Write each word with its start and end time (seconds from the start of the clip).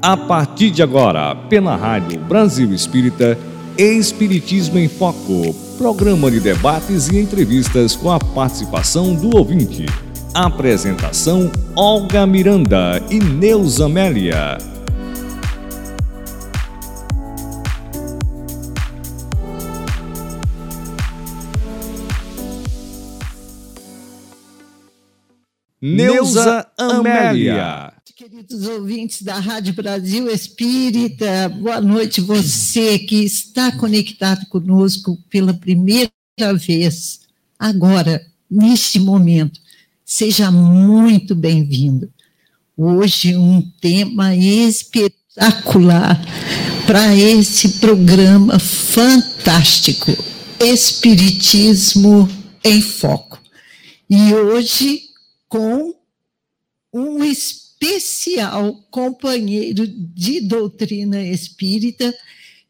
A 0.00 0.16
partir 0.16 0.70
de 0.70 0.80
agora, 0.80 1.34
pela 1.34 1.74
Rádio 1.74 2.20
Brasil 2.20 2.72
Espírita, 2.72 3.36
Espiritismo 3.76 4.78
em 4.78 4.88
Foco, 4.88 5.52
programa 5.76 6.30
de 6.30 6.38
debates 6.38 7.08
e 7.08 7.18
entrevistas 7.18 7.96
com 7.96 8.12
a 8.12 8.18
participação 8.20 9.12
do 9.12 9.36
ouvinte. 9.36 9.86
Apresentação: 10.32 11.50
Olga 11.74 12.24
Miranda 12.28 13.02
e 13.10 13.18
Neuza 13.18 13.86
Amélia. 13.86 14.58
Neuza 25.82 26.68
Amélia. 26.78 27.97
Queridos 28.18 28.66
ouvintes 28.66 29.22
da 29.22 29.38
Rádio 29.38 29.72
Brasil 29.74 30.28
Espírita, 30.28 31.48
boa 31.50 31.80
noite 31.80 32.20
você 32.20 32.98
que 32.98 33.22
está 33.22 33.70
conectado 33.70 34.44
conosco 34.46 35.16
pela 35.30 35.54
primeira 35.54 36.10
vez, 36.54 37.20
agora, 37.56 38.20
neste 38.50 38.98
momento. 38.98 39.60
Seja 40.04 40.50
muito 40.50 41.32
bem-vindo. 41.32 42.12
Hoje, 42.76 43.36
um 43.36 43.62
tema 43.80 44.34
espetacular 44.34 46.20
para 46.88 47.14
esse 47.14 47.78
programa 47.78 48.58
fantástico: 48.58 50.10
Espiritismo 50.58 52.28
em 52.64 52.82
Foco. 52.82 53.38
E 54.10 54.34
hoje, 54.34 55.02
com 55.48 55.94
um 56.92 57.22
especial 57.80 58.74
companheiro 58.90 59.86
de 59.86 60.40
doutrina 60.40 61.22
espírita 61.22 62.12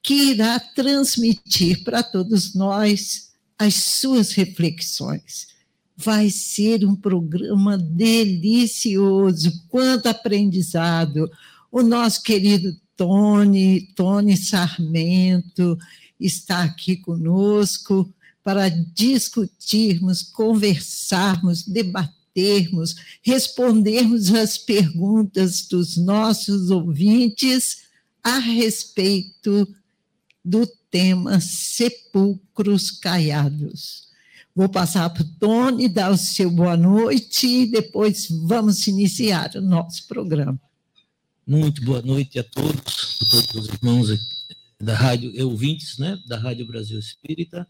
que 0.02 0.30
irá 0.30 0.60
transmitir 0.60 1.82
para 1.82 2.02
todos 2.02 2.54
nós 2.54 3.30
as 3.58 3.74
suas 3.74 4.32
reflexões. 4.32 5.48
Vai 5.96 6.30
ser 6.30 6.84
um 6.84 6.94
programa 6.94 7.76
delicioso, 7.76 9.64
quanto 9.68 10.06
aprendizado. 10.08 11.28
O 11.72 11.82
nosso 11.82 12.22
querido 12.22 12.76
Tony, 12.96 13.88
Tony 13.96 14.36
Sarmento, 14.36 15.76
está 16.20 16.62
aqui 16.62 16.96
conosco 16.96 18.12
para 18.44 18.68
discutirmos, 18.68 20.22
conversarmos, 20.22 21.64
debatermos 21.64 22.17
debatermos, 22.38 22.94
respondermos 23.22 24.32
as 24.32 24.56
perguntas 24.56 25.66
dos 25.66 25.96
nossos 25.96 26.70
ouvintes 26.70 27.88
a 28.22 28.38
respeito 28.38 29.66
do 30.44 30.66
tema 30.90 31.40
sepulcros 31.40 32.90
caiados. 32.90 34.08
Vou 34.54 34.68
passar 34.68 35.10
para 35.10 35.22
o 35.22 35.28
Tony, 35.38 35.88
dar 35.88 36.10
o 36.10 36.16
seu 36.16 36.50
boa 36.50 36.76
noite 36.76 37.46
e 37.46 37.66
depois 37.66 38.28
vamos 38.46 38.86
iniciar 38.86 39.54
o 39.56 39.60
nosso 39.60 40.06
programa. 40.06 40.58
Muito 41.46 41.82
boa 41.82 42.02
noite 42.02 42.38
a 42.38 42.44
todos, 42.44 43.18
a 43.22 43.30
todos 43.30 43.54
os 43.54 43.68
irmãos 43.68 44.08
da 44.80 44.94
rádio, 44.94 45.32
ouvintes, 45.46 45.98
né, 45.98 46.18
da 46.26 46.38
Rádio 46.38 46.66
Brasil 46.66 46.98
Espírita. 46.98 47.66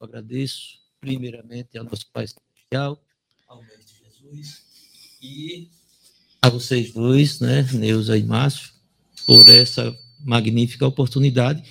Agradeço 0.00 0.78
primeiramente 1.00 1.78
ao 1.78 1.84
nosso 1.84 2.06
Pai 2.12 2.26
Celestial, 2.26 3.00
E 5.22 5.68
a 6.40 6.48
vocês 6.48 6.92
dois, 6.92 7.38
né, 7.38 7.62
Neuza 7.72 8.16
e 8.16 8.22
Márcio, 8.22 8.70
por 9.26 9.48
essa 9.48 9.96
magnífica 10.24 10.86
oportunidade. 10.86 11.62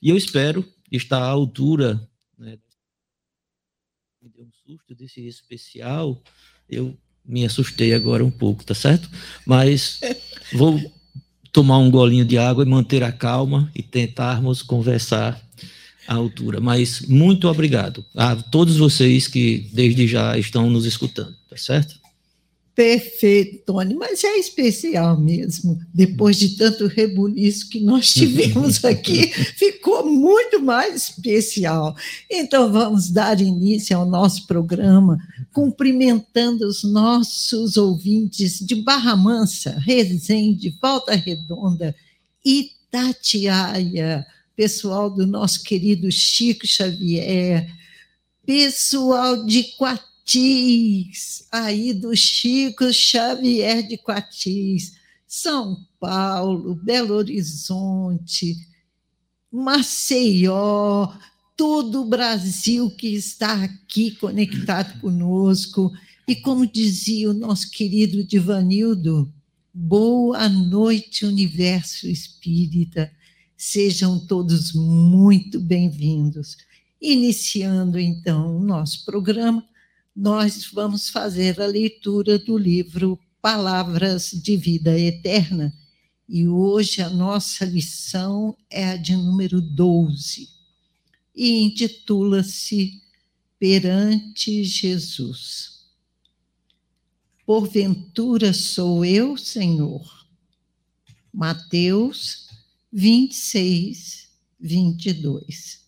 E 0.00 0.08
eu 0.08 0.16
espero 0.16 0.64
estar 0.90 1.20
à 1.20 1.26
altura, 1.26 2.00
né, 2.38 2.58
me 4.22 4.28
deu 4.28 4.44
um 4.44 4.50
susto 4.64 4.94
desse 4.94 5.26
especial, 5.26 6.22
eu 6.68 6.96
me 7.24 7.44
assustei 7.44 7.92
agora 7.92 8.24
um 8.24 8.30
pouco, 8.30 8.64
tá 8.64 8.74
certo? 8.74 9.08
Mas 9.46 10.00
vou 10.52 10.80
tomar 11.52 11.78
um 11.78 11.90
golinho 11.90 12.24
de 12.24 12.38
água 12.38 12.64
e 12.64 12.68
manter 12.68 13.02
a 13.02 13.10
calma 13.10 13.70
e 13.74 13.82
tentarmos 13.82 14.62
conversar 14.62 15.40
à 16.06 16.14
altura. 16.14 16.60
Mas 16.60 17.02
muito 17.02 17.48
obrigado 17.48 18.04
a 18.14 18.36
todos 18.36 18.76
vocês 18.76 19.26
que 19.26 19.68
desde 19.72 20.06
já 20.06 20.38
estão 20.38 20.70
nos 20.70 20.86
escutando, 20.86 21.36
tá 21.48 21.56
certo? 21.56 21.99
Perfeito, 22.80 23.62
Tony, 23.66 23.94
mas 23.94 24.24
é 24.24 24.38
especial 24.38 25.20
mesmo. 25.20 25.78
Depois 25.92 26.38
de 26.38 26.56
tanto 26.56 26.86
rebuliço 26.86 27.68
que 27.68 27.78
nós 27.78 28.08
tivemos 28.14 28.82
aqui, 28.82 29.26
ficou 29.26 30.06
muito 30.06 30.62
mais 30.62 30.94
especial. 30.94 31.94
Então, 32.30 32.72
vamos 32.72 33.10
dar 33.10 33.38
início 33.38 33.94
ao 33.94 34.06
nosso 34.06 34.46
programa, 34.46 35.18
cumprimentando 35.52 36.66
os 36.66 36.82
nossos 36.82 37.76
ouvintes 37.76 38.58
de 38.58 38.76
Barra 38.76 39.14
Mansa, 39.14 39.78
Resende, 39.78 40.74
Volta 40.80 41.14
Redonda, 41.14 41.94
Itatiaia, 42.42 44.26
pessoal 44.56 45.10
do 45.10 45.26
nosso 45.26 45.62
querido 45.64 46.10
Chico 46.10 46.66
Xavier, 46.66 47.68
pessoal 48.46 49.44
de 49.44 49.64
Quatro 49.76 50.09
Quatis, 50.20 51.46
aí 51.50 51.92
do 51.92 52.14
Chico 52.14 52.92
Xavier 52.92 53.86
de 53.86 53.96
Quatis, 53.96 54.94
São 55.26 55.84
Paulo, 55.98 56.74
Belo 56.74 57.14
Horizonte, 57.14 58.56
Maceió, 59.50 61.12
todo 61.56 62.02
o 62.02 62.04
Brasil 62.04 62.90
que 62.90 63.08
está 63.08 63.64
aqui 63.64 64.12
conectado 64.12 65.00
conosco. 65.00 65.90
E 66.28 66.36
como 66.36 66.66
dizia 66.66 67.30
o 67.30 67.34
nosso 67.34 67.70
querido 67.70 68.22
Divanildo, 68.22 69.32
boa 69.74 70.48
noite, 70.48 71.26
universo 71.26 72.06
espírita. 72.06 73.10
Sejam 73.56 74.18
todos 74.26 74.72
muito 74.72 75.58
bem-vindos. 75.58 76.56
Iniciando 77.02 77.98
então 77.98 78.56
o 78.58 78.62
nosso 78.62 79.04
programa, 79.04 79.66
nós 80.14 80.66
vamos 80.72 81.08
fazer 81.08 81.60
a 81.60 81.66
leitura 81.66 82.38
do 82.38 82.58
livro 82.58 83.18
Palavras 83.40 84.30
de 84.30 84.56
Vida 84.56 84.98
Eterna. 84.98 85.72
E 86.28 86.46
hoje 86.46 87.02
a 87.02 87.10
nossa 87.10 87.64
lição 87.64 88.56
é 88.68 88.90
a 88.90 88.96
de 88.96 89.16
número 89.16 89.60
12 89.60 90.48
e 91.34 91.62
intitula-se 91.62 93.02
Perante 93.58 94.64
Jesus. 94.64 95.80
Porventura 97.44 98.52
sou 98.52 99.04
eu, 99.04 99.36
Senhor. 99.36 100.26
Mateus 101.32 102.48
26, 102.92 104.30
22. 104.58 105.80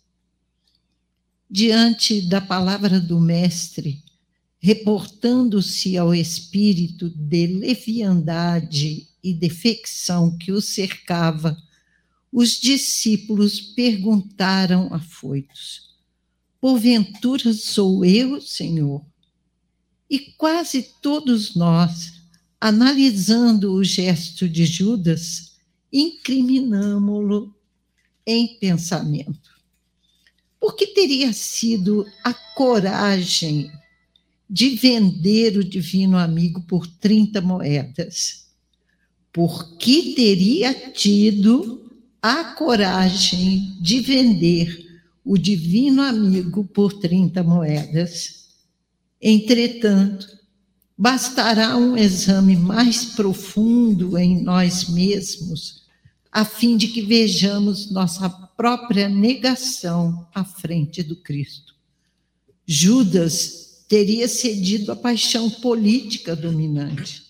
Diante 1.50 2.21
da 2.22 2.41
palavra 2.41 3.00
do 3.00 3.19
Mestre, 3.21 4.03
reportando-se 4.62 5.99
ao 5.99 6.15
espírito 6.15 7.11
de 7.11 7.49
leviandade 7.49 9.09
e 9.23 9.34
defecção 9.34 10.39
que 10.39 10.53
o 10.53 10.61
cercava, 10.61 11.61
os 12.33 12.61
discípulos 12.61 13.61
perguntaram 13.61 14.95
afoitos: 14.95 15.97
Porventura 16.61 17.53
sou 17.53 18.05
eu, 18.05 18.41
Senhor? 18.41 19.05
E 20.09 20.20
quase 20.38 20.94
todos 21.03 21.56
nós, 21.56 22.12
analisando 22.61 23.73
o 23.73 23.82
gesto 23.82 24.49
de 24.49 24.64
Judas, 24.64 25.56
incriminamo-lo 25.93 27.53
em 28.25 28.59
pensamento. 28.61 29.50
Por 30.61 30.76
que 30.76 30.87
teria 30.87 31.32
sido 31.32 32.06
a 32.23 32.32
coragem 32.32 33.73
de 34.52 34.76
vender 34.76 35.56
o 35.56 35.64
divino 35.64 36.19
amigo 36.19 36.60
por 36.64 36.87
30 36.87 37.40
moedas, 37.40 38.49
porque 39.32 40.12
teria 40.14 40.75
tido 40.90 41.90
a 42.20 42.44
coragem 42.52 43.75
de 43.81 44.00
vender 44.00 45.00
o 45.25 45.38
divino 45.38 46.02
amigo 46.02 46.64
por 46.64 46.93
30 46.93 47.43
moedas. 47.43 48.49
Entretanto, 49.19 50.28
bastará 50.99 51.75
um 51.78 51.96
exame 51.96 52.54
mais 52.54 53.06
profundo 53.06 54.19
em 54.19 54.43
nós 54.43 54.87
mesmos, 54.90 55.84
a 56.31 56.44
fim 56.44 56.76
de 56.76 56.88
que 56.88 57.00
vejamos 57.00 57.90
nossa 57.90 58.28
própria 58.28 59.08
negação 59.08 60.28
à 60.34 60.44
frente 60.44 61.02
do 61.02 61.16
Cristo. 61.16 61.75
Judas 62.66 63.72
teria 63.93 64.27
cedido 64.27 64.91
à 64.91 64.97
paixão 64.97 65.50
política 65.50 66.35
dominante. 66.35 67.29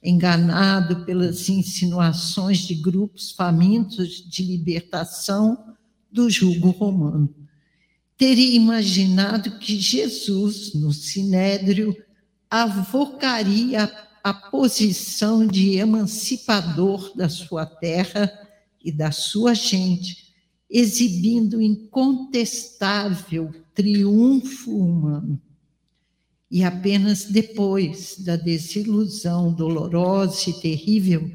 enganado 0.00 1.04
pelas 1.04 1.48
insinuações 1.48 2.58
de 2.58 2.76
grupos 2.76 3.32
famintos 3.32 4.24
de 4.30 4.44
libertação 4.44 5.74
do 6.08 6.30
jugo 6.30 6.70
romano. 6.70 7.34
Teria 8.16 8.54
imaginado 8.54 9.58
que 9.58 9.80
Jesus, 9.80 10.74
no 10.74 10.92
sinédrio, 10.92 11.96
avocaria 12.48 13.92
a 14.22 14.32
posição 14.32 15.44
de 15.44 15.74
emancipador 15.74 17.16
da 17.16 17.28
sua 17.28 17.66
terra 17.66 18.30
e 18.80 18.92
da 18.92 19.10
sua 19.10 19.54
gente, 19.54 20.32
exibindo 20.70 21.60
incontestável 21.60 23.52
triunfo 23.74 24.70
humano. 24.70 25.42
E 26.50 26.62
apenas 26.62 27.24
depois 27.24 28.16
da 28.18 28.36
desilusão 28.36 29.52
dolorosa 29.52 30.50
e 30.50 30.60
terrível, 30.60 31.30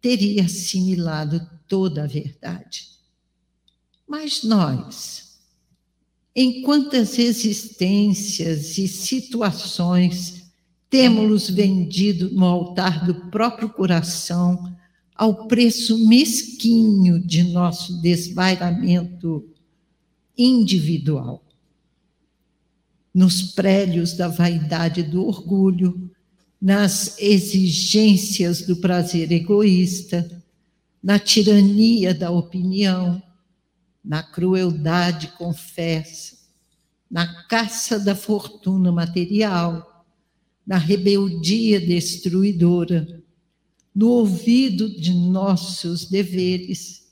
teria 0.00 0.44
assimilado 0.44 1.40
toda 1.66 2.04
a 2.04 2.06
verdade. 2.06 2.88
Mas 4.06 4.42
nós, 4.42 5.38
em 6.34 6.62
quantas 6.62 7.18
existências 7.18 8.76
e 8.76 8.86
situações 8.86 10.40
temos-los 10.90 11.48
vendido 11.48 12.30
no 12.30 12.44
altar 12.44 13.06
do 13.06 13.30
próprio 13.30 13.70
coração 13.70 14.76
ao 15.14 15.46
preço 15.46 16.08
mesquinho 16.08 17.20
de 17.20 17.44
nosso 17.44 18.00
desvairamento 18.02 19.48
individual. 20.36 21.44
Nos 23.12 23.42
prélios 23.42 24.14
da 24.14 24.28
vaidade 24.28 25.00
e 25.00 25.04
do 25.04 25.26
orgulho, 25.26 26.10
nas 26.60 27.18
exigências 27.18 28.62
do 28.62 28.76
prazer 28.76 29.32
egoísta, 29.32 30.42
na 31.02 31.18
tirania 31.18 32.14
da 32.14 32.30
opinião, 32.30 33.22
na 34.04 34.22
crueldade 34.22 35.28
confessa, 35.38 36.36
na 37.10 37.44
caça 37.44 37.98
da 37.98 38.14
fortuna 38.14 38.92
material, 38.92 40.04
na 40.66 40.76
rebeldia 40.76 41.80
destruidora, 41.80 43.20
no 43.94 44.08
ouvido 44.08 44.88
de 44.88 45.12
nossos 45.12 46.04
deveres, 46.04 47.08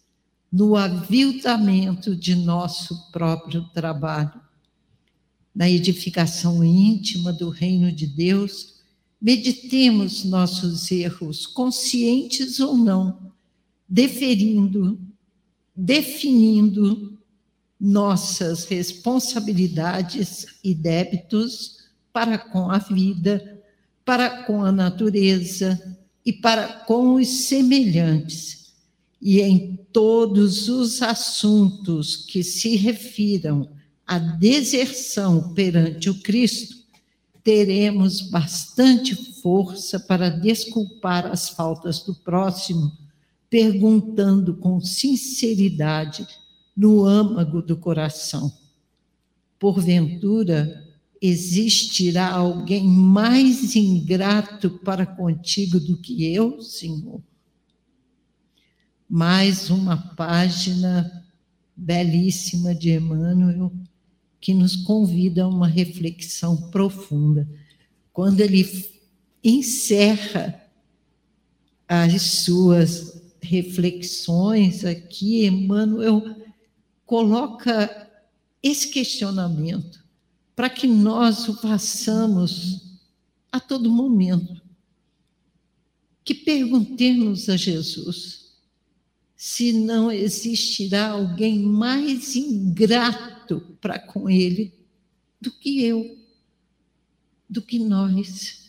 no 0.51 0.77
aviltamento 0.77 2.15
de 2.15 2.35
nosso 2.35 3.11
próprio 3.11 3.65
trabalho, 3.71 4.41
na 5.55 5.69
edificação 5.69 6.63
íntima 6.63 7.33
do 7.33 7.49
reino 7.49 7.91
de 7.91 8.07
Deus, 8.07 8.77
meditemos 9.21 10.25
nossos 10.25 10.91
erros, 10.91 11.47
conscientes 11.47 12.61
ou 12.61 12.77
não, 12.77 13.33
deferindo 13.89 14.99
definindo 15.81 17.17
nossas 17.79 18.65
responsabilidades 18.65 20.47
e 20.65 20.75
débitos 20.75 21.77
para 22.13 22.37
com 22.37 22.69
a 22.69 22.79
vida, 22.79 23.63
para 24.05 24.43
com 24.43 24.65
a 24.65 24.73
natureza 24.73 25.97
e 26.27 26.33
para 26.33 26.67
com 26.67 27.15
os 27.15 27.29
semelhantes, 27.29 28.75
e 29.23 29.41
em 29.41 29.77
todos 29.93 30.69
os 30.69 31.01
assuntos 31.01 32.17
que 32.17 32.43
se 32.43 32.75
refiram 32.75 33.69
à 34.09 34.19
deserção 34.19 35.53
perante 35.53 36.09
o 36.09 36.23
Cristo, 36.23 36.75
teremos 37.45 38.23
bastante 38.23 39.15
força 39.43 40.01
para 40.01 40.31
desculpar 40.31 41.27
as 41.27 41.51
faltas 41.51 42.03
do 42.03 42.15
próximo 42.15 42.91
perguntando 43.51 44.57
com 44.57 44.81
sinceridade 44.81 46.27
no 46.77 47.05
âmago 47.05 47.63
do 47.63 47.77
coração: 47.77 48.53
Porventura 49.59 50.87
existirá 51.21 52.31
alguém 52.31 52.87
mais 52.87 53.75
ingrato 53.77 54.71
para 54.71 55.05
contigo 55.05 55.79
do 55.81 55.97
que 55.99 56.25
eu, 56.33 56.63
Senhor? 56.63 57.23
Mais 59.09 59.71
uma 59.71 59.97
página 60.15 61.25
belíssima 61.75 62.75
de 62.75 62.93
Emmanuel 62.93 63.73
que 64.41 64.55
nos 64.55 64.77
convida 64.77 65.45
a 65.45 65.49
uma 65.49 65.67
reflexão 65.67 66.57
profunda. 66.71 67.49
Quando 68.13 68.41
ele 68.41 68.67
encerra 69.43 70.63
as 71.87 72.23
suas 72.23 73.23
reflexões 73.41 74.85
aqui, 74.85 75.47
Emmanuel 75.47 76.23
coloca 77.07 78.09
esse 78.63 78.89
questionamento 78.89 80.05
para 80.55 80.69
que 80.69 80.87
nós 80.87 81.49
o 81.49 81.55
façamos 81.55 83.01
a 83.51 83.61
todo 83.61 83.91
momento. 83.91 84.61
Que 86.25 86.35
perguntemos 86.35 87.49
a 87.49 87.57
Jesus 87.57 88.49
se 89.35 89.73
não 89.73 90.11
existirá 90.11 91.11
alguém 91.11 91.61
mais 91.61 92.35
ingrato 92.35 93.38
para 93.81 93.99
com 93.99 94.29
ele 94.29 94.73
do 95.41 95.51
que 95.51 95.83
eu, 95.83 96.19
do 97.49 97.63
que 97.63 97.79
nós. 97.79 98.69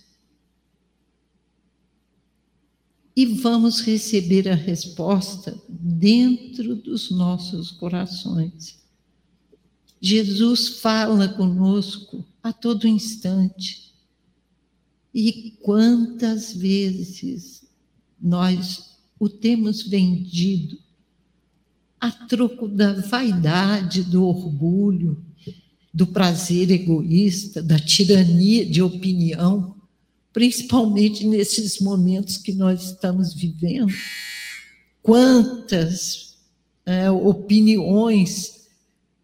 e 3.19 3.25
vamos 3.25 3.81
receber 3.81 4.47
a 4.47 4.55
resposta 4.55 5.61
dentro 5.67 6.73
dos 6.73 7.11
nossos 7.11 7.69
corações. 7.69 8.79
Jesus 9.99 10.79
fala 10.79 11.27
conosco 11.27 12.25
a 12.41 12.53
todo 12.53 12.87
instante. 12.87 13.93
E 15.13 15.51
quantas 15.61 16.53
vezes 16.53 17.67
nós 18.17 18.97
o 19.19 19.27
temos 19.27 19.81
vendido 19.81 20.79
a 21.99 22.11
troco 22.11 22.67
da 22.67 22.93
vaidade, 22.93 24.03
do 24.03 24.25
orgulho, 24.25 25.23
do 25.94 26.07
prazer 26.07 26.71
egoísta, 26.71 27.61
da 27.61 27.77
tirania 27.77 28.65
de 28.65 28.81
opinião, 28.81 29.75
principalmente 30.31 31.25
nesses 31.25 31.79
momentos 31.79 32.37
que 32.37 32.53
nós 32.53 32.91
estamos 32.91 33.33
vivendo. 33.33 33.94
Quantas 35.01 36.37
é, 36.85 37.09
opiniões 37.09 38.68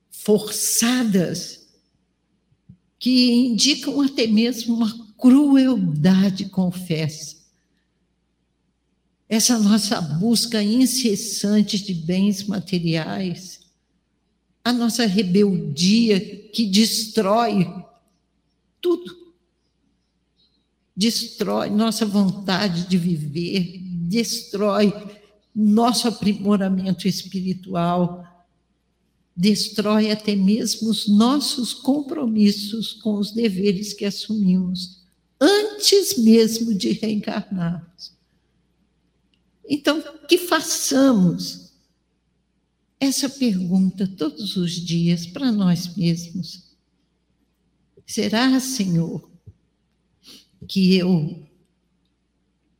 forçadas 0.10 1.65
que 3.00 3.32
indicam 3.32 4.01
até 4.01 4.25
mesmo 4.25 4.75
uma 4.75 5.13
crueldade, 5.17 6.46
confessa. 6.46 7.45
Essa 9.27 9.58
nossa 9.58 10.00
busca 10.00 10.62
incessante 10.62 11.84
de 11.84 11.94
bens 11.94 12.44
materiais, 12.44 13.62
a 14.63 14.72
nossa 14.72 15.05
rebeldia 15.05 16.20
que 16.20 16.65
destrói 16.65 17.67
tudo 18.82 19.25
destrói 20.96 21.70
nossa 21.70 22.05
vontade 22.05 22.88
de 22.88 22.98
viver, 22.98 23.79
destrói 23.84 24.94
nosso 25.53 26.08
aprimoramento 26.08 27.08
espiritual, 27.08 28.46
destrói 29.36 30.12
até 30.12 30.36
mesmo 30.36 30.89
os 30.89 31.08
nossos 31.08 31.74
compromissos 31.74 32.94
com 32.94 33.15
os 33.15 33.32
deveres 33.32 33.91
que 33.94 34.05
assumimos 34.05 35.03
antes 35.39 36.17
mesmo 36.17 36.74
de 36.74 36.94
reencarnarmos. 36.94 38.14
Então, 39.67 40.01
que 40.27 40.38
façamos 40.38 41.74
essa 43.00 43.29
pergunta 43.29 44.07
todos 44.07 44.55
os 44.55 44.72
dias 44.72 45.25
para 45.25 45.51
nós 45.51 45.95
mesmos. 45.95 46.75
Será, 48.05 48.60
Senhor, 48.60 49.29
que 50.67 50.95
eu 50.95 51.48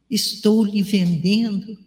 estou 0.10 0.64
lhe 0.64 0.82
vendendo. 0.82 1.78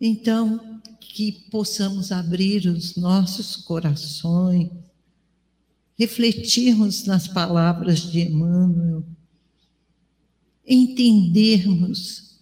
Então, 0.00 0.80
que 1.00 1.32
possamos 1.50 2.12
abrir 2.12 2.66
os 2.66 2.96
nossos 2.96 3.56
corações, 3.56 4.70
refletirmos 5.96 7.04
nas 7.04 7.28
palavras 7.28 8.00
de 8.00 8.20
Emmanuel, 8.20 9.04
entendermos 10.66 12.38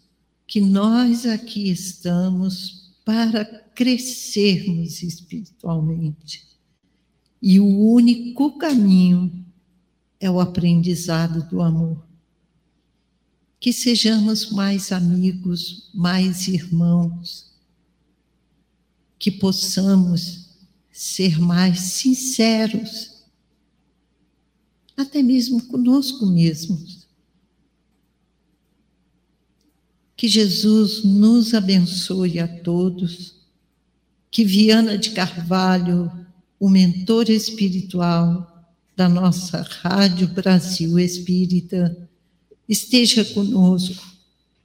que 0.46 0.60
nós 0.60 1.26
aqui 1.26 1.70
estamos 1.70 2.92
para 3.04 3.44
crescermos 3.74 5.02
espiritualmente. 5.02 6.46
E 7.40 7.58
o 7.58 7.66
único 7.66 8.56
caminho 8.58 9.44
é 10.20 10.30
o 10.30 10.40
aprendizado 10.40 11.48
do 11.48 11.60
amor. 11.60 12.02
que 13.58 13.72
sejamos 13.72 14.50
mais 14.50 14.90
amigos, 14.90 15.88
mais 15.94 16.48
irmãos, 16.48 17.52
que 19.20 19.30
possamos 19.30 20.48
ser 20.90 21.38
mais 21.38 21.78
sinceros, 21.78 23.22
até 24.96 25.22
mesmo 25.22 25.62
conosco 25.68 26.26
mesmos. 26.26 27.01
Que 30.22 30.28
Jesus 30.28 31.02
nos 31.02 31.52
abençoe 31.52 32.38
a 32.38 32.46
todos, 32.46 33.34
que 34.30 34.44
Viana 34.44 34.96
de 34.96 35.10
Carvalho, 35.10 36.12
o 36.60 36.68
mentor 36.68 37.28
espiritual 37.28 38.64
da 38.96 39.08
nossa 39.08 39.62
Rádio 39.62 40.28
Brasil 40.28 40.96
Espírita, 40.96 42.08
esteja 42.68 43.24
conosco 43.24 44.00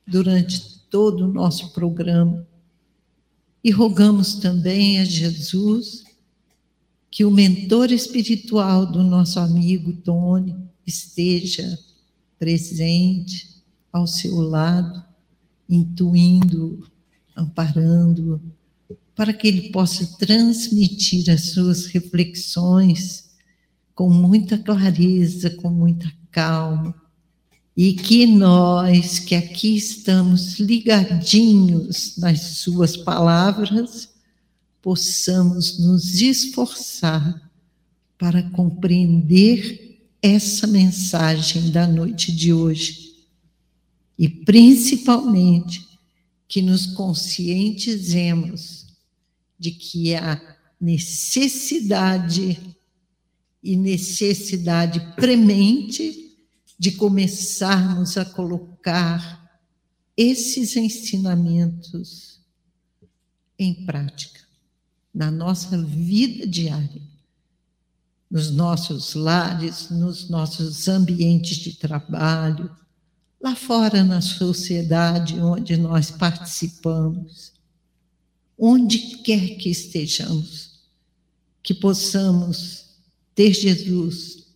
durante 0.06 0.78
todo 0.92 1.26
o 1.26 1.34
nosso 1.34 1.70
programa. 1.74 2.48
E 3.64 3.72
rogamos 3.72 4.36
também 4.36 5.00
a 5.00 5.06
Jesus 5.06 6.04
que 7.10 7.26
o 7.26 7.32
mentor 7.32 7.92
espiritual 7.92 8.86
do 8.86 9.02
nosso 9.02 9.40
amigo 9.40 9.92
Tony 9.92 10.56
esteja 10.86 11.80
presente 12.38 13.64
ao 13.92 14.06
seu 14.06 14.40
lado, 14.40 15.07
intuindo, 15.70 16.88
amparando, 17.36 18.42
para 19.16 19.34
que 19.34 19.48
ele 19.48 19.70
possa 19.72 20.06
transmitir 20.18 21.30
as 21.30 21.50
suas 21.50 21.88
reflexões 21.88 23.30
com 23.96 24.10
muita 24.10 24.58
clareza, 24.58 25.50
com 25.50 25.70
muita 25.70 26.12
calma, 26.32 26.94
e 27.76 27.94
que 27.94 28.26
nós 28.26 29.20
que 29.20 29.36
aqui 29.36 29.76
estamos 29.76 30.60
ligadinhos 30.60 32.16
nas 32.18 32.40
Suas 32.58 32.96
palavras, 32.96 34.10
possamos 34.82 35.80
nos 35.80 36.22
esforçar 36.22 37.52
para 38.18 38.42
compreender 38.52 40.00
essa 40.22 40.66
mensagem 40.66 41.70
da 41.70 41.88
noite 41.88 42.32
de 42.32 42.52
hoje. 42.52 43.17
E 44.18 44.28
principalmente 44.28 45.88
que 46.48 46.62
nos 46.62 46.88
conscientizemos 46.88 48.88
de 49.60 49.72
que 49.72 50.16
há 50.16 50.42
necessidade 50.80 52.76
e 53.62 53.76
necessidade 53.76 55.00
premente 55.16 56.36
de 56.80 56.92
começarmos 56.92 58.18
a 58.18 58.24
colocar 58.24 59.46
esses 60.16 60.76
ensinamentos 60.76 62.40
em 63.58 63.74
prática 63.86 64.42
na 65.14 65.32
nossa 65.32 65.82
vida 65.84 66.46
diária, 66.46 67.02
nos 68.30 68.52
nossos 68.52 69.16
lares, 69.16 69.90
nos 69.90 70.30
nossos 70.30 70.88
ambientes 70.88 71.58
de 71.58 71.74
trabalho, 71.74 72.70
lá 73.40 73.56
fora 73.56 74.04
na 74.04 74.22
sociedade 74.22 75.40
onde 75.40 75.78
nós 75.78 76.12
participamos, 76.12 77.54
onde 78.58 79.18
quer 79.18 79.58
que 79.58 79.70
estejamos, 79.70 80.80
que 81.62 81.74
possamos 81.74 82.86
ter 83.36 83.54
Jesus 83.54 84.48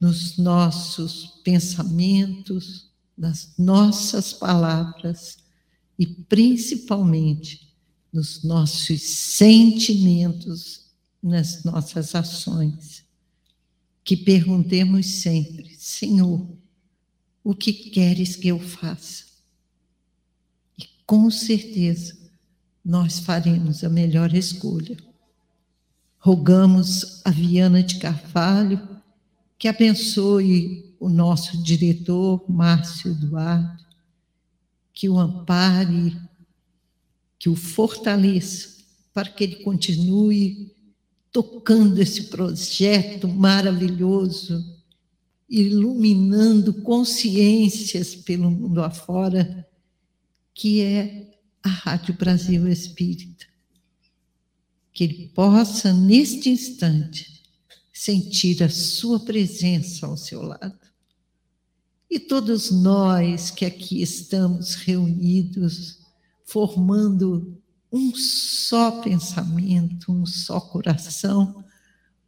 nos 0.00 0.36
nossos 0.38 1.40
pensamentos, 1.44 2.90
nas 3.16 3.52
nossas 3.58 4.32
palavras 4.32 5.38
e 5.98 6.06
principalmente 6.06 7.72
nos 8.12 8.42
nossos 8.42 9.00
sentimentos, 9.02 10.86
nas 11.22 11.64
nossas 11.64 12.14
ações. 12.14 13.04
Que 14.04 14.16
perguntemos 14.16 15.06
sempre: 15.06 15.74
Senhor, 15.78 16.46
o 17.44 17.54
que 17.54 17.72
queres 17.72 18.36
que 18.36 18.48
eu 18.48 18.58
faça? 18.58 19.24
E 20.78 20.84
com 21.06 21.30
certeza 21.30 22.16
nós 22.84 23.18
faremos 23.20 23.84
a 23.84 23.88
melhor 23.88 24.34
escolha. 24.34 24.96
Rogamos 26.18 27.20
a 27.24 27.30
Viana 27.30 27.82
de 27.82 27.98
Carvalho 27.98 28.92
que 29.62 29.68
abençoe 29.68 30.92
o 30.98 31.08
nosso 31.08 31.62
diretor, 31.62 32.44
Márcio 32.48 33.12
Eduardo, 33.12 33.84
que 34.92 35.08
o 35.08 35.20
ampare, 35.20 36.16
que 37.38 37.48
o 37.48 37.54
fortaleça, 37.54 38.82
para 39.14 39.28
que 39.28 39.44
ele 39.44 39.56
continue 39.56 40.74
tocando 41.30 41.98
esse 41.98 42.24
projeto 42.24 43.28
maravilhoso, 43.28 44.71
iluminando 45.52 46.72
consciências 46.72 48.14
pelo 48.14 48.50
mundo 48.50 48.82
afora, 48.82 49.68
que 50.54 50.80
é 50.80 51.30
a 51.62 51.68
Rádio 51.68 52.14
Brasil 52.14 52.66
Espírita. 52.66 53.44
Que 54.94 55.04
ele 55.04 55.28
possa, 55.34 55.92
neste 55.92 56.48
instante, 56.48 57.42
sentir 57.92 58.62
a 58.62 58.70
sua 58.70 59.20
presença 59.20 60.06
ao 60.06 60.16
seu 60.16 60.40
lado. 60.40 60.80
E 62.10 62.18
todos 62.18 62.70
nós 62.70 63.50
que 63.50 63.66
aqui 63.66 64.00
estamos 64.00 64.74
reunidos, 64.74 65.98
formando 66.46 67.60
um 67.92 68.14
só 68.14 69.02
pensamento, 69.02 70.10
um 70.10 70.24
só 70.24 70.58
coração, 70.58 71.62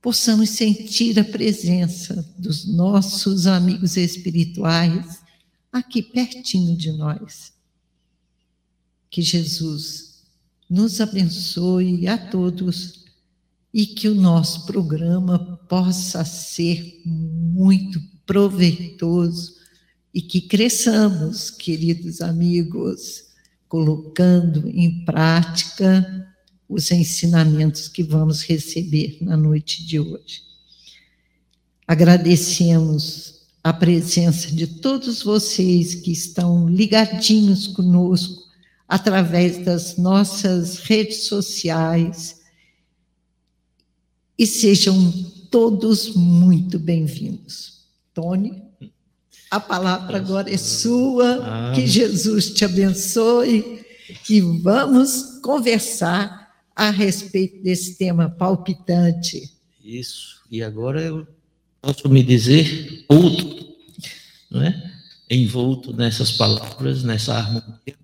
possamos 0.04 0.50
sentir 0.50 1.18
a 1.18 1.24
presença 1.24 2.30
dos 2.36 2.66
nossos 2.66 3.46
amigos 3.46 3.96
espirituais 3.96 5.22
aqui 5.72 6.02
pertinho 6.02 6.76
de 6.76 6.92
nós. 6.92 7.54
Que 9.08 9.22
Jesus 9.22 10.22
nos 10.68 11.00
abençoe 11.00 12.06
a 12.06 12.18
todos 12.18 13.06
e 13.72 13.86
que 13.86 14.06
o 14.06 14.14
nosso 14.14 14.66
programa 14.66 15.38
possa 15.70 16.22
ser 16.22 17.00
muito 17.06 17.98
proveitoso 18.26 19.54
e 20.12 20.20
que 20.20 20.42
cresçamos, 20.42 21.48
queridos 21.48 22.20
amigos, 22.20 23.24
colocando 23.66 24.68
em 24.68 25.02
prática 25.06 26.33
os 26.68 26.90
ensinamentos 26.90 27.88
que 27.88 28.02
vamos 28.02 28.42
receber 28.42 29.18
na 29.20 29.36
noite 29.36 29.84
de 29.84 30.00
hoje. 30.00 30.42
Agradecemos 31.86 33.42
a 33.62 33.72
presença 33.72 34.50
de 34.50 34.66
todos 34.66 35.22
vocês 35.22 35.94
que 35.94 36.12
estão 36.12 36.68
ligadinhos 36.68 37.66
conosco 37.68 38.42
através 38.88 39.64
das 39.64 39.96
nossas 39.96 40.78
redes 40.78 41.26
sociais 41.26 42.42
e 44.38 44.46
sejam 44.46 45.12
todos 45.50 46.14
muito 46.14 46.78
bem-vindos. 46.78 47.84
Tony, 48.12 48.62
a 49.50 49.60
palavra 49.60 50.16
agora 50.16 50.52
é 50.52 50.56
sua, 50.56 51.72
que 51.74 51.86
Jesus 51.86 52.50
te 52.50 52.64
abençoe 52.64 53.84
e 54.28 54.40
vamos 54.40 55.38
conversar 55.40 56.43
a 56.74 56.90
respeito 56.90 57.62
desse 57.62 57.96
tema 57.96 58.28
palpitante. 58.28 59.50
Isso, 59.82 60.42
e 60.50 60.62
agora 60.62 61.00
eu 61.00 61.26
posso 61.80 62.08
me 62.08 62.22
dizer 62.22 63.04
outro, 63.08 63.76
não 64.50 64.62
é? 64.62 64.92
Envolto 65.30 65.92
nessas 65.92 66.32
palavras, 66.32 67.02
nessa 67.02 67.34
harmonia. 67.34 67.96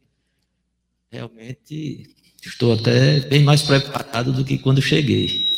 Realmente 1.11 2.15
estou 2.43 2.75
até 2.75 3.21
bem 3.21 3.43
mais 3.43 3.63
preparado 3.63 4.33
do 4.33 4.45
que 4.45 4.59
quando 4.59 4.81
cheguei. 4.81 5.50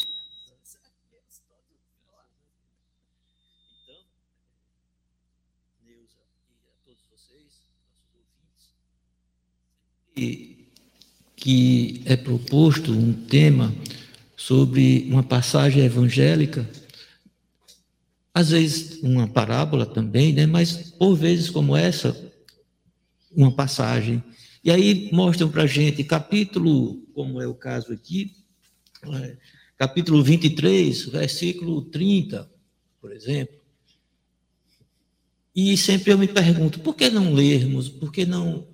Que 11.42 12.02
é 12.04 12.14
proposto 12.14 12.92
um 12.92 13.12
tema 13.12 13.74
sobre 14.36 15.08
uma 15.10 15.24
passagem 15.24 15.82
evangélica, 15.82 16.70
às 18.32 18.50
vezes 18.50 19.02
uma 19.02 19.26
parábola 19.26 19.84
também, 19.84 20.32
né? 20.32 20.46
mas 20.46 20.92
por 20.92 21.16
vezes 21.16 21.50
como 21.50 21.76
essa, 21.76 22.16
uma 23.34 23.50
passagem. 23.50 24.22
E 24.62 24.70
aí 24.70 25.10
mostram 25.12 25.48
para 25.48 25.64
a 25.64 25.66
gente 25.66 26.04
capítulo, 26.04 27.02
como 27.12 27.42
é 27.42 27.46
o 27.48 27.54
caso 27.54 27.92
aqui, 27.92 28.36
é, 29.12 29.36
capítulo 29.76 30.22
23, 30.22 31.06
versículo 31.06 31.82
30, 31.82 32.48
por 33.00 33.10
exemplo. 33.10 33.56
E 35.56 35.76
sempre 35.76 36.12
eu 36.12 36.18
me 36.18 36.28
pergunto, 36.28 36.78
por 36.78 36.94
que 36.94 37.10
não 37.10 37.34
lermos, 37.34 37.88
por 37.88 38.12
que 38.12 38.24
não 38.24 38.64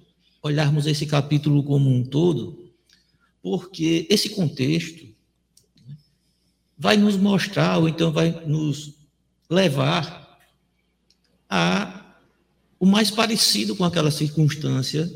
olharmos 0.43 0.87
esse 0.87 1.07
capítulo 1.07 1.63
como 1.63 1.91
um 1.91 2.05
todo? 2.05 2.73
Porque 3.43 4.07
esse 4.11 4.31
contexto 4.31 5.07
vai 6.77 6.97
nos 6.97 7.17
mostrar, 7.17 7.79
ou 7.79 7.89
então 7.89 8.13
vai 8.13 8.31
nos 8.47 8.95
levar 9.51 10.39
a 11.49 12.05
o 12.81 12.87
mais 12.87 13.11
parecido 13.11 13.75
com 13.75 13.85
aquela 13.85 14.11
circunstância 14.11 15.11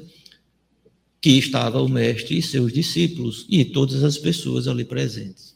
que 1.20 1.38
estava 1.38 1.80
o 1.80 1.88
mestre 1.88 2.36
e 2.36 2.42
seus 2.42 2.72
discípulos 2.72 3.46
e 3.48 3.64
todas 3.64 4.02
as 4.02 4.18
pessoas 4.18 4.66
ali 4.66 4.84
presentes. 4.84 5.54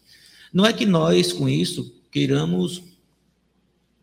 Não 0.52 0.64
é 0.64 0.72
que 0.72 0.86
nós, 0.86 1.32
com 1.32 1.48
isso, 1.48 1.92
queiramos 2.12 2.84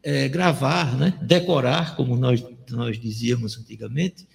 é, 0.04 0.28
gravar, 0.28 0.98
né, 0.98 1.18
decorar, 1.22 1.96
como 1.96 2.18
nós, 2.18 2.44
nós 2.70 3.00
dizíamos 3.00 3.58
antigamente, 3.58 4.28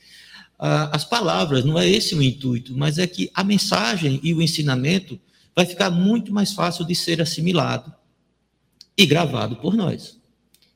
as 0.58 1.04
palavras, 1.04 1.64
não 1.64 1.78
é 1.78 1.88
esse 1.88 2.14
o 2.14 2.22
intuito, 2.22 2.76
mas 2.76 2.98
é 2.98 3.06
que 3.06 3.30
a 3.32 3.44
mensagem 3.44 4.18
e 4.22 4.34
o 4.34 4.42
ensinamento 4.42 5.18
vai 5.54 5.64
ficar 5.64 5.90
muito 5.90 6.32
mais 6.32 6.52
fácil 6.52 6.84
de 6.84 6.94
ser 6.94 7.20
assimilado 7.20 7.94
e 8.96 9.06
gravado 9.06 9.56
por 9.56 9.74
nós. 9.74 10.18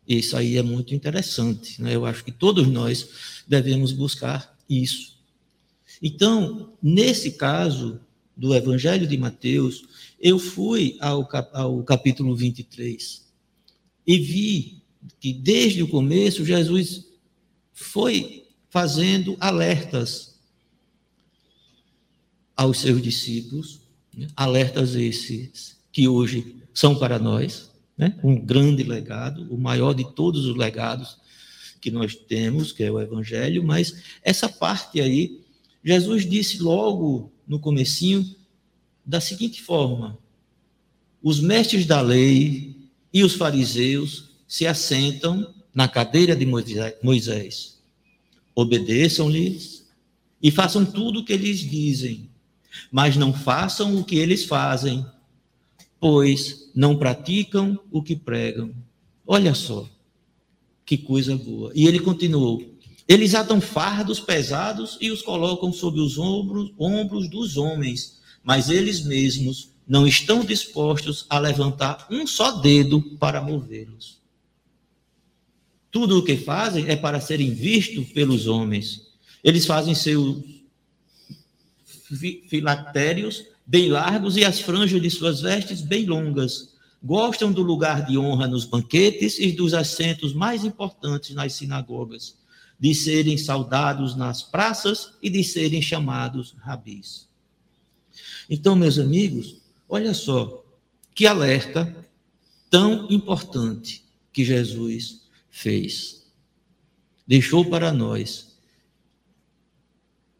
Isso 0.06 0.36
aí 0.36 0.56
é 0.56 0.62
muito 0.62 0.94
interessante, 0.94 1.80
né? 1.82 1.94
eu 1.94 2.04
acho 2.04 2.24
que 2.24 2.32
todos 2.32 2.66
nós 2.68 3.08
devemos 3.46 3.92
buscar 3.92 4.56
isso. 4.68 5.18
Então, 6.00 6.72
nesse 6.82 7.32
caso 7.32 8.00
do 8.36 8.54
Evangelho 8.54 9.06
de 9.06 9.16
Mateus, 9.16 9.84
eu 10.20 10.38
fui 10.38 10.96
ao, 11.00 11.28
ao 11.52 11.82
capítulo 11.82 12.34
23 12.34 13.24
e 14.06 14.18
vi 14.18 14.82
que 15.20 15.32
desde 15.32 15.82
o 15.82 15.88
começo 15.88 16.44
Jesus 16.44 17.04
foi 17.72 18.41
fazendo 18.72 19.36
alertas 19.38 20.32
aos 22.56 22.80
seus 22.80 23.02
discípulos, 23.02 23.80
né? 24.16 24.28
alertas 24.34 24.94
esses 24.94 25.76
que 25.92 26.08
hoje 26.08 26.56
são 26.72 26.98
para 26.98 27.18
nós, 27.18 27.70
né? 27.98 28.18
um 28.24 28.34
grande 28.34 28.82
legado, 28.82 29.46
o 29.52 29.58
maior 29.58 29.92
de 29.92 30.10
todos 30.14 30.46
os 30.46 30.56
legados 30.56 31.18
que 31.82 31.90
nós 31.90 32.14
temos, 32.14 32.72
que 32.72 32.82
é 32.82 32.90
o 32.90 32.98
Evangelho, 32.98 33.62
mas 33.62 34.02
essa 34.22 34.48
parte 34.48 35.02
aí, 35.02 35.42
Jesus 35.84 36.24
disse 36.24 36.62
logo 36.62 37.30
no 37.46 37.58
comecinho 37.58 38.34
da 39.04 39.20
seguinte 39.20 39.60
forma: 39.60 40.18
os 41.22 41.40
mestres 41.40 41.84
da 41.84 42.00
lei 42.00 42.74
e 43.12 43.22
os 43.22 43.34
fariseus 43.34 44.30
se 44.48 44.66
assentam 44.66 45.54
na 45.74 45.86
cadeira 45.88 46.34
de 46.34 46.46
Moisés. 46.46 47.81
Obedeçam-lhes 48.54 49.86
e 50.42 50.50
façam 50.50 50.84
tudo 50.84 51.20
o 51.20 51.24
que 51.24 51.32
eles 51.32 51.60
dizem, 51.60 52.28
mas 52.90 53.16
não 53.16 53.32
façam 53.32 53.96
o 53.96 54.04
que 54.04 54.16
eles 54.16 54.44
fazem, 54.44 55.04
pois 56.00 56.70
não 56.74 56.96
praticam 56.96 57.78
o 57.90 58.02
que 58.02 58.16
pregam. 58.16 58.74
Olha 59.26 59.54
só, 59.54 59.88
que 60.84 60.98
coisa 60.98 61.36
boa. 61.36 61.72
E 61.74 61.86
ele 61.86 62.00
continuou: 62.00 62.72
eles 63.08 63.34
atam 63.34 63.60
fardos 63.60 64.20
pesados 64.20 64.96
e 65.00 65.10
os 65.10 65.22
colocam 65.22 65.72
sobre 65.72 66.00
os 66.00 66.18
ombros, 66.18 66.72
ombros 66.78 67.28
dos 67.28 67.56
homens, 67.56 68.20
mas 68.42 68.68
eles 68.68 69.04
mesmos 69.04 69.70
não 69.86 70.06
estão 70.06 70.44
dispostos 70.44 71.26
a 71.28 71.38
levantar 71.38 72.06
um 72.10 72.26
só 72.26 72.52
dedo 72.52 73.02
para 73.18 73.42
movê-los. 73.42 74.21
Tudo 75.92 76.18
o 76.18 76.24
que 76.24 76.38
fazem 76.38 76.88
é 76.88 76.96
para 76.96 77.20
serem 77.20 77.52
vistos 77.52 78.06
pelos 78.12 78.48
homens. 78.48 79.02
Eles 79.44 79.66
fazem 79.66 79.94
seus 79.94 80.42
filactérios 82.48 83.44
bem 83.66 83.90
largos 83.90 84.38
e 84.38 84.44
as 84.44 84.58
franjas 84.58 85.02
de 85.02 85.10
suas 85.10 85.42
vestes 85.42 85.82
bem 85.82 86.06
longas. 86.06 86.72
Gostam 87.02 87.52
do 87.52 87.62
lugar 87.62 88.06
de 88.06 88.16
honra 88.16 88.48
nos 88.48 88.64
banquetes 88.64 89.38
e 89.38 89.52
dos 89.52 89.74
assentos 89.74 90.32
mais 90.32 90.64
importantes 90.64 91.34
nas 91.34 91.52
sinagogas, 91.52 92.38
de 92.80 92.94
serem 92.94 93.36
saudados 93.36 94.16
nas 94.16 94.42
praças 94.42 95.12
e 95.22 95.28
de 95.28 95.44
serem 95.44 95.82
chamados 95.82 96.54
rabis. 96.58 97.28
Então, 98.48 98.74
meus 98.74 98.98
amigos, 98.98 99.60
olha 99.86 100.14
só 100.14 100.64
que 101.14 101.26
alerta 101.26 101.94
tão 102.70 103.10
importante 103.10 104.04
que 104.32 104.42
Jesus 104.42 105.21
fez. 105.52 106.26
Deixou 107.24 107.64
para 107.64 107.92
nós. 107.92 108.56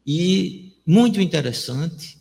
E 0.05 0.72
muito 0.85 1.20
interessante 1.20 2.18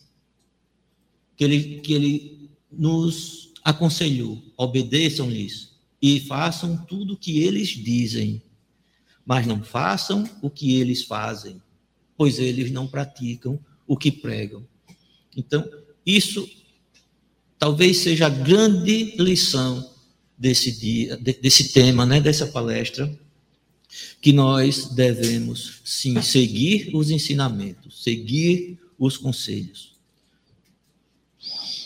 que 1.35 1.43
ele, 1.43 1.79
que 1.79 1.93
ele 1.93 2.51
nos 2.71 3.53
aconselhou: 3.63 4.43
obedeçam-lhes 4.55 5.71
e 5.99 6.19
façam 6.19 6.77
tudo 6.85 7.13
o 7.13 7.17
que 7.17 7.39
eles 7.39 7.69
dizem, 7.69 8.43
mas 9.25 9.47
não 9.47 9.63
façam 9.63 10.29
o 10.41 10.49
que 10.49 10.75
eles 10.75 11.03
fazem, 11.03 11.59
pois 12.15 12.37
eles 12.37 12.69
não 12.71 12.87
praticam 12.87 13.59
o 13.87 13.97
que 13.97 14.11
pregam. 14.11 14.67
Então, 15.35 15.67
isso 16.05 16.47
talvez 17.57 17.97
seja 17.99 18.27
a 18.27 18.29
grande 18.29 19.15
lição 19.17 19.90
desse 20.41 20.71
dia, 20.71 21.15
desse 21.17 21.71
tema, 21.71 22.03
né, 22.03 22.19
dessa 22.19 22.47
palestra, 22.47 23.15
que 24.19 24.33
nós 24.33 24.87
devemos 24.87 25.81
sim 25.85 26.19
seguir 26.19 26.89
os 26.95 27.11
ensinamentos, 27.11 28.03
seguir 28.03 28.79
os 28.97 29.17
conselhos. 29.17 29.91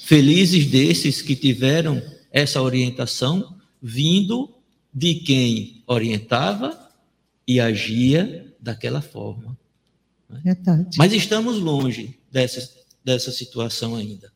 Felizes 0.05 0.67
desses 0.67 1.21
que 1.21 1.35
tiveram 1.35 2.01
essa 2.31 2.61
orientação 2.61 3.59
vindo 3.81 4.55
de 4.93 5.15
quem 5.15 5.83
orientava 5.85 6.89
e 7.45 7.59
agia 7.59 8.55
daquela 8.57 9.01
forma. 9.01 9.57
Né? 10.29 10.39
Verdade. 10.45 10.97
Mas 10.97 11.11
estamos 11.11 11.59
longe 11.59 12.17
dessa, 12.31 12.73
dessa 13.03 13.33
situação 13.33 13.97
ainda. 13.97 14.31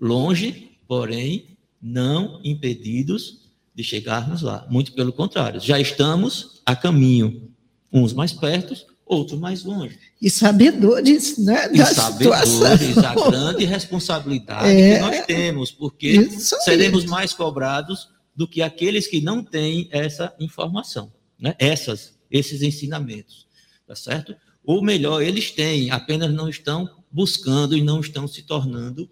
Longe, 0.00 0.70
porém, 0.88 1.58
não 1.82 2.40
impedidos 2.42 3.39
de 3.80 3.88
chegarmos 3.88 4.42
lá. 4.42 4.66
Muito 4.70 4.92
pelo 4.92 5.12
contrário, 5.12 5.60
já 5.60 5.80
estamos 5.80 6.60
a 6.66 6.76
caminho, 6.76 7.50
uns 7.90 8.12
mais 8.12 8.32
perto, 8.32 8.74
outros 9.06 9.40
mais 9.40 9.64
longe. 9.64 9.98
E 10.20 10.28
sabedores, 10.28 11.38
né? 11.38 11.68
Da 11.68 11.90
e 11.90 11.94
sabedores, 11.94 12.48
situação. 12.78 13.24
a 13.24 13.30
grande 13.30 13.64
responsabilidade 13.64 14.68
é, 14.68 14.94
que 14.94 15.00
nós 15.00 15.26
temos, 15.26 15.72
porque 15.72 16.30
seremos 16.30 17.06
mais 17.06 17.32
cobrados 17.32 18.08
do 18.36 18.46
que 18.46 18.60
aqueles 18.62 19.06
que 19.06 19.20
não 19.20 19.42
têm 19.42 19.88
essa 19.90 20.34
informação, 20.38 21.10
né? 21.38 21.54
Essas, 21.58 22.14
esses 22.30 22.62
ensinamentos, 22.62 23.46
tá 23.86 23.96
certo? 23.96 24.36
Ou 24.62 24.82
melhor, 24.82 25.22
eles 25.22 25.50
têm, 25.50 25.90
apenas 25.90 26.32
não 26.32 26.48
estão 26.48 26.88
buscando 27.10 27.76
e 27.76 27.82
não 27.82 28.00
estão 28.00 28.28
se 28.28 28.42
tornando 28.42 29.10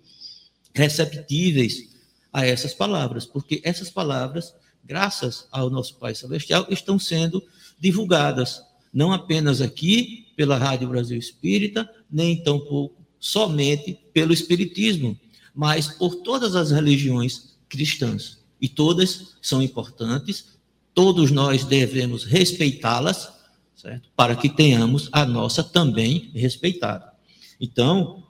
receptíveis 0.75 1.98
a 2.33 2.47
essas 2.47 2.75
palavras, 2.75 3.27
porque 3.27 3.61
essas 3.65 3.91
palavras, 3.91 4.55
graças 4.85 5.47
ao 5.51 5.71
nosso 5.71 5.97
Pai 5.97 6.15
Celestial, 6.15 6.67
estão 6.71 6.99
sendo 6.99 7.43
divulgadas, 7.79 8.63
não 8.93 9.13
apenas 9.13 9.61
aqui 9.61 10.27
pela 10.37 10.57
Rádio 10.57 10.89
Brasil 10.89 11.19
Espírita, 11.19 11.89
nem 12.11 12.43
tampouco 12.43 13.03
somente 13.19 13.99
pelo 14.13 14.33
Espiritismo, 14.33 15.19
mas 15.55 15.89
por 15.89 16.17
todas 16.17 16.55
as 16.55 16.71
religiões 16.71 17.57
cristãs. 17.69 18.39
E 18.61 18.69
todas 18.69 19.37
são 19.41 19.63
importantes, 19.63 20.59
todos 20.95 21.31
nós 21.31 21.65
devemos 21.65 22.25
respeitá-las, 22.25 23.33
certo? 23.77 24.09
Para 24.17 24.35
que 24.35 24.49
tenhamos 24.49 25.09
a 25.13 25.25
nossa 25.25 25.63
também 25.63 26.31
respeitada. 26.35 27.13
Então, 27.61 28.25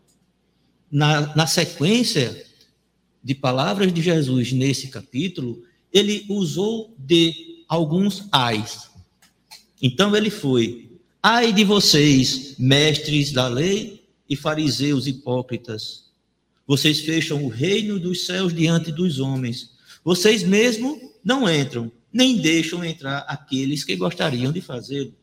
na, 0.91 1.35
na 1.35 1.47
sequência 1.47 2.47
de 3.23 3.35
palavras 3.35 3.93
de 3.93 4.01
Jesus 4.01 4.53
nesse 4.53 4.89
capítulo, 4.89 5.63
ele 5.93 6.25
usou 6.29 6.95
de 6.99 7.65
alguns 7.69 8.27
ais. 8.33 8.89
Então 9.81 10.15
ele 10.17 10.31
foi: 10.31 10.91
ai 11.23 11.53
de 11.53 11.65
vocês, 11.65 12.57
mestres 12.59 13.33
da 13.33 13.49
lei 13.49 14.05
e 14.29 14.37
fariseus 14.37 15.07
hipócritas. 15.07 16.09
Vocês 16.67 17.01
fecham 17.01 17.45
o 17.45 17.49
reino 17.49 17.99
dos 17.99 18.27
céus 18.27 18.55
diante 18.55 18.93
dos 18.93 19.19
homens. 19.19 19.71
Vocês 20.05 20.43
mesmo 20.43 21.01
não 21.25 21.51
entram, 21.51 21.91
nem 22.13 22.37
deixam 22.37 22.85
entrar 22.85 23.21
aqueles 23.21 23.85
que 23.85 23.97
gostariam 23.97 24.53
de 24.53 24.61
fazê-lo. 24.61 25.15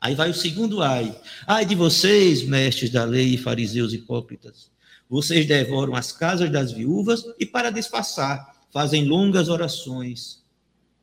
Aí 0.00 0.14
vai 0.14 0.30
o 0.30 0.34
segundo 0.34 0.82
ai. 0.82 1.14
Ai 1.46 1.66
de 1.66 1.74
vocês, 1.74 2.42
mestres 2.42 2.90
da 2.90 3.04
lei 3.04 3.34
e 3.34 3.38
fariseus 3.38 3.92
hipócritas. 3.92 4.70
Vocês 5.10 5.44
devoram 5.44 5.94
as 5.96 6.12
casas 6.12 6.50
das 6.50 6.70
viúvas 6.70 7.24
e, 7.38 7.44
para 7.44 7.70
disfarçar, 7.70 8.54
fazem 8.72 9.04
longas 9.04 9.48
orações. 9.48 10.40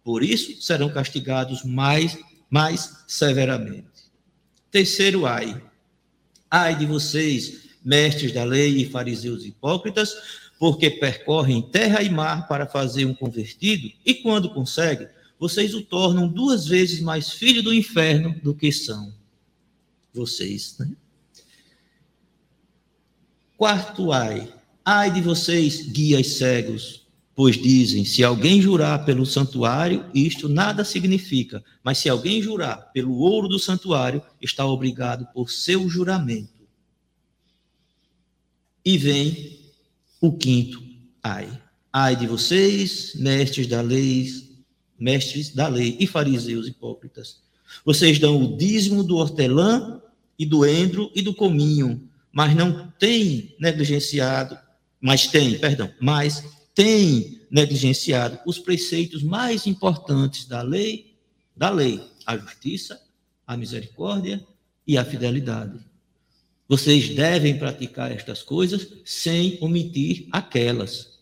Por 0.01 0.23
isso 0.23 0.61
serão 0.61 0.89
castigados 0.89 1.63
mais 1.63 2.17
mais 2.49 3.03
severamente. 3.05 4.07
Terceiro 4.71 5.25
ai. 5.25 5.61
Ai 6.49 6.77
de 6.77 6.85
vocês, 6.85 7.67
mestres 7.83 8.31
da 8.31 8.45
lei 8.45 8.77
e 8.77 8.89
fariseus 8.89 9.43
hipócritas, 9.43 10.15
porque 10.57 10.89
percorrem 10.89 11.61
terra 11.61 12.01
e 12.01 12.09
mar 12.09 12.47
para 12.47 12.65
fazer 12.65 13.05
um 13.05 13.13
convertido, 13.13 13.91
e 14.05 14.13
quando 14.13 14.53
conseguem, 14.53 15.07
vocês 15.37 15.75
o 15.75 15.81
tornam 15.81 16.27
duas 16.27 16.65
vezes 16.65 16.99
mais 17.01 17.31
filho 17.31 17.61
do 17.61 17.73
inferno 17.73 18.33
do 18.41 18.55
que 18.55 18.71
são 18.71 19.13
vocês. 20.13 20.75
Né? 20.79 20.89
Quarto 23.57 24.11
ai. 24.11 24.53
Ai 24.85 25.11
de 25.11 25.19
vocês, 25.19 25.81
guias 25.81 26.27
cegos, 26.37 27.07
Pois 27.37 27.55
dizem: 27.55 28.03
se 28.03 28.23
alguém 28.23 28.59
jurar 28.59 29.05
pelo 29.05 29.23
santuário, 29.23 30.03
isto 30.11 30.49
nada 30.49 30.83
significa, 30.83 31.63
mas 31.83 31.99
se 31.99 32.09
alguém 32.09 32.41
jurar 32.41 32.91
pelo 32.91 33.15
ouro 33.19 33.47
do 33.47 33.59
santuário, 33.59 34.23
está 34.41 34.65
obrigado 34.65 35.27
por 35.35 35.51
seu 35.51 35.87
juramento. 35.87 36.67
E 38.83 38.97
vem 38.97 39.59
o 40.19 40.35
quinto 40.35 40.81
ai. 41.21 41.47
Ai 41.93 42.15
de 42.15 42.25
vocês, 42.25 43.13
mestres 43.13 43.67
da 43.67 43.81
lei, 43.81 44.33
mestres 44.99 45.53
da 45.53 45.67
lei 45.67 45.95
e 45.99 46.07
fariseus 46.07 46.67
hipócritas. 46.67 47.43
Vocês 47.85 48.17
dão 48.17 48.41
o 48.41 48.57
dízimo 48.57 49.03
do 49.03 49.17
hortelã 49.17 50.01
e 50.39 50.45
do 50.45 50.65
endro 50.65 51.11
e 51.13 51.21
do 51.21 51.35
cominho, 51.35 52.09
mas 52.31 52.55
não 52.55 52.91
têm 52.99 53.55
negligenciado, 53.59 54.57
mas 54.99 55.27
têm, 55.27 55.57
perdão, 55.57 55.91
mas 55.99 56.43
tem 56.73 57.41
negligenciado 57.49 58.39
os 58.45 58.59
preceitos 58.59 59.23
mais 59.23 59.65
importantes 59.65 60.45
da 60.45 60.61
lei, 60.61 61.15
da 61.55 61.69
lei, 61.69 62.01
a 62.25 62.37
justiça, 62.37 63.01
a 63.45 63.57
misericórdia 63.57 64.45
e 64.85 64.97
a 64.97 65.05
fidelidade. 65.05 65.79
Vocês 66.67 67.09
devem 67.09 67.57
praticar 67.57 68.11
estas 68.11 68.43
coisas 68.43 68.87
sem 69.05 69.57
omitir 69.61 70.27
aquelas. 70.31 71.17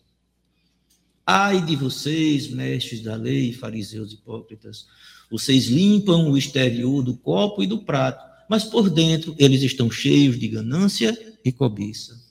Ai 1.24 1.64
de 1.64 1.76
vocês, 1.76 2.48
mestres 2.48 3.00
da 3.02 3.14
lei, 3.14 3.52
fariseus 3.52 4.12
hipócritas, 4.12 4.86
vocês 5.30 5.66
limpam 5.66 6.30
o 6.30 6.36
exterior 6.36 7.02
do 7.02 7.16
copo 7.16 7.62
e 7.62 7.66
do 7.66 7.78
prato, 7.78 8.25
mas 8.48 8.64
por 8.64 8.90
dentro 8.90 9.34
eles 9.38 9.62
estão 9.62 9.90
cheios 9.90 10.38
de 10.38 10.48
ganância 10.48 11.36
e 11.44 11.52
cobiça. 11.52 12.24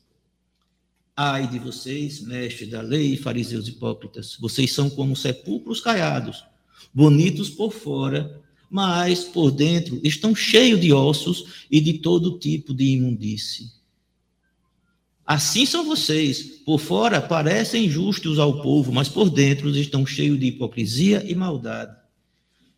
Ai 1.15 1.47
de 1.47 1.59
vocês, 1.59 2.19
mestres 2.19 2.69
da 2.69 2.81
lei 2.81 3.15
fariseus 3.15 3.67
hipócritas, 3.67 4.35
vocês 4.39 4.73
são 4.73 4.89
como 4.89 5.15
sepulcros 5.15 5.79
caiados, 5.79 6.43
bonitos 6.93 7.49
por 7.49 7.71
fora, 7.71 8.41
mas 8.69 9.23
por 9.23 9.51
dentro 9.51 9.99
estão 10.03 10.35
cheios 10.35 10.81
de 10.81 10.91
ossos 10.91 11.65
e 11.71 11.79
de 11.79 11.93
todo 11.99 12.37
tipo 12.37 12.73
de 12.73 12.85
imundície. 12.85 13.71
Assim 15.25 15.65
são 15.65 15.85
vocês, 15.85 16.43
por 16.65 16.79
fora 16.79 17.21
parecem 17.21 17.89
justos 17.89 18.37
ao 18.37 18.61
povo, 18.61 18.91
mas 18.91 19.09
por 19.09 19.29
dentro 19.29 19.69
estão 19.69 20.05
cheios 20.05 20.39
de 20.39 20.47
hipocrisia 20.47 21.23
e 21.25 21.33
maldade. 21.33 21.95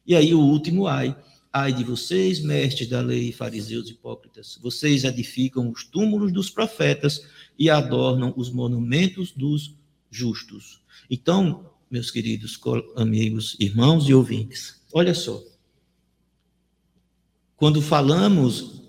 E 0.06 0.16
aí 0.16 0.34
o 0.34 0.40
último 0.40 0.88
ai, 0.88 1.14
ai 1.60 1.74
de 1.74 1.84
vocês, 1.84 2.40
mestres 2.40 2.88
da 2.88 3.02
lei 3.02 3.32
fariseus 3.32 3.90
hipócritas, 3.90 4.60
vocês 4.62 5.04
edificam 5.04 5.72
os 5.72 5.84
túmulos 5.84 6.32
dos 6.32 6.52
profetas 6.52 7.26
e 7.58 7.68
adornam 7.68 8.32
os 8.38 8.52
monumentos 8.52 9.32
dos 9.32 9.74
justos. 10.12 10.82
Então, 11.10 11.72
meus 11.90 12.12
queridos 12.12 12.60
amigos, 12.96 13.58
irmãos 13.60 14.08
e 14.08 14.14
ouvintes, 14.14 14.84
olha 14.94 15.16
só. 15.16 15.44
Quando 17.56 17.82
falamos 17.82 18.84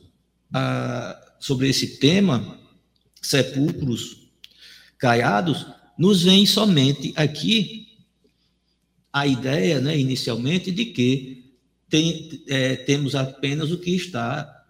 ah, 0.53 1.37
sobre 1.41 1.71
esse 1.71 1.99
tema, 1.99 2.61
sepulcros 3.23 4.29
caiados, 4.99 5.67
nos 5.99 6.23
vem 6.23 6.45
somente 6.45 7.15
aqui 7.17 7.97
a 9.11 9.27
ideia, 9.27 9.81
né, 9.81 9.99
inicialmente, 9.99 10.71
de 10.71 10.85
que 10.85 11.38
tem, 11.89 12.43
é, 12.49 12.77
temos 12.77 13.15
apenas 13.15 13.71
o 13.71 13.79
que 13.79 13.95
está 13.95 14.65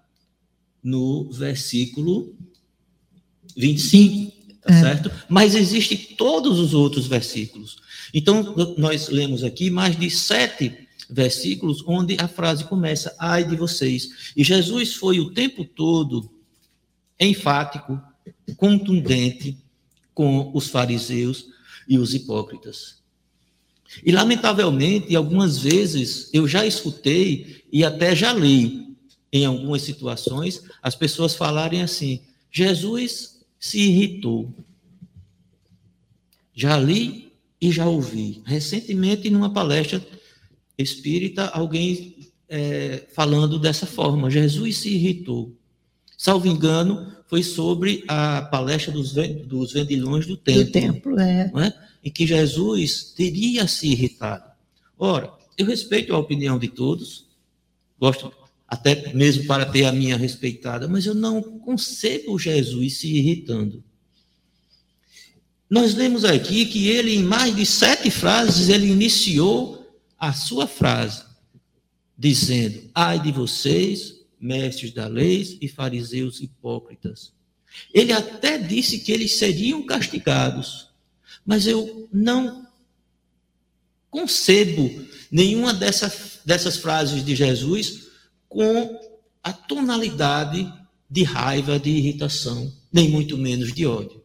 no 0.83 1.31
versículo 1.31 2.37
25, 3.57 4.33
tá 4.63 4.75
é. 4.75 4.81
certo? 4.81 5.11
Mas 5.29 5.55
existem 5.55 5.99
todos 6.17 6.59
os 6.59 6.75
outros 6.75 7.07
versículos. 7.07 7.77
Então, 8.15 8.55
nós 8.77 9.09
lemos 9.09 9.43
aqui 9.43 9.71
mais 9.71 9.99
de 9.99 10.09
sete 10.11 10.89
versículos 11.11 11.83
onde 11.87 12.17
a 12.21 12.29
frase 12.29 12.65
começa, 12.65 13.15
ai 13.19 13.45
de 13.45 13.57
vocês. 13.57 14.33
E 14.37 14.45
Jesus 14.45 14.95
foi 14.95 15.21
o 15.21 15.31
tempo 15.31 15.65
todo 15.65 16.31
enfático, 17.19 18.01
contundente 18.57 19.59
com 20.15 20.51
os 20.55 20.69
fariseus 20.69 21.47
e 21.89 21.99
os 21.99 22.15
hipócritas. 22.15 22.98
E, 24.05 24.13
lamentavelmente, 24.13 25.15
algumas 25.17 25.59
vezes 25.59 26.31
eu 26.33 26.47
já 26.47 26.67
escutei 26.67 27.63
e 27.73 27.85
até 27.85 28.15
já 28.15 28.33
li 28.33 28.97
em 29.33 29.45
algumas 29.45 29.83
situações 29.83 30.63
as 30.83 30.95
pessoas 30.95 31.35
falarem 31.35 31.83
assim: 31.83 32.21
Jesus 32.51 33.41
se 33.59 33.79
irritou. 33.79 34.55
Já 36.55 36.79
li 36.79 37.33
e 37.61 37.71
já 37.71 37.87
ouvi. 37.87 38.43
Recentemente, 38.45 39.31
numa 39.31 39.53
palestra 39.53 40.05
espírita, 40.77 41.47
alguém 41.47 42.31
é, 42.49 43.07
falando 43.13 43.59
dessa 43.59 43.87
forma: 43.87 44.31
Jesus 44.31 44.79
se 44.79 44.91
irritou. 44.91 45.58
Salvo 46.19 46.49
engano, 46.49 47.13
foi 47.29 47.45
sobre 47.45 48.03
a 48.09 48.43
palestra 48.43 48.91
dos, 48.91 49.13
dos 49.13 49.73
vendilhões 49.73 50.27
do 50.27 50.37
templo. 50.37 50.65
Do 50.65 50.73
templo, 50.73 51.21
é. 51.21 51.53
é. 51.57 51.75
Em 52.03 52.11
que 52.11 52.27
Jesus 52.27 53.13
teria 53.17 53.69
se 53.69 53.87
irritado. 53.87 54.51
Ora, 54.99 55.33
eu 55.57 55.65
respeito 55.65 56.13
a 56.13 56.19
opinião 56.19 56.59
de 56.59 56.67
todos, 56.67 57.27
gosto 58.01 58.33
até 58.67 59.13
mesmo 59.15 59.47
para 59.47 59.65
ter 59.65 59.85
a 59.85 59.93
minha 59.93 60.17
respeitada, 60.17 60.89
mas 60.89 61.07
eu 61.07 61.15
não 61.15 61.41
concebo 61.41 62.37
Jesus 62.37 62.99
se 62.99 63.15
irritando. 63.15 63.85
Nós 65.71 65.95
lemos 65.95 66.25
aqui 66.25 66.67
que 66.67 66.89
ele, 66.89 67.15
em 67.15 67.23
mais 67.23 67.55
de 67.55 67.65
sete 67.65 68.11
frases, 68.11 68.69
ele 68.69 68.89
iniciou 68.89 69.87
a 70.19 70.33
sua 70.33 70.67
frase, 70.67 71.23
dizendo: 72.17 72.91
Ai 72.93 73.21
de 73.21 73.31
vocês, 73.31 74.18
mestres 74.41 74.93
da 74.93 75.07
lei 75.07 75.59
e 75.61 75.69
fariseus 75.69 76.41
hipócritas. 76.41 77.33
Ele 77.93 78.13
até 78.13 78.59
disse 78.59 78.99
que 79.01 79.13
eles 79.13 79.37
seriam 79.37 79.83
castigados, 79.83 80.89
mas 81.45 81.67
eu 81.67 82.09
não 82.13 82.67
concebo 84.11 85.07
nenhuma 85.31 85.73
dessas, 85.73 86.41
dessas 86.45 86.77
frases 86.77 87.25
de 87.25 87.35
Jesus 87.35 88.09
com 88.49 88.99
a 89.43 89.53
tonalidade 89.53 90.73
de 91.11 91.23
raiva, 91.23 91.79
de 91.79 91.91
irritação, 91.91 92.73
nem 92.93 93.09
muito 93.09 93.37
menos 93.37 93.73
de 93.73 93.87
ódio. 93.87 94.23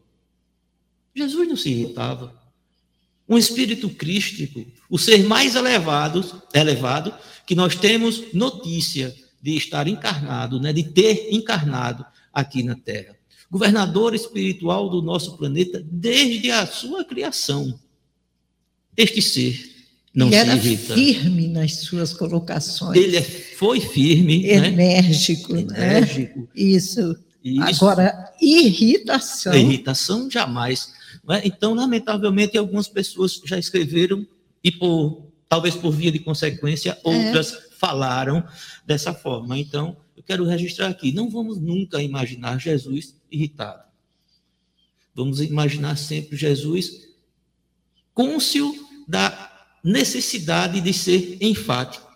Jesus 1.16 1.48
não 1.48 1.56
se 1.56 1.70
irritava. 1.70 2.42
Um 3.28 3.38
espírito 3.38 3.90
crístico, 3.90 4.66
o 4.90 4.98
ser 4.98 5.24
mais 5.24 5.56
elevado, 5.56 6.42
elevado 6.54 7.14
que 7.46 7.56
nós 7.56 7.76
temos 7.76 8.34
notícia 8.34 9.16
de 9.44 9.58
estar 9.58 9.90
encarnado, 9.90 10.58
né, 10.58 10.72
de 10.72 10.84
ter 10.84 11.28
encarnado 11.30 12.06
aqui 12.34 12.64
na 12.64 12.76
Terra. 12.76 13.14
Governador 13.52 14.16
espiritual 14.16 14.90
do 14.90 15.02
nosso 15.02 15.38
planeta 15.38 15.86
desde 15.86 16.50
a 16.50 16.66
sua 16.66 17.04
criação. 17.04 17.78
Este 18.96 19.22
ser 19.22 19.70
não 20.16 20.30
se 20.30 20.36
era 20.36 20.56
irrita. 20.56 20.94
firme 20.94 21.50
nas 21.50 21.74
suas 21.82 22.14
colocações. 22.14 22.98
Ele 22.98 23.18
é, 23.18 23.22
foi 23.22 23.82
firme, 23.82 24.44
né? 24.44 24.68
enérgico, 24.70 25.54
né? 25.54 25.62
enérgico. 25.62 26.48
Isso. 26.56 27.18
Isso. 27.44 27.62
Agora, 27.62 28.34
irritação. 28.42 29.54
irritação 29.54 30.32
jamais. 30.32 30.94
Né? 31.28 31.42
Então, 31.44 31.74
lamentavelmente, 31.74 32.58
algumas 32.58 32.88
pessoas 32.88 33.42
já 33.44 33.60
escreveram 33.60 34.26
e 34.64 34.72
por 34.72 35.28
talvez 35.50 35.76
por 35.76 35.92
via 35.92 36.12
de 36.12 36.20
consequência 36.20 36.98
outras 37.04 37.54
é. 37.54 37.73
Falaram 37.84 38.48
dessa 38.86 39.14
forma. 39.14 39.60
Então, 39.60 39.98
eu 40.16 40.24
quero 40.24 40.46
registrar 40.46 40.88
aqui, 40.88 41.12
não 41.12 41.30
vamos 41.30 41.60
nunca 41.60 42.02
imaginar 42.02 42.58
Jesus 42.58 43.14
irritado. 43.30 43.84
Vamos 45.14 45.42
imaginar 45.42 45.98
sempre 45.98 46.38
Jesus 46.38 47.10
côncio 48.14 48.74
da 49.06 49.68
necessidade 49.84 50.80
de 50.80 50.94
ser 50.94 51.38
enfático. 51.42 52.10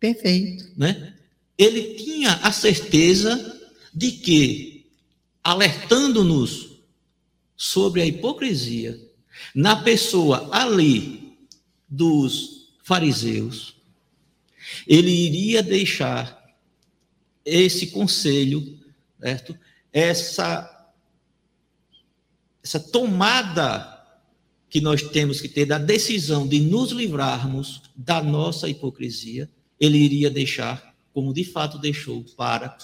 Perfeito. 0.00 0.64
Né? 0.74 1.14
Ele 1.58 1.94
tinha 1.96 2.32
a 2.36 2.50
certeza 2.50 3.60
de 3.92 4.12
que, 4.12 4.86
alertando-nos 5.44 6.78
sobre 7.54 8.00
a 8.00 8.06
hipocrisia 8.06 8.98
na 9.54 9.76
pessoa 9.76 10.48
ali 10.50 11.36
dos 11.86 12.70
fariseus, 12.82 13.77
ele 14.86 15.10
iria 15.10 15.62
deixar 15.62 16.38
esse 17.44 17.88
conselho, 17.88 18.78
certo? 19.20 19.58
Essa 19.92 20.74
essa 22.62 22.78
tomada 22.78 23.98
que 24.68 24.80
nós 24.80 25.02
temos 25.02 25.40
que 25.40 25.48
ter 25.48 25.64
da 25.64 25.78
decisão 25.78 26.46
de 26.46 26.60
nos 26.60 26.92
livrarmos 26.92 27.82
da 27.96 28.22
nossa 28.22 28.68
hipocrisia, 28.68 29.48
ele 29.80 29.96
iria 29.96 30.30
deixar, 30.30 30.94
como 31.14 31.32
de 31.32 31.44
fato 31.44 31.78
deixou, 31.78 32.24
para 32.36 32.76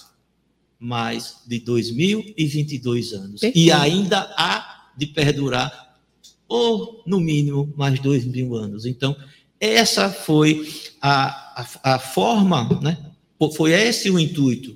mais 0.79 1.41
de 1.45 1.59
2022 1.59 3.13
anos. 3.13 3.41
Perfeito. 3.41 3.57
E 3.63 3.71
ainda 3.71 4.21
há 4.35 4.91
de 4.97 5.05
perdurar, 5.07 5.99
ou 6.47 7.03
no 7.05 7.19
mínimo, 7.19 7.71
mais 7.77 7.99
dois 7.99 8.25
mil 8.25 8.55
anos. 8.55 8.85
Então, 8.85 9.15
essa 9.59 10.09
foi 10.09 10.67
a, 11.01 11.44
a, 11.55 11.99
forma, 11.99 12.67
né? 12.81 12.97
foi 13.55 13.71
esse 13.71 14.09
o 14.09 14.19
intuito 14.19 14.75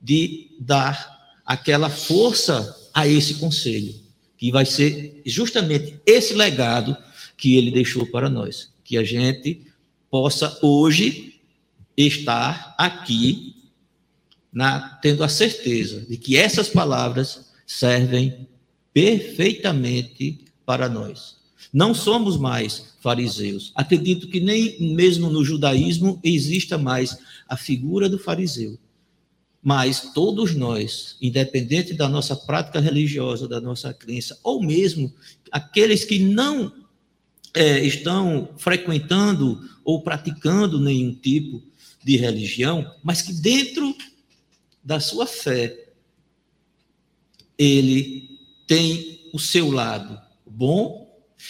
de 0.00 0.50
dar 0.60 1.36
aquela 1.44 1.90
força 1.90 2.76
a 2.94 3.08
esse 3.08 3.34
conselho, 3.34 3.94
que 4.36 4.52
vai 4.52 4.64
ser 4.64 5.22
justamente 5.26 6.00
esse 6.06 6.34
legado 6.34 6.96
que 7.36 7.56
ele 7.56 7.70
deixou 7.70 8.06
para 8.06 8.28
nós, 8.28 8.72
que 8.84 8.96
a 8.96 9.04
gente 9.04 9.62
possa 10.10 10.58
hoje 10.62 11.40
estar 11.96 12.74
aqui 12.78 13.56
na, 14.52 14.80
tendo 15.00 15.24
a 15.24 15.28
certeza 15.28 16.02
de 16.02 16.16
que 16.16 16.36
essas 16.36 16.68
palavras 16.68 17.50
servem 17.66 18.46
perfeitamente 18.92 20.44
para 20.66 20.88
nós. 20.88 21.41
Não 21.72 21.94
somos 21.94 22.36
mais 22.36 22.94
fariseus. 23.00 23.72
Acredito 23.74 24.28
que 24.28 24.40
nem 24.40 24.94
mesmo 24.94 25.30
no 25.30 25.44
judaísmo 25.44 26.20
exista 26.22 26.76
mais 26.76 27.16
a 27.48 27.56
figura 27.56 28.08
do 28.08 28.18
fariseu. 28.18 28.78
Mas 29.62 30.12
todos 30.12 30.54
nós, 30.54 31.16
independente 31.22 31.94
da 31.94 32.08
nossa 32.08 32.36
prática 32.36 32.80
religiosa, 32.80 33.48
da 33.48 33.60
nossa 33.60 33.94
crença, 33.94 34.38
ou 34.42 34.62
mesmo 34.62 35.12
aqueles 35.50 36.04
que 36.04 36.18
não 36.18 36.72
é, 37.54 37.84
estão 37.84 38.50
frequentando 38.56 39.60
ou 39.84 40.02
praticando 40.02 40.80
nenhum 40.80 41.14
tipo 41.14 41.62
de 42.02 42.16
religião, 42.16 42.92
mas 43.02 43.22
que 43.22 43.32
dentro 43.32 43.96
da 44.82 44.98
sua 44.98 45.26
fé, 45.26 45.90
ele 47.56 48.38
tem 48.66 49.28
o 49.32 49.38
seu 49.38 49.70
lado 49.70 50.20
bom, 50.44 51.01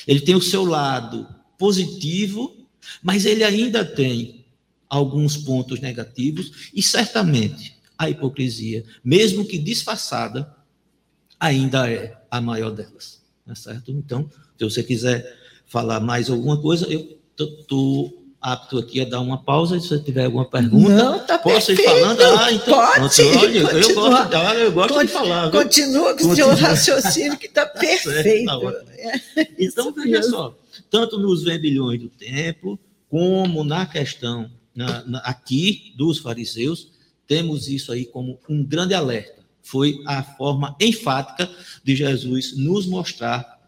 ele 0.06 0.20
tem 0.20 0.34
o 0.34 0.42
seu 0.42 0.64
lado 0.64 1.28
positivo, 1.58 2.66
mas 3.02 3.24
ele 3.24 3.44
ainda 3.44 3.84
tem 3.84 4.44
alguns 4.88 5.36
pontos 5.36 5.80
negativos 5.80 6.70
e 6.74 6.82
certamente 6.82 7.76
a 7.96 8.10
hipocrisia, 8.10 8.84
mesmo 9.04 9.44
que 9.44 9.58
disfarçada, 9.58 10.54
ainda 11.38 11.90
é 11.90 12.20
a 12.30 12.40
maior 12.40 12.70
delas, 12.70 13.22
tá 13.46 13.54
certo? 13.54 13.90
Então, 13.90 14.28
se 14.58 14.64
você 14.64 14.82
quiser 14.82 15.38
falar 15.66 16.00
mais 16.00 16.28
alguma 16.28 16.60
coisa, 16.60 16.86
eu 16.86 17.18
estou 17.38 18.21
apto 18.42 18.78
aqui 18.78 19.00
a 19.00 19.04
dar 19.04 19.20
uma 19.20 19.38
pausa, 19.38 19.78
se 19.78 19.86
você 19.88 19.98
tiver 20.00 20.24
alguma 20.24 20.44
pergunta. 20.44 20.88
Não, 20.92 21.18
tá 21.20 21.38
Posso 21.38 21.66
perfeito. 21.68 21.80
ir 21.80 22.00
falando? 22.00 22.20
Ah, 22.22 22.52
então, 22.52 22.74
Pode, 22.74 23.22
olha, 23.22 23.68
continua. 23.68 23.78
eu 23.78 23.94
gosto, 23.94 24.36
olha, 24.36 24.58
eu 24.58 24.72
gosto 24.72 25.00
de 25.06 25.12
falar. 25.12 25.42
viu? 25.50 25.62
Continua 25.62 26.16
com 26.16 26.26
o 26.28 26.34
seu 26.34 26.54
raciocínio 26.54 27.38
que 27.38 27.46
está 27.46 27.64
perfeito. 27.66 28.46
tá 28.46 28.58
ótimo. 28.58 28.90
É, 28.98 29.20
Então, 29.58 29.92
veja 29.92 30.08
mesmo. 30.08 30.30
só, 30.30 30.58
tanto 30.90 31.18
nos 31.18 31.44
vendilhões 31.44 32.00
do 32.00 32.08
templo, 32.08 32.78
como 33.08 33.62
na 33.62 33.86
questão 33.86 34.50
na- 34.74 35.04
na- 35.04 35.18
aqui 35.20 35.92
dos 35.96 36.18
fariseus, 36.18 36.88
temos 37.28 37.68
isso 37.68 37.92
aí 37.92 38.04
como 38.06 38.38
um 38.48 38.64
grande 38.64 38.94
alerta. 38.94 39.42
Foi 39.62 40.00
a 40.06 40.22
forma 40.22 40.74
enfática 40.80 41.48
de 41.84 41.94
Jesus 41.94 42.56
nos 42.56 42.86
mostrar, 42.86 43.60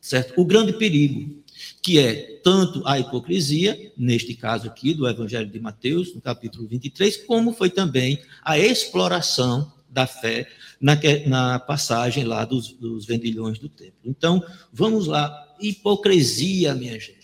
certo? 0.00 0.34
O 0.40 0.44
grande 0.44 0.72
perigo, 0.74 1.41
que 1.80 1.98
é 1.98 2.40
tanto 2.42 2.82
a 2.86 2.98
hipocrisia, 2.98 3.92
neste 3.96 4.34
caso 4.34 4.66
aqui 4.66 4.94
do 4.94 5.08
Evangelho 5.08 5.48
de 5.48 5.60
Mateus, 5.60 6.14
no 6.14 6.20
capítulo 6.20 6.66
23, 6.66 7.18
como 7.18 7.52
foi 7.52 7.70
também 7.70 8.20
a 8.42 8.58
exploração 8.58 9.72
da 9.88 10.06
fé 10.06 10.48
na, 10.80 10.98
na 11.26 11.58
passagem 11.58 12.24
lá 12.24 12.44
dos, 12.44 12.72
dos 12.72 13.04
vendilhões 13.04 13.58
do 13.58 13.68
templo. 13.68 14.00
Então, 14.04 14.42
vamos 14.72 15.06
lá. 15.06 15.30
Hipocrisia, 15.60 16.74
minha 16.74 16.98
gente. 16.98 17.22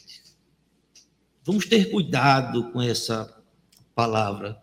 Vamos 1.44 1.64
ter 1.64 1.90
cuidado 1.90 2.70
com 2.72 2.83
essa 2.83 3.35
palavra, 3.94 4.61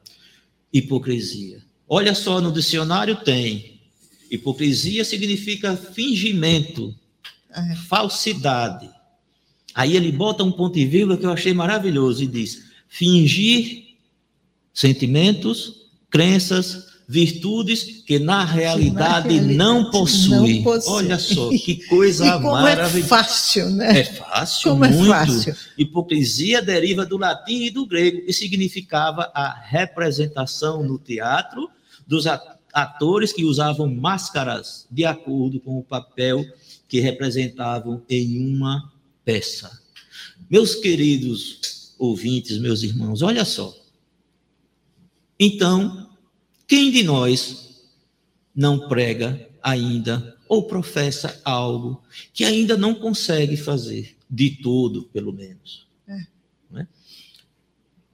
hipocrisia. 0.71 1.63
Olha 1.89 2.13
só, 2.13 2.39
no 2.39 2.51
dicionário 2.51 3.15
tem. 3.15 3.81
Hipocrisia 4.29 5.03
significa 5.03 5.75
fingimento, 5.75 6.95
falsidade. 7.87 8.89
Aí 9.75 9.97
ele 9.97 10.09
bota 10.09 10.41
um 10.41 10.51
ponto 10.51 10.79
e 10.79 10.85
vírgula 10.85 11.17
que 11.17 11.25
eu 11.25 11.31
achei 11.31 11.53
maravilhoso 11.53 12.23
e 12.23 12.27
diz: 12.27 12.63
fingir 12.87 13.83
sentimentos, 14.73 15.89
crenças, 16.09 16.85
virtudes 17.07 18.03
que 18.05 18.17
na 18.17 18.45
realidade, 18.45 19.27
realidade 19.27 19.53
não, 19.55 19.91
possui. 19.91 20.55
não 20.59 20.63
possui. 20.63 20.93
Olha 20.93 21.19
só, 21.19 21.49
que 21.49 21.85
coisa 21.87 22.25
E 22.25 22.31
como 22.31 22.57
é 22.57 22.61
maravilhosa. 22.61 23.07
fácil, 23.09 23.69
né? 23.69 23.99
É 23.99 24.03
fácil, 24.05 24.71
como 24.71 24.85
é 24.85 24.89
muito. 24.89 25.09
fácil. 25.09 25.55
Hipocrisia 25.77 26.61
deriva 26.61 27.05
do 27.05 27.17
latim 27.17 27.63
e 27.63 27.69
do 27.69 27.85
grego 27.85 28.21
e 28.25 28.33
significava 28.33 29.29
a 29.33 29.53
representação 29.53 30.83
no 30.83 30.97
teatro 30.97 31.69
dos 32.07 32.25
atores 32.73 33.33
que 33.33 33.43
usavam 33.43 33.93
máscaras 33.93 34.87
de 34.89 35.03
acordo 35.05 35.59
com 35.59 35.77
o 35.77 35.83
papel 35.83 36.45
que 36.87 36.99
representavam 36.99 38.01
em 38.09 38.37
uma 38.55 38.94
peça. 39.25 39.81
Meus 40.49 40.75
queridos 40.75 41.93
ouvintes, 41.97 42.57
meus 42.59 42.83
irmãos, 42.83 43.21
olha 43.21 43.43
só. 43.43 43.75
Então, 45.39 46.09
quem 46.67 46.91
de 46.91 47.03
nós 47.03 47.83
não 48.55 48.87
prega 48.87 49.49
ainda 49.61 50.37
ou 50.47 50.63
professa 50.67 51.41
algo 51.43 52.01
que 52.33 52.45
ainda 52.45 52.77
não 52.77 52.95
consegue 52.95 53.57
fazer, 53.57 54.15
de 54.29 54.51
todo, 54.61 55.03
pelo 55.05 55.33
menos? 55.33 55.87
É. 56.07 56.19
Não 56.69 56.81
é? 56.81 56.87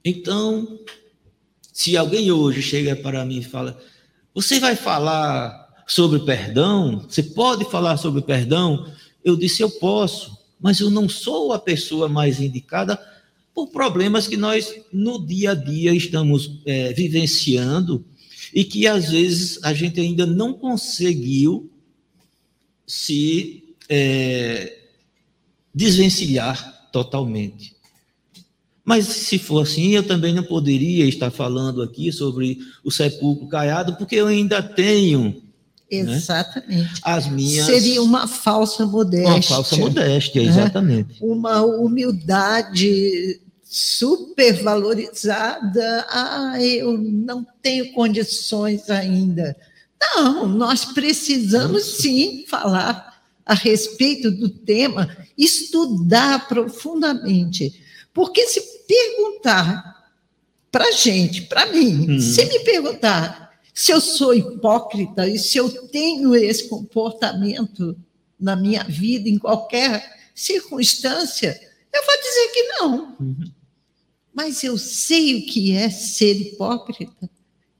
Então, 0.04 0.80
se 1.72 1.96
alguém 1.96 2.30
hoje 2.32 2.60
chega 2.60 2.96
para 2.96 3.24
mim 3.24 3.38
e 3.38 3.44
fala: 3.44 3.80
Você 4.34 4.58
vai 4.58 4.74
falar 4.74 5.84
sobre 5.86 6.20
perdão? 6.20 7.00
Você 7.08 7.22
pode 7.22 7.64
falar 7.66 7.96
sobre 7.96 8.22
perdão? 8.22 8.92
Eu 9.24 9.36
disse: 9.36 9.62
Eu 9.62 9.70
posso, 9.70 10.36
mas 10.62 10.78
eu 10.78 10.90
não 10.90 11.08
sou 11.08 11.52
a 11.52 11.58
pessoa 11.58 12.08
mais 12.08 12.40
indicada 12.40 12.98
por 13.52 13.68
problemas 13.68 14.28
que 14.28 14.36
nós, 14.36 14.74
no 14.92 15.26
dia 15.26 15.50
a 15.50 15.54
dia, 15.54 15.92
estamos 15.92 16.60
eh, 16.64 16.92
vivenciando 16.92 18.04
e 18.54 18.64
que, 18.64 18.86
às 18.86 19.10
vezes, 19.10 19.58
a 19.62 19.74
gente 19.74 20.00
ainda 20.00 20.24
não 20.24 20.54
conseguiu 20.54 21.70
se 22.86 23.64
eh, 23.88 24.78
desvencilhar 25.74 26.88
totalmente. 26.92 27.74
Mas 28.84 29.06
se 29.06 29.38
for 29.38 29.62
assim, 29.62 29.90
eu 29.90 30.02
também 30.02 30.32
não 30.32 30.42
poderia 30.42 31.06
estar 31.06 31.30
falando 31.30 31.82
aqui 31.82 32.10
sobre 32.12 32.58
o 32.82 32.90
sepulcro 32.90 33.48
caiado, 33.48 33.96
porque 33.96 34.16
eu 34.16 34.26
ainda 34.26 34.62
tenho 34.62 35.42
Exatamente. 35.96 36.90
as 37.02 37.28
minhas. 37.28 37.66
Seria 37.66 38.02
uma 38.02 38.26
falsa 38.26 38.86
modéstia. 38.86 39.30
uma 39.34 39.42
falsa 39.42 39.76
modéstia, 39.76 40.42
exatamente. 40.42 41.16
uma 41.20 41.62
humildade 41.62 43.40
supervalorizada. 43.64 46.06
Ah, 46.08 46.56
eu 46.60 46.96
não 46.98 47.46
tenho 47.62 47.92
condições 47.92 48.88
ainda. 48.90 49.56
Não, 50.16 50.48
nós 50.48 50.84
precisamos 50.86 51.84
sim 51.98 52.44
falar 52.48 53.22
a 53.46 53.54
respeito 53.54 54.30
do 54.30 54.48
tema, 54.48 55.08
estudar 55.36 56.48
profundamente. 56.48 57.80
Porque 58.12 58.46
se 58.46 58.60
perguntar 58.86 59.92
para 60.70 60.86
a 60.86 60.92
gente, 60.92 61.42
para 61.42 61.66
mim, 61.66 62.06
Hum. 62.12 62.20
se 62.20 62.44
me 62.46 62.60
perguntar 62.60 63.51
se 63.72 63.92
eu 63.92 64.00
sou 64.00 64.34
hipócrita 64.34 65.28
e 65.28 65.38
se 65.38 65.58
eu 65.58 65.70
tenho 65.88 66.34
esse 66.34 66.68
comportamento 66.68 67.96
na 68.38 68.54
minha 68.56 68.84
vida, 68.84 69.28
em 69.28 69.38
qualquer 69.38 70.30
circunstância, 70.34 71.58
eu 71.92 72.04
vou 72.04 72.16
dizer 72.16 72.48
que 72.52 72.62
não. 72.62 73.16
Uhum. 73.20 73.50
Mas 74.34 74.64
eu 74.64 74.76
sei 74.78 75.36
o 75.36 75.46
que 75.46 75.72
é 75.72 75.90
ser 75.90 76.34
hipócrita. 76.40 77.30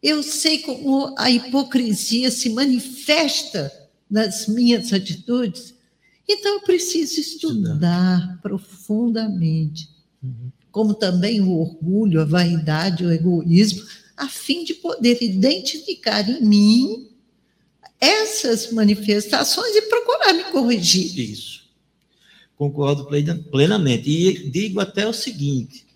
Eu 0.02 0.22
sei 0.22 0.58
como 0.58 1.14
a 1.18 1.30
hipocrisia 1.30 2.30
se 2.30 2.50
manifesta 2.50 3.72
nas 4.10 4.46
minhas 4.46 4.92
atitudes. 4.92 5.74
Então 6.28 6.54
eu 6.54 6.60
preciso 6.60 7.20
estudar 7.20 8.38
profundamente. 8.42 9.90
Uhum. 10.22 10.52
como 10.70 10.94
também 10.94 11.40
o 11.40 11.50
orgulho, 11.50 12.20
a 12.20 12.24
vaidade, 12.24 13.04
o 13.04 13.10
egoísmo, 13.12 13.82
a 14.16 14.28
fim 14.28 14.64
de 14.64 14.74
poder 14.74 15.18
identificar 15.22 16.28
em 16.28 16.42
mim 16.42 17.08
essas 18.00 18.72
manifestações 18.72 19.74
e 19.76 19.82
procurar 19.82 20.32
me 20.32 20.44
corrigir. 20.44 21.18
Isso. 21.18 21.62
Concordo 22.56 23.08
plenamente. 23.50 24.10
E 24.10 24.50
digo 24.50 24.80
até 24.80 25.06
o 25.06 25.12
seguinte: 25.12 25.86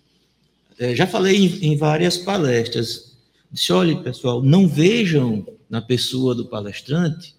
é, 0.79 0.95
já 0.95 1.05
falei 1.05 1.59
em, 1.61 1.75
várias 1.75 2.17
palestras. 2.17 3.17
Disse, 3.51 3.71
olha, 3.71 3.95
pessoal, 3.97 4.41
não 4.41 4.67
vejam 4.67 5.45
na 5.69 5.81
pessoa 5.81 6.35
do 6.35 6.45
palestrante 6.45 7.35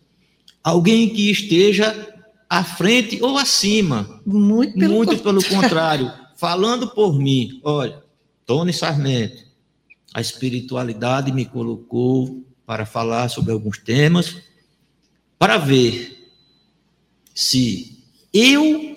alguém 0.63 1.09
que 1.09 1.31
esteja 1.31 2.15
à 2.49 2.65
frente 2.65 3.23
ou 3.23 3.39
acima. 3.39 4.21
Muito 4.25 4.79
pelo, 4.79 4.95
Muito 4.95 5.19
pelo 5.19 5.45
contrário. 5.45 6.13
Falando 6.37 6.89
por 6.89 7.19
mim, 7.19 7.61
olha, 7.65 8.03
Tony 8.47 8.73
Sarmento, 8.73 9.45
a 10.19 10.21
espiritualidade 10.21 11.31
me 11.31 11.45
colocou 11.45 12.45
para 12.67 12.85
falar 12.85 13.29
sobre 13.29 13.53
alguns 13.53 13.79
temas, 13.79 14.35
para 15.39 15.57
ver 15.59 16.29
se 17.33 18.03
eu 18.33 18.97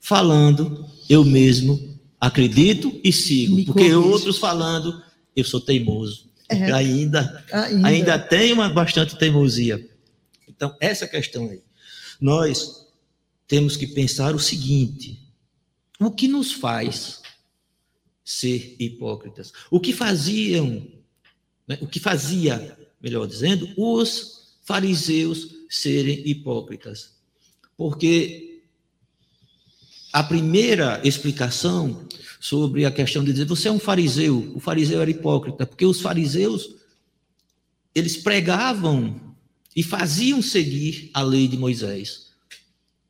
falando, 0.00 0.84
eu 1.08 1.24
mesmo 1.24 1.96
acredito 2.20 3.00
e 3.04 3.12
sigo, 3.12 3.54
Me 3.54 3.64
porque 3.66 3.94
outros 3.94 4.38
falando, 4.38 5.00
eu 5.36 5.44
sou 5.44 5.60
teimoso. 5.60 6.28
É. 6.48 6.72
Ainda, 6.72 7.44
ainda, 7.52 7.86
ainda 7.86 8.18
tem 8.18 8.52
uma 8.52 8.68
bastante 8.68 9.16
teimosia. 9.16 9.88
Então, 10.48 10.76
essa 10.80 11.06
questão 11.06 11.48
aí. 11.48 11.62
Nós 12.20 12.84
temos 13.46 13.76
que 13.76 13.86
pensar 13.86 14.34
o 14.34 14.40
seguinte: 14.40 15.20
o 16.00 16.10
que 16.10 16.26
nos 16.26 16.52
faz 16.52 17.22
ser 18.26 18.74
hipócritas? 18.80 19.52
O 19.70 19.78
que 19.78 19.92
faziam, 19.92 20.84
né, 21.66 21.78
o 21.80 21.86
que 21.86 22.00
fazia, 22.00 22.76
melhor 23.00 23.24
dizendo, 23.24 23.72
os 23.76 24.58
fariseus 24.64 25.54
serem 25.70 26.28
hipócritas? 26.28 27.14
Porque 27.76 28.62
a 30.12 30.24
primeira 30.24 31.00
explicação 31.04 32.08
sobre 32.40 32.84
a 32.84 32.90
questão 32.90 33.22
de 33.22 33.32
dizer 33.32 33.44
você 33.44 33.68
é 33.68 33.72
um 33.72 33.78
fariseu, 33.78 34.52
o 34.54 34.60
fariseu 34.60 35.00
era 35.00 35.10
hipócrita, 35.10 35.64
porque 35.64 35.86
os 35.86 36.00
fariseus 36.00 36.74
eles 37.94 38.16
pregavam 38.16 39.34
e 39.74 39.82
faziam 39.82 40.42
seguir 40.42 41.10
a 41.14 41.22
lei 41.22 41.46
de 41.46 41.56
Moisés, 41.56 42.25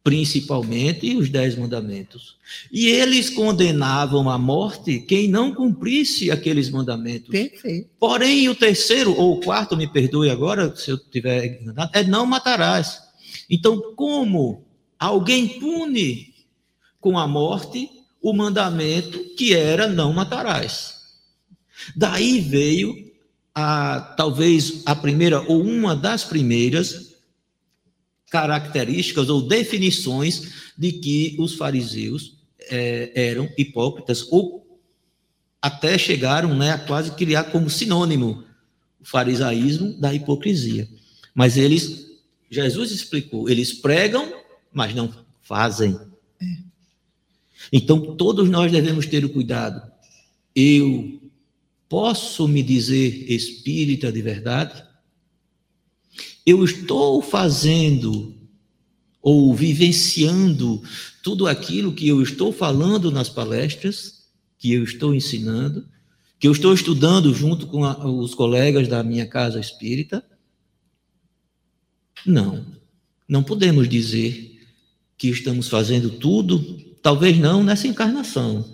principalmente 0.06 1.16
os 1.16 1.28
dez 1.28 1.56
mandamentos. 1.56 2.36
E 2.70 2.86
eles 2.86 3.28
condenavam 3.28 4.30
à 4.30 4.38
morte 4.38 5.00
quem 5.00 5.26
não 5.26 5.52
cumprisse 5.52 6.30
aqueles 6.30 6.70
mandamentos. 6.70 7.28
Perfeito. 7.28 7.90
Porém, 7.98 8.48
o 8.48 8.54
terceiro 8.54 9.12
ou 9.18 9.34
o 9.34 9.40
quarto, 9.40 9.76
me 9.76 9.88
perdoe 9.88 10.30
agora 10.30 10.76
se 10.76 10.92
eu 10.92 10.94
estiver 10.94 11.60
enganado, 11.60 11.90
é 11.92 12.04
não 12.04 12.24
matarás. 12.24 13.02
Então, 13.50 13.94
como 13.96 14.64
alguém 14.96 15.58
pune 15.58 16.32
com 17.00 17.18
a 17.18 17.26
morte 17.26 17.90
o 18.22 18.32
mandamento 18.32 19.18
que 19.36 19.54
era 19.54 19.88
não 19.88 20.12
matarás. 20.12 21.00
Daí 21.96 22.38
veio 22.38 22.94
a 23.52 24.14
talvez 24.16 24.82
a 24.86 24.94
primeira 24.94 25.40
ou 25.40 25.60
uma 25.60 25.96
das 25.96 26.22
primeiras 26.22 27.15
características 28.30 29.28
ou 29.28 29.42
definições 29.42 30.72
de 30.76 30.92
que 30.92 31.36
os 31.38 31.54
fariseus 31.54 32.36
é, 32.68 33.12
eram 33.14 33.48
hipócritas 33.56 34.26
ou 34.30 34.66
até 35.60 35.96
chegaram 35.98 36.54
né, 36.54 36.72
a 36.72 36.78
quase 36.78 37.12
criar 37.12 37.44
como 37.44 37.70
sinônimo 37.70 38.44
o 39.00 39.04
farisaísmo 39.04 39.98
da 39.98 40.14
hipocrisia. 40.14 40.88
Mas 41.34 41.56
eles, 41.56 42.06
Jesus 42.50 42.90
explicou, 42.90 43.48
eles 43.48 43.72
pregam, 43.72 44.32
mas 44.72 44.94
não 44.94 45.12
fazem. 45.42 45.98
É. 46.40 46.46
Então, 47.72 48.16
todos 48.16 48.48
nós 48.48 48.70
devemos 48.70 49.06
ter 49.06 49.24
o 49.24 49.28
cuidado. 49.28 49.90
Eu 50.54 51.20
posso 51.88 52.46
me 52.46 52.62
dizer 52.62 53.30
espírita 53.30 54.12
de 54.12 54.22
verdade? 54.22 54.86
Eu 56.46 56.64
estou 56.64 57.20
fazendo 57.20 58.35
ou 59.20 59.52
vivenciando 59.52 60.80
tudo 61.22 61.46
aquilo 61.46 61.92
que 61.92 62.06
eu 62.06 62.22
estou 62.22 62.52
falando 62.52 63.11
nas 63.11 63.28
palestras, 63.28 64.28
que 64.56 64.72
eu 64.72 64.85
estou 64.85 65.12
ensinando, 65.12 65.85
que 66.38 66.46
eu 66.46 66.52
estou 66.52 66.72
estudando 66.72 67.35
junto 67.35 67.66
com 67.66 67.85
a, 67.85 68.06
os 68.06 68.35
colegas 68.35 68.87
da 68.87 69.02
minha 69.02 69.26
casa 69.26 69.59
espírita? 69.59 70.24
Não, 72.24 72.64
não 73.28 73.42
podemos 73.42 73.88
dizer 73.88 74.61
que 75.18 75.28
estamos 75.28 75.68
fazendo 75.68 76.11
tudo 76.11 76.87
Talvez 77.06 77.38
não 77.38 77.62
nessa 77.62 77.87
encarnação. 77.87 78.64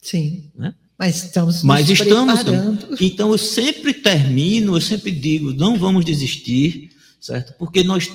Sim. 0.00 0.44
Né? 0.54 0.72
Mas 0.96 1.24
estamos 1.24 1.64
Mas 1.64 1.90
estamos. 1.90 2.40
Preparando. 2.40 2.96
Então 3.00 3.32
eu 3.32 3.38
sempre 3.38 3.92
termino, 3.92 4.76
eu 4.76 4.80
sempre 4.80 5.10
digo, 5.10 5.52
não 5.52 5.76
vamos 5.76 6.04
desistir, 6.04 6.91
certo? 7.22 7.54
Porque 7.56 7.82
nós 7.82 8.10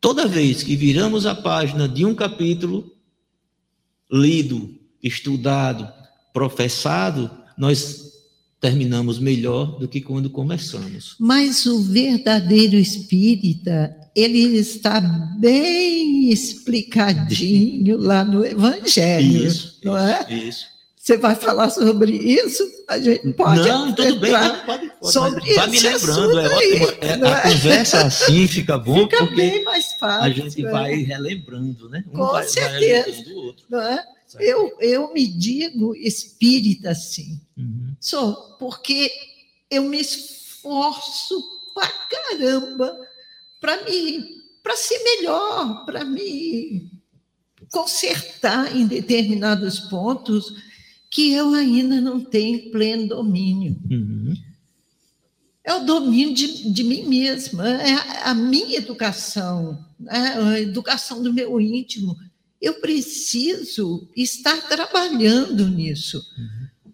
toda 0.00 0.28
vez 0.28 0.62
que 0.62 0.76
viramos 0.76 1.24
a 1.24 1.34
página 1.34 1.88
de 1.88 2.04
um 2.04 2.14
capítulo 2.14 2.92
lido, 4.12 4.78
estudado, 5.02 5.90
professado, 6.32 7.30
nós 7.56 8.12
terminamos 8.60 9.18
melhor 9.18 9.78
do 9.78 9.88
que 9.88 10.00
quando 10.00 10.28
começamos. 10.28 11.16
Mas 11.18 11.64
o 11.64 11.80
verdadeiro 11.82 12.76
espírita, 12.76 13.94
ele 14.14 14.40
está 14.58 15.00
bem 15.38 16.30
explicadinho 16.30 17.96
lá 17.96 18.24
no 18.24 18.44
Evangelho, 18.44 19.46
isso, 19.46 19.78
não 19.84 19.96
é? 19.96 20.26
Isso. 20.32 20.73
Você 21.04 21.18
vai 21.18 21.34
falar 21.34 21.68
sobre 21.68 22.12
isso? 22.12 22.66
A 22.88 22.98
gente 22.98 23.30
pode. 23.34 23.68
Não, 23.68 23.94
tudo 23.94 24.20
bem, 24.20 24.32
não, 24.32 24.64
pode, 24.64 24.90
pode. 24.98 25.12
Sobre 25.12 25.54
vai 25.54 25.66
me 25.66 25.78
lembrando, 25.78 26.40
é 26.40 26.46
ótimo. 26.48 26.86
É, 27.02 27.12
a 27.12 27.38
é? 27.38 27.42
conversa 27.42 28.06
assim 28.06 28.48
fica 28.48 28.78
bom, 28.78 29.00
fica 29.00 29.18
porque 29.18 29.34
bem 29.34 29.64
mais 29.64 29.92
fácil, 30.00 30.24
a 30.24 30.30
gente 30.30 30.62
né? 30.62 30.70
vai 30.70 30.94
relembrando, 30.94 31.90
né? 31.90 32.02
Um 32.08 32.16
Com 32.16 32.28
vai, 32.28 32.48
certeza. 32.48 33.22
Vai 33.22 33.54
não 33.68 33.82
é? 33.82 34.02
Eu, 34.40 34.74
eu 34.80 35.12
me 35.12 35.26
digo 35.26 35.94
espírita, 35.94 36.94
sim. 36.94 37.38
Uhum. 37.54 37.94
Sou, 38.00 38.56
porque 38.58 39.10
eu 39.70 39.82
me 39.82 40.00
esforço 40.00 41.38
pra 41.74 41.86
caramba 41.86 42.98
para 43.60 43.84
me 43.84 44.42
para 44.62 44.74
ser 44.74 44.98
melhor, 45.00 45.84
para 45.84 46.02
me 46.02 46.90
consertar 47.70 48.74
em 48.74 48.86
determinados 48.86 49.80
pontos 49.80 50.72
que 51.14 51.32
eu 51.32 51.54
ainda 51.54 52.00
não 52.00 52.18
tenho 52.18 52.72
pleno 52.72 53.06
domínio. 53.06 53.80
Uhum. 53.88 54.34
É 55.62 55.72
o 55.72 55.84
domínio 55.84 56.34
de, 56.34 56.72
de 56.72 56.82
mim 56.82 57.04
mesma, 57.04 57.68
é 57.68 57.92
a, 57.92 58.30
a 58.30 58.34
minha 58.34 58.76
educação, 58.76 59.78
né? 59.98 60.34
a 60.36 60.60
educação 60.60 61.22
do 61.22 61.32
meu 61.32 61.60
íntimo, 61.60 62.16
eu 62.60 62.80
preciso 62.80 64.10
estar 64.16 64.68
trabalhando 64.68 65.68
nisso. 65.68 66.18
Uhum. 66.36 66.92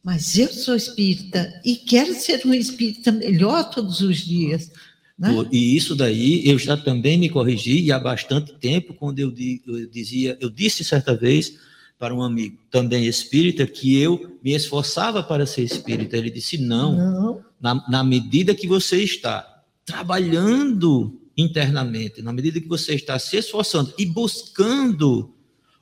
Mas 0.00 0.38
eu 0.38 0.52
sou 0.52 0.76
espírita 0.76 1.60
e 1.64 1.74
quero 1.74 2.14
ser 2.14 2.46
um 2.46 2.54
espírita 2.54 3.10
melhor 3.10 3.68
todos 3.70 4.00
os 4.00 4.18
dias. 4.18 4.70
Né? 5.18 5.28
E 5.50 5.76
isso 5.76 5.96
daí 5.96 6.48
eu 6.48 6.56
já 6.56 6.76
também 6.76 7.18
me 7.18 7.28
corrigi 7.28 7.80
e 7.80 7.90
há 7.90 7.98
bastante 7.98 8.52
tempo, 8.60 8.94
quando 8.94 9.18
eu, 9.18 9.34
eu 9.66 9.88
dizia, 9.88 10.38
eu 10.40 10.48
disse 10.48 10.84
certa 10.84 11.16
vez 11.16 11.66
para 11.98 12.14
um 12.14 12.22
amigo, 12.22 12.58
também 12.70 13.06
espírita, 13.06 13.66
que 13.66 13.98
eu 14.00 14.38
me 14.42 14.52
esforçava 14.52 15.22
para 15.22 15.46
ser 15.46 15.62
espírita. 15.62 16.16
Ele 16.16 16.30
disse: 16.30 16.58
não, 16.58 16.96
não. 16.96 17.44
Na, 17.60 17.88
na 17.88 18.04
medida 18.04 18.54
que 18.54 18.66
você 18.66 19.02
está 19.02 19.64
trabalhando 19.84 21.20
internamente, 21.36 22.22
na 22.22 22.32
medida 22.32 22.60
que 22.60 22.68
você 22.68 22.94
está 22.94 23.18
se 23.18 23.36
esforçando 23.36 23.94
e 23.98 24.04
buscando 24.04 25.34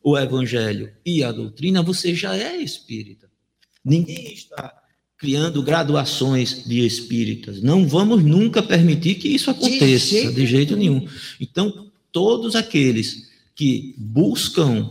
o 0.02 0.18
evangelho 0.18 0.92
e 1.04 1.24
a 1.24 1.32
doutrina, 1.32 1.82
você 1.82 2.14
já 2.14 2.36
é 2.36 2.56
espírita. 2.56 3.28
Ninguém 3.84 4.32
está 4.32 4.72
criando 5.16 5.62
graduações 5.62 6.64
de 6.64 6.84
espíritas. 6.84 7.62
Não 7.62 7.88
vamos 7.88 8.22
nunca 8.22 8.62
permitir 8.62 9.14
que 9.14 9.28
isso 9.28 9.50
aconteça, 9.50 9.86
de 9.86 9.96
jeito, 9.96 10.32
de 10.32 10.46
jeito 10.46 10.76
nenhum. 10.76 11.08
Então, 11.40 11.90
todos 12.12 12.54
aqueles 12.54 13.30
que 13.54 13.94
buscam 13.96 14.88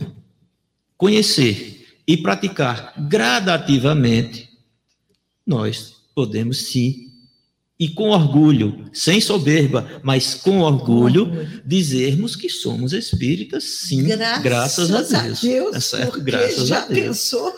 conhecer 1.04 1.86
e 2.06 2.16
praticar 2.16 2.94
gradativamente, 2.96 4.48
nós 5.46 5.96
podemos 6.14 6.68
sim 6.68 7.10
e 7.78 7.90
com 7.90 8.08
orgulho, 8.08 8.88
sem 8.90 9.20
soberba, 9.20 10.00
mas 10.02 10.34
com 10.34 10.60
orgulho, 10.60 11.30
dizermos 11.62 12.34
que 12.34 12.48
somos 12.48 12.94
espíritas, 12.94 13.64
sim, 13.64 14.02
graças, 14.04 14.88
graças 14.88 15.12
a 15.12 15.20
Deus. 15.20 15.38
A 15.38 15.46
Deus 15.46 15.76
é 15.76 15.80
certo? 15.80 16.20
Graças 16.22 16.68
já 16.68 16.84
a 16.84 16.86
Deus. 16.86 17.18
pensou 17.18 17.52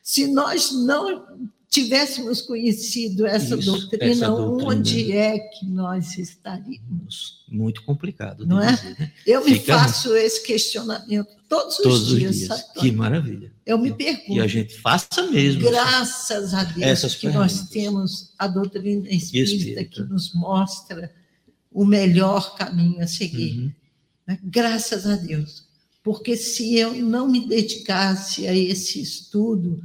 Se 0.00 0.28
nós 0.28 0.70
não 0.70 1.26
tivéssemos 1.72 2.42
conhecido 2.42 3.26
essa, 3.26 3.56
Isso, 3.56 3.70
doutrina, 3.72 4.04
essa 4.12 4.26
doutrina. 4.28 4.70
onde 4.70 5.12
é 5.12 5.38
que 5.38 5.64
nós 5.64 6.18
estaríamos? 6.18 7.42
Muito 7.48 7.82
complicado. 7.82 8.46
Não 8.46 8.60
é? 8.62 8.72
dizer, 8.74 8.96
né? 9.00 9.12
Eu 9.26 9.42
me 9.42 9.54
Fica- 9.54 9.78
faço 9.78 10.14
esse 10.14 10.42
questionamento 10.42 11.28
todos 11.48 11.78
os 11.78 11.82
Todos 11.82 12.12
os 12.12 12.18
dias. 12.18 12.36
dias. 12.36 12.48
sabe? 12.48 12.62
Que 12.78 12.92
maravilha. 12.92 13.50
Eu 13.64 13.78
me 13.78 13.88
E 13.88 13.92
a 13.92 13.94
pergunto, 13.94 14.48
gente 14.48 14.74
faça 14.78 15.22
mesmo. 15.30 15.62
graças 15.62 16.52
a 16.52 16.62
Deus 16.64 17.14
que 17.14 17.28
nós 17.30 17.68
temos 17.70 18.32
a 18.38 18.46
doutrina 18.46 19.08
espírita, 19.08 19.54
Espírita. 19.56 19.84
que 19.84 20.02
nos 20.02 20.34
mostra 20.34 21.10
o 21.72 21.86
melhor 21.86 22.54
caminho 22.56 23.02
a 23.02 23.06
seguir. 23.06 23.58
Uhum. 23.58 23.72
né? 24.26 24.38
Graças 24.44 25.06
a 25.06 25.16
Deus. 25.16 25.64
Porque 26.04 26.36
se 26.36 26.74
eu 26.76 26.92
não 26.94 27.26
me 27.28 27.46
dedicasse 27.48 28.46
a 28.46 28.54
esse 28.54 29.00
estudo, 29.00 29.82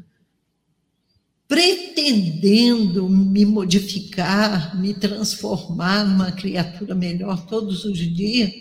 pretendendo 1.48 3.08
me 3.08 3.46
modificar, 3.46 4.78
me 4.80 4.94
transformar 4.94 6.04
numa 6.06 6.32
criatura 6.32 6.94
melhor 6.94 7.46
todos 7.46 7.86
os 7.86 7.98
dias, 7.98 8.52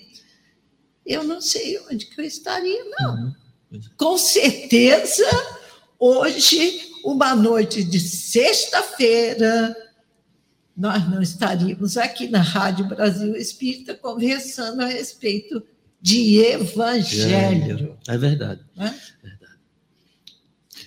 eu 1.04 1.24
não 1.24 1.40
sei 1.40 1.78
onde 1.90 2.06
que 2.06 2.20
eu 2.20 2.24
estaria, 2.24 2.84
não. 2.98 3.34
Uhum. 3.72 3.80
Com 3.96 4.16
certeza, 4.16 5.24
hoje, 5.98 6.92
uma 7.04 7.34
noite 7.34 7.82
de 7.82 7.98
sexta-feira, 7.98 9.76
nós 10.76 11.08
não 11.10 11.20
estaríamos 11.20 11.96
aqui 11.96 12.28
na 12.28 12.40
Rádio 12.40 12.86
Brasil 12.86 13.34
Espírita 13.36 13.94
conversando 13.94 14.82
a 14.82 14.86
respeito 14.86 15.62
de 16.00 16.38
evangelho. 16.38 17.98
É 18.06 18.16
verdade. 18.16 18.60
né? 18.76 18.94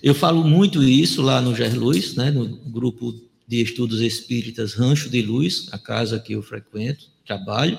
Eu 0.01 0.15
falo 0.15 0.43
muito 0.43 0.81
isso 0.83 1.21
lá 1.21 1.41
no 1.41 1.55
Ger 1.55 1.77
Luz, 1.77 2.15
né, 2.15 2.31
no 2.31 2.47
grupo 2.47 3.13
de 3.47 3.61
estudos 3.61 3.99
espíritas 4.01 4.73
Rancho 4.73 5.09
de 5.09 5.21
Luz, 5.21 5.67
a 5.71 5.77
casa 5.77 6.19
que 6.19 6.33
eu 6.33 6.41
frequento, 6.41 7.05
trabalho, 7.25 7.77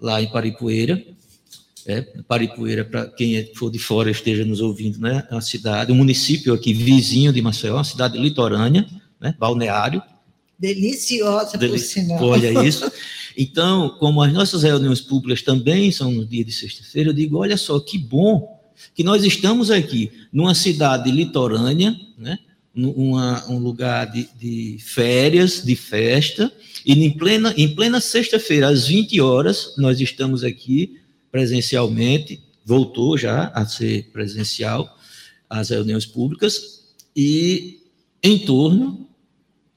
lá 0.00 0.20
em 0.22 0.26
Paripueira. 0.30 1.02
É, 1.86 2.02
Paripueira, 2.28 2.84
para 2.84 3.06
quem 3.06 3.36
é- 3.36 3.50
for 3.54 3.70
de 3.70 3.78
fora 3.78 4.10
esteja 4.10 4.44
nos 4.44 4.60
ouvindo, 4.60 5.00
né, 5.00 5.26
é 5.30 5.34
uma 5.34 5.40
cidade, 5.40 5.90
um 5.90 5.94
município 5.96 6.52
aqui 6.52 6.72
vizinho 6.74 7.32
de 7.32 7.40
Maceió, 7.40 7.76
uma 7.76 7.84
cidade 7.84 8.18
litorânea, 8.18 8.86
né, 9.20 9.34
balneário, 9.38 10.02
Deliciosa, 10.58 11.52
por 11.52 11.58
Deli- 11.58 11.78
sinal. 11.78 12.22
Olha 12.22 12.52
isso. 12.68 12.92
Então, 13.34 13.96
como 13.98 14.20
as 14.20 14.30
nossas 14.30 14.62
reuniões 14.62 15.00
públicas 15.00 15.40
também 15.40 15.90
são 15.90 16.12
no 16.12 16.26
dia 16.26 16.44
de 16.44 16.52
sexta-feira, 16.52 17.08
eu 17.08 17.14
digo, 17.14 17.38
olha 17.38 17.56
só, 17.56 17.80
que 17.80 17.96
bom 17.96 18.59
que 18.94 19.02
nós 19.04 19.24
estamos 19.24 19.70
aqui 19.70 20.10
numa 20.32 20.54
cidade 20.54 21.10
litorânea, 21.10 21.94
né? 22.18 22.38
num- 22.74 22.92
uma- 22.92 23.48
um 23.50 23.58
lugar 23.58 24.10
de, 24.10 24.28
de 24.38 24.78
férias, 24.80 25.62
de 25.64 25.74
festa, 25.74 26.52
e 26.86 26.92
em 26.92 27.10
plena, 27.10 27.52
em 27.56 27.74
plena 27.74 28.00
sexta-feira, 28.00 28.68
às 28.68 28.86
20 28.86 29.20
horas, 29.20 29.74
nós 29.76 30.00
estamos 30.00 30.44
aqui 30.44 30.96
presencialmente, 31.32 32.40
voltou 32.64 33.16
já 33.18 33.46
a 33.54 33.66
ser 33.66 34.10
presencial, 34.12 34.96
as 35.48 35.70
reuniões 35.70 36.06
públicas, 36.06 36.80
e 37.16 37.80
em 38.22 38.38
torno 38.38 39.06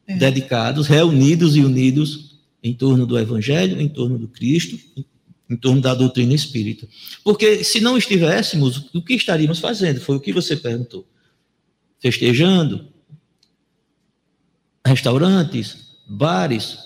É. 0.06 0.16
dedicados, 0.18 0.86
reunidos 0.88 1.56
e 1.56 1.62
unidos 1.62 2.36
em 2.62 2.74
torno 2.74 3.06
do 3.08 3.18
Evangelho, 3.18 3.80
em 3.82 3.88
torno 3.89 4.18
do 4.20 4.28
Cristo, 4.28 4.78
em, 4.95 5.06
em 5.50 5.56
torno 5.58 5.82
da 5.82 5.94
doutrina 5.94 6.34
espírita. 6.34 6.88
Porque 7.24 7.64
se 7.64 7.80
não 7.82 7.98
estivéssemos, 7.98 8.89
o 8.94 9.02
que 9.02 9.14
estaríamos 9.14 9.60
fazendo? 9.60 10.00
Foi 10.02 10.16
o 10.16 10.20
que 10.20 10.32
você 10.34 10.56
perguntou. 10.56 11.06
Festejando, 12.00 12.88
restaurantes, 14.86 15.78
bares, 16.08 16.78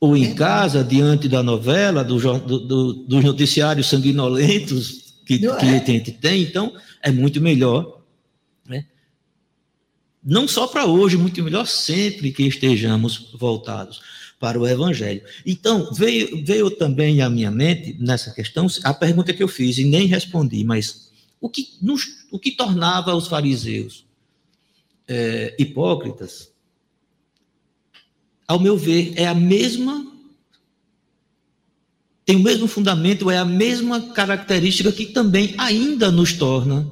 ou 0.00 0.16
em 0.16 0.34
casa, 0.34 0.82
diante 0.82 1.28
da 1.28 1.42
novela, 1.42 2.02
do, 2.04 2.18
do- 2.18 2.58
do- 2.60 2.92
dos 3.04 3.24
noticiários 3.24 3.86
sanguinolentos 3.88 5.14
que, 5.24 5.38
que 5.38 5.46
é? 5.46 5.50
a 5.52 5.80
gente 5.80 6.10
tem, 6.12 6.42
então 6.42 6.76
é 7.00 7.10
muito 7.12 7.40
melhor 7.40 8.02
né? 8.66 8.84
não 10.22 10.48
só 10.48 10.66
para 10.66 10.84
hoje, 10.86 11.16
muito 11.16 11.40
melhor 11.42 11.64
sempre 11.66 12.32
que 12.32 12.42
estejamos 12.42 13.30
voltados 13.38 14.00
para 14.42 14.58
o 14.58 14.66
Evangelho. 14.66 15.22
Então, 15.46 15.94
veio, 15.94 16.44
veio 16.44 16.68
também 16.68 17.22
à 17.22 17.30
minha 17.30 17.48
mente, 17.48 17.96
nessa 18.00 18.32
questão, 18.32 18.66
a 18.82 18.92
pergunta 18.92 19.32
que 19.32 19.40
eu 19.40 19.46
fiz 19.46 19.78
e 19.78 19.84
nem 19.84 20.08
respondi, 20.08 20.64
mas 20.64 21.12
o 21.40 21.48
que, 21.48 21.68
nos- 21.80 22.26
o 22.28 22.40
que 22.40 22.50
tornava 22.50 23.14
os 23.14 23.28
fariseus 23.28 24.04
eh, 25.06 25.54
hipócritas, 25.60 26.50
ao 28.48 28.58
meu 28.58 28.76
ver, 28.76 29.12
é 29.16 29.28
a 29.28 29.34
mesma. 29.34 30.10
Tem 32.26 32.34
o 32.34 32.40
mesmo 32.42 32.66
fundamento, 32.66 33.30
é 33.30 33.38
a 33.38 33.44
mesma 33.44 34.12
característica 34.12 34.90
que 34.90 35.06
também 35.06 35.54
ainda 35.56 36.10
nos 36.10 36.32
torna 36.32 36.90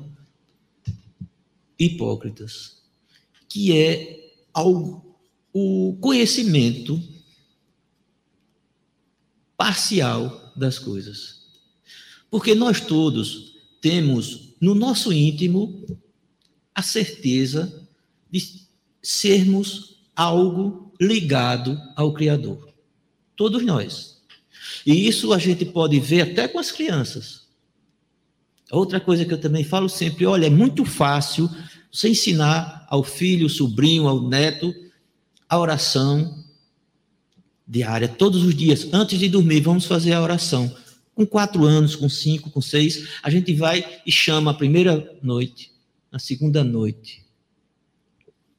hipócritas, 1.77 2.77
que 3.49 3.77
é 3.77 4.31
ao, 4.55 5.05
o 5.53 5.97
conhecimento 6.01 7.10
parcial 9.61 10.55
das 10.57 10.79
coisas. 10.79 11.43
Porque 12.31 12.55
nós 12.55 12.81
todos 12.81 13.57
temos 13.79 14.55
no 14.59 14.75
nosso 14.75 15.13
íntimo 15.13 15.85
a 16.75 16.81
certeza 16.81 17.87
de 18.31 18.43
sermos 19.03 19.99
algo 20.17 20.95
ligado 20.99 21.79
ao 21.95 22.15
Criador. 22.15 22.73
Todos 23.37 23.63
nós. 23.63 24.23
E 24.87 25.07
isso 25.07 25.31
a 25.31 25.39
gente 25.39 25.67
pode 25.67 26.01
ver 26.01 26.23
até 26.23 26.49
com 26.49 26.59
as 26.59 26.73
crianças. 26.73 27.47
Outra 28.71 28.99
coisa 28.99 29.27
que 29.27 29.35
eu 29.35 29.41
também 29.41 29.63
falo 29.63 29.91
sempre, 29.91 30.25
olha, 30.25 30.47
é 30.47 30.51
muito 30.51 30.87
fácil 30.87 31.51
você 31.93 32.09
ensinar 32.09 32.87
ao 32.89 33.05
filho, 33.05 33.45
ao 33.45 33.51
sobrinho, 33.51 34.09
ao 34.09 34.27
neto 34.27 34.75
a 35.47 35.59
oração 35.59 36.47
diária, 37.71 38.09
todos 38.09 38.43
os 38.43 38.53
dias, 38.53 38.89
antes 38.93 39.17
de 39.17 39.29
dormir, 39.29 39.61
vamos 39.61 39.85
fazer 39.85 40.13
a 40.13 40.21
oração. 40.21 40.75
Com 41.15 41.25
quatro 41.25 41.65
anos, 41.65 41.95
com 41.95 42.09
cinco, 42.09 42.51
com 42.51 42.61
seis, 42.61 43.09
a 43.23 43.31
gente 43.31 43.55
vai 43.55 43.85
e 44.05 44.11
chama 44.11 44.51
a 44.51 44.55
primeira 44.55 45.09
noite, 45.23 45.71
a 46.11 46.19
segunda 46.19 46.65
noite, 46.65 47.25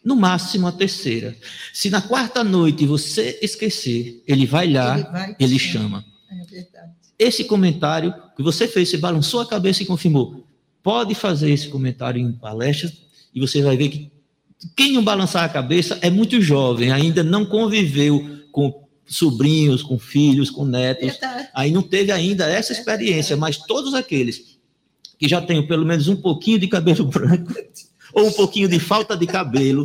no 0.03 0.15
máximo 0.15 0.65
a 0.65 0.71
terceira. 0.71 1.35
Se 1.73 1.89
na 1.89 2.01
quarta 2.01 2.41
noite 2.41 2.85
você 2.85 3.37
esquecer, 3.41 4.23
ele 4.25 4.45
vai 4.45 4.71
lá, 4.71 4.97
Ele 4.97 5.09
vai 5.09 5.35
ele 5.37 5.59
chama. 5.59 6.05
É 6.29 6.45
verdade. 6.45 6.93
Esse 7.19 7.43
comentário 7.43 8.13
que 8.35 8.41
você 8.41 8.67
fez, 8.67 8.89
você 8.89 8.97
balançou 8.97 9.41
a 9.41 9.45
cabeça 9.45 9.83
e 9.83 9.85
confirmou. 9.85 10.47
Pode 10.81 11.13
fazer 11.13 11.51
esse 11.51 11.67
comentário 11.67 12.19
em 12.19 12.31
palestras 12.31 12.93
e 13.35 13.39
você 13.39 13.61
vai 13.61 13.75
ver 13.75 13.89
que 13.89 14.11
quem 14.75 14.93
não 14.93 15.03
balançar 15.03 15.43
a 15.43 15.49
cabeça 15.49 15.99
é 16.01 16.09
muito 16.09 16.41
jovem, 16.41 16.91
ainda 16.91 17.23
não 17.23 17.45
conviveu 17.45 18.41
com 18.51 18.80
sobrinhos, 19.11 19.83
com 19.83 19.99
filhos, 19.99 20.49
com 20.49 20.65
netos. 20.65 21.11
Verdade. 21.11 21.49
Aí 21.53 21.71
não 21.71 21.81
teve 21.81 22.11
ainda 22.11 22.45
essa 22.47 22.71
experiência, 22.71 23.35
mas 23.35 23.57
todos 23.57 23.93
aqueles 23.93 24.57
que 25.19 25.27
já 25.27 25.41
têm 25.41 25.67
pelo 25.67 25.85
menos 25.85 26.07
um 26.07 26.15
pouquinho 26.15 26.57
de 26.57 26.67
cabelo 26.67 27.05
branco 27.05 27.53
ou 28.13 28.27
um 28.27 28.31
pouquinho 28.31 28.67
de 28.67 28.79
falta 28.79 29.15
de 29.15 29.27
cabelo, 29.27 29.83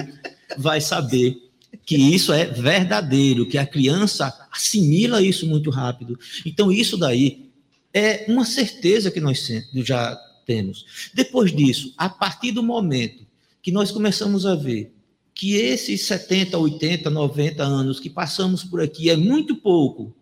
vai 0.56 0.80
saber 0.80 1.36
que 1.84 1.96
isso 1.96 2.32
é 2.32 2.46
verdadeiro, 2.46 3.46
que 3.46 3.58
a 3.58 3.66
criança 3.66 4.34
assimila 4.50 5.22
isso 5.22 5.46
muito 5.46 5.70
rápido. 5.70 6.18
Então 6.44 6.72
isso 6.72 6.96
daí 6.96 7.50
é 7.92 8.24
uma 8.28 8.44
certeza 8.44 9.10
que 9.10 9.20
nós 9.20 9.46
já 9.74 10.18
temos. 10.44 11.10
Depois 11.14 11.54
disso, 11.54 11.92
a 11.96 12.08
partir 12.08 12.52
do 12.52 12.62
momento 12.62 13.26
que 13.62 13.70
nós 13.70 13.90
começamos 13.90 14.46
a 14.46 14.54
ver 14.54 14.95
que 15.36 15.54
esses 15.56 16.06
70, 16.06 16.56
80, 16.56 17.10
90 17.10 17.62
anos 17.62 18.00
que 18.00 18.08
passamos 18.08 18.64
por 18.64 18.80
aqui 18.80 19.10
é 19.10 19.16
muito 19.16 19.54
pouco 19.56 20.16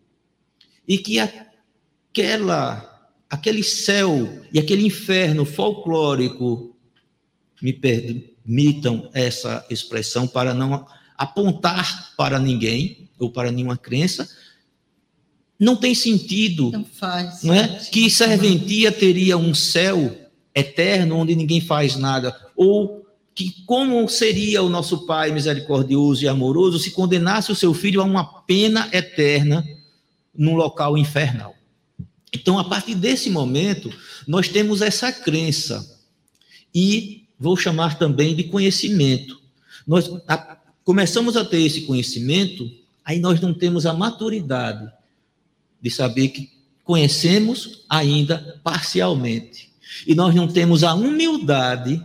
e 0.86 0.98
que 0.98 1.20
aquela 1.20 2.90
aquele 3.30 3.62
céu 3.62 4.28
e 4.52 4.58
aquele 4.58 4.84
inferno 4.84 5.44
folclórico 5.44 6.76
me 7.62 7.72
permitam 7.72 9.08
essa 9.14 9.64
expressão 9.70 10.26
para 10.26 10.52
não 10.52 10.84
apontar 11.16 12.12
para 12.16 12.40
ninguém 12.40 13.08
ou 13.16 13.30
para 13.30 13.52
nenhuma 13.52 13.76
crença 13.76 14.28
não 15.60 15.76
tem 15.76 15.94
sentido 15.94 16.72
Não 16.72 16.84
faz. 16.84 17.44
não 17.44 17.54
é? 17.54 17.68
sentido. 17.78 17.92
Que 17.92 18.10
serventia 18.10 18.90
teria 18.90 19.38
um 19.38 19.54
céu 19.54 20.12
eterno 20.52 21.16
onde 21.18 21.36
ninguém 21.36 21.60
faz 21.60 21.94
nada, 21.96 22.36
ou 22.56 23.03
que 23.34 23.64
como 23.66 24.08
seria 24.08 24.62
o 24.62 24.68
nosso 24.68 25.06
Pai 25.06 25.32
misericordioso 25.32 26.22
e 26.24 26.28
amoroso 26.28 26.78
se 26.78 26.92
condenasse 26.92 27.50
o 27.50 27.56
seu 27.56 27.74
filho 27.74 28.00
a 28.00 28.04
uma 28.04 28.24
pena 28.42 28.88
eterna 28.92 29.66
num 30.36 30.54
local 30.54 30.96
infernal. 30.96 31.54
Então, 32.32 32.58
a 32.58 32.64
partir 32.64 32.94
desse 32.94 33.30
momento, 33.30 33.92
nós 34.26 34.48
temos 34.48 34.80
essa 34.80 35.12
crença 35.12 36.00
e 36.74 37.24
vou 37.38 37.56
chamar 37.56 37.98
também 37.98 38.34
de 38.34 38.44
conhecimento. 38.44 39.40
Nós 39.86 40.10
a, 40.28 40.58
começamos 40.84 41.36
a 41.36 41.44
ter 41.44 41.62
esse 41.62 41.82
conhecimento, 41.82 42.70
aí 43.04 43.18
nós 43.18 43.40
não 43.40 43.52
temos 43.52 43.84
a 43.86 43.92
maturidade 43.92 44.90
de 45.80 45.90
saber 45.90 46.28
que 46.28 46.50
conhecemos 46.82 47.84
ainda 47.88 48.60
parcialmente. 48.62 49.72
E 50.06 50.14
nós 50.14 50.34
não 50.34 50.48
temos 50.48 50.82
a 50.82 50.94
humildade 50.94 52.02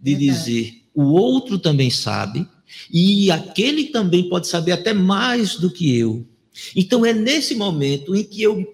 de 0.00 0.14
Verdade. 0.14 0.38
dizer: 0.38 0.82
o 0.94 1.04
outro 1.12 1.58
também 1.58 1.90
sabe, 1.90 2.46
e 2.90 3.30
aquele 3.30 3.84
também 3.86 4.28
pode 4.28 4.46
saber 4.46 4.72
até 4.72 4.92
mais 4.92 5.56
do 5.56 5.70
que 5.70 5.96
eu. 5.96 6.26
Então 6.74 7.04
é 7.04 7.12
nesse 7.12 7.54
momento 7.54 8.14
em 8.14 8.24
que 8.24 8.42
eu 8.42 8.66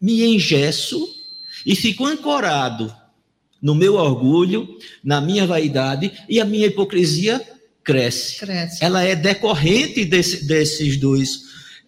me 0.00 0.24
engesso 0.24 1.08
e 1.66 1.74
fico 1.74 2.06
ancorado 2.06 2.94
no 3.60 3.74
meu 3.74 3.94
orgulho, 3.94 4.78
na 5.02 5.20
minha 5.20 5.46
vaidade, 5.46 6.12
e 6.28 6.40
a 6.40 6.44
minha 6.44 6.66
hipocrisia 6.66 7.44
cresce. 7.82 8.38
cresce. 8.38 8.84
Ela 8.84 9.02
é 9.02 9.16
decorrente 9.16 10.04
desse, 10.04 10.46
desses 10.46 10.96
dois 10.96 11.40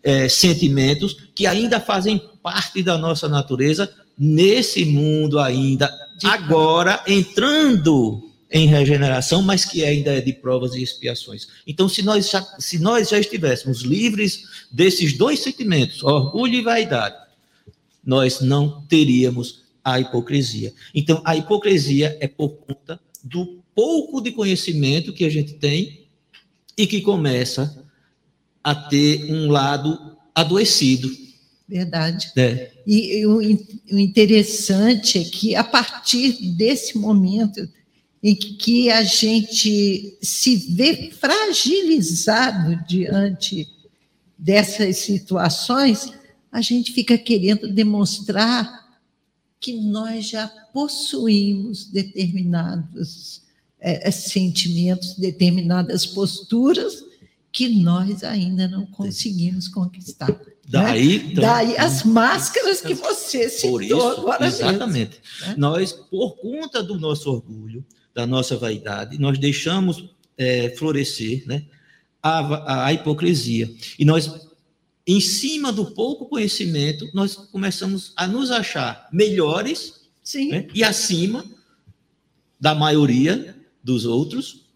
é, 0.02 0.28
sentimentos 0.28 1.16
que 1.34 1.46
ainda 1.46 1.78
fazem 1.78 2.20
parte 2.42 2.82
da 2.82 2.98
nossa 2.98 3.28
natureza 3.28 3.92
nesse 4.18 4.84
mundo 4.84 5.38
ainda, 5.38 5.90
de 6.18 6.26
agora 6.26 7.02
entrando 7.06 8.29
em 8.50 8.66
regeneração, 8.66 9.42
mas 9.42 9.64
que 9.64 9.84
ainda 9.84 10.12
é 10.12 10.20
de 10.20 10.32
provas 10.32 10.74
e 10.74 10.82
expiações. 10.82 11.46
Então, 11.66 11.88
se 11.88 12.02
nós 12.02 12.28
já, 12.28 12.42
se 12.58 12.78
nós 12.78 13.08
já 13.08 13.18
estivéssemos 13.18 13.82
livres 13.82 14.44
desses 14.72 15.16
dois 15.16 15.38
sentimentos, 15.38 16.02
orgulho 16.02 16.54
e 16.54 16.62
vaidade, 16.62 17.16
nós 18.04 18.40
não 18.40 18.82
teríamos 18.82 19.62
a 19.84 20.00
hipocrisia. 20.00 20.72
Então, 20.94 21.22
a 21.24 21.36
hipocrisia 21.36 22.16
é 22.20 22.26
por 22.26 22.50
conta 22.50 22.98
do 23.22 23.60
pouco 23.74 24.20
de 24.20 24.32
conhecimento 24.32 25.12
que 25.12 25.24
a 25.24 25.30
gente 25.30 25.54
tem 25.54 26.06
e 26.76 26.86
que 26.86 27.00
começa 27.00 27.84
a 28.64 28.74
ter 28.74 29.32
um 29.32 29.50
lado 29.50 30.16
adoecido. 30.34 31.10
Verdade. 31.68 32.32
É. 32.36 32.72
E, 32.84 33.18
e 33.18 33.26
o, 33.26 33.36
o 33.36 33.98
interessante 33.98 35.18
é 35.18 35.24
que, 35.24 35.54
a 35.54 35.62
partir 35.62 36.32
desse 36.56 36.98
momento 36.98 37.68
em 38.22 38.34
que 38.34 38.90
a 38.90 39.02
gente 39.02 40.18
se 40.22 40.56
vê 40.74 41.10
fragilizado 41.10 42.76
diante 42.86 43.66
dessas 44.36 44.98
situações, 44.98 46.12
a 46.52 46.60
gente 46.60 46.92
fica 46.92 47.16
querendo 47.16 47.72
demonstrar 47.72 48.80
que 49.58 49.74
nós 49.74 50.28
já 50.28 50.48
possuímos 50.72 51.86
determinados 51.86 53.42
é, 53.78 54.10
sentimentos, 54.10 55.14
determinadas 55.16 56.06
posturas 56.06 57.04
que 57.52 57.68
nós 57.68 58.22
ainda 58.22 58.68
não 58.68 58.86
conseguimos 58.86 59.66
conquistar. 59.66 60.40
Daí, 60.68 61.18
né? 61.18 61.24
então, 61.32 61.44
Daí 61.44 61.76
as 61.76 62.04
máscaras 62.04 62.80
que 62.80 62.94
você 62.94 63.48
citou 63.48 63.72
por 63.72 63.82
isso, 63.82 64.00
agora 64.00 64.46
Exatamente. 64.46 65.20
Mesmo, 65.40 65.48
né? 65.48 65.54
Nós, 65.58 65.92
por 65.92 66.36
conta 66.36 66.82
do 66.82 66.98
nosso 66.98 67.30
orgulho, 67.30 67.84
da 68.20 68.26
nossa 68.26 68.56
vaidade, 68.56 69.18
nós 69.18 69.38
deixamos 69.38 70.04
é, 70.36 70.70
florescer 70.76 71.42
né, 71.46 71.64
a, 72.22 72.86
a 72.86 72.92
hipocrisia. 72.92 73.74
E 73.98 74.04
nós, 74.04 74.48
em 75.06 75.20
cima 75.20 75.72
do 75.72 75.92
pouco 75.92 76.26
conhecimento, 76.26 77.08
nós 77.14 77.34
começamos 77.34 78.12
a 78.14 78.26
nos 78.26 78.50
achar 78.50 79.08
melhores 79.10 80.02
né, 80.34 80.68
e 80.74 80.84
acima 80.84 81.44
da 82.60 82.74
maioria 82.74 83.56
dos 83.82 84.04
outros. 84.04 84.66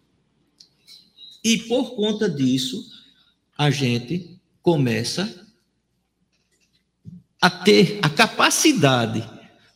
E 1.43 1.59
por 1.59 1.95
conta 1.95 2.27
disso, 2.27 2.83
a 3.55 3.69
gente 3.69 4.39
começa 4.63 5.45
a 7.39 7.49
ter 7.49 7.99
a 8.01 8.09
capacidade 8.09 9.23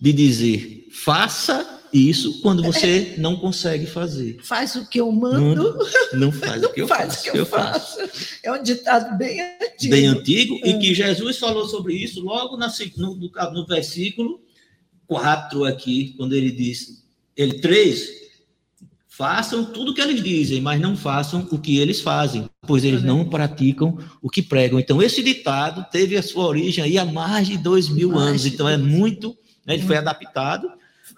de 0.02 0.12
dizer: 0.12 0.88
faça 0.92 1.79
isso 1.94 2.42
quando 2.42 2.62
você 2.62 3.16
não 3.18 3.36
consegue 3.36 3.86
fazer. 3.86 4.40
Faz 4.44 4.76
o 4.76 4.88
que 4.88 5.00
eu 5.00 5.12
mando. 5.12 5.78
Não, 6.14 6.20
não 6.20 6.32
faz 6.32 6.62
o 6.64 6.70
que 6.72 6.82
eu 6.82 6.88
faz 6.88 7.16
faço. 7.16 7.30
O 7.30 7.32
que 7.32 7.38
eu 7.38 7.46
faço. 7.46 7.98
É 8.44 8.52
um 8.52 8.62
ditado 8.62 9.18
bem 9.18 9.42
antigo. 9.42 9.92
Bem 9.92 10.08
antigo, 10.08 10.60
é. 10.64 10.70
e 10.70 10.80
que 10.80 10.94
Jesus 10.94 11.38
falou 11.38 11.68
sobre 11.68 11.96
isso 11.96 12.22
logo 12.22 12.58
na, 12.58 12.72
no, 12.98 13.16
no, 13.16 13.66
versículo 13.66 14.42
4 15.08 15.66
aqui, 15.66 16.14
quando 16.18 16.34
ele 16.34 16.52
diz, 16.52 17.04
ele 17.36 17.60
3, 17.60 18.20
façam 19.08 19.66
tudo 19.66 19.92
o 19.92 19.94
que 19.94 20.02
eles 20.02 20.24
dizem, 20.24 20.62
mas 20.62 20.80
não 20.80 20.96
façam 20.96 21.48
o 21.52 21.58
que 21.58 21.78
eles 21.78 22.00
fazem, 22.00 22.50
pois 22.66 22.84
eles 22.84 23.04
não 23.04 23.28
praticam 23.28 23.98
o 24.22 24.30
que 24.30 24.42
pregam. 24.42 24.80
Então, 24.80 25.02
esse 25.02 25.24
ditado 25.24 25.86
teve 25.92 26.16
a 26.16 26.24
sua 26.24 26.46
origem 26.46 26.84
aí 26.84 26.98
há 26.98 27.06
mais 27.06 27.48
de 27.48 27.58
dois 27.58 27.90
mil 27.90 28.12
mais 28.12 28.28
anos, 28.28 28.46
então 28.46 28.70
é 28.70 28.78
muito, 28.78 29.36
né, 29.66 29.74
ele 29.74 29.84
foi 29.84 29.98
adaptado 29.98 30.70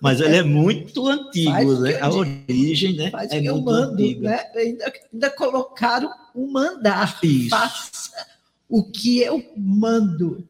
mas 0.02 0.22
ele 0.22 0.36
é 0.36 0.44
muito 0.44 1.08
antigo, 1.08 1.80
né? 1.80 2.00
A 2.00 2.10
origem, 2.10 2.96
né? 2.96 3.10
Faz 3.10 3.32
é 3.32 3.36
muito 3.36 3.48
eu 3.48 3.62
mando, 3.62 3.94
antiga. 3.94 4.30
Né? 4.30 4.46
Ainda, 4.56 4.94
ainda 5.14 5.30
colocaram 5.32 6.12
um 6.36 6.52
mandar. 6.52 7.20
Isso. 7.24 7.50
Faça 7.50 8.12
o 8.70 8.84
que 8.84 9.20
eu 9.20 9.44
mando. 9.58 10.48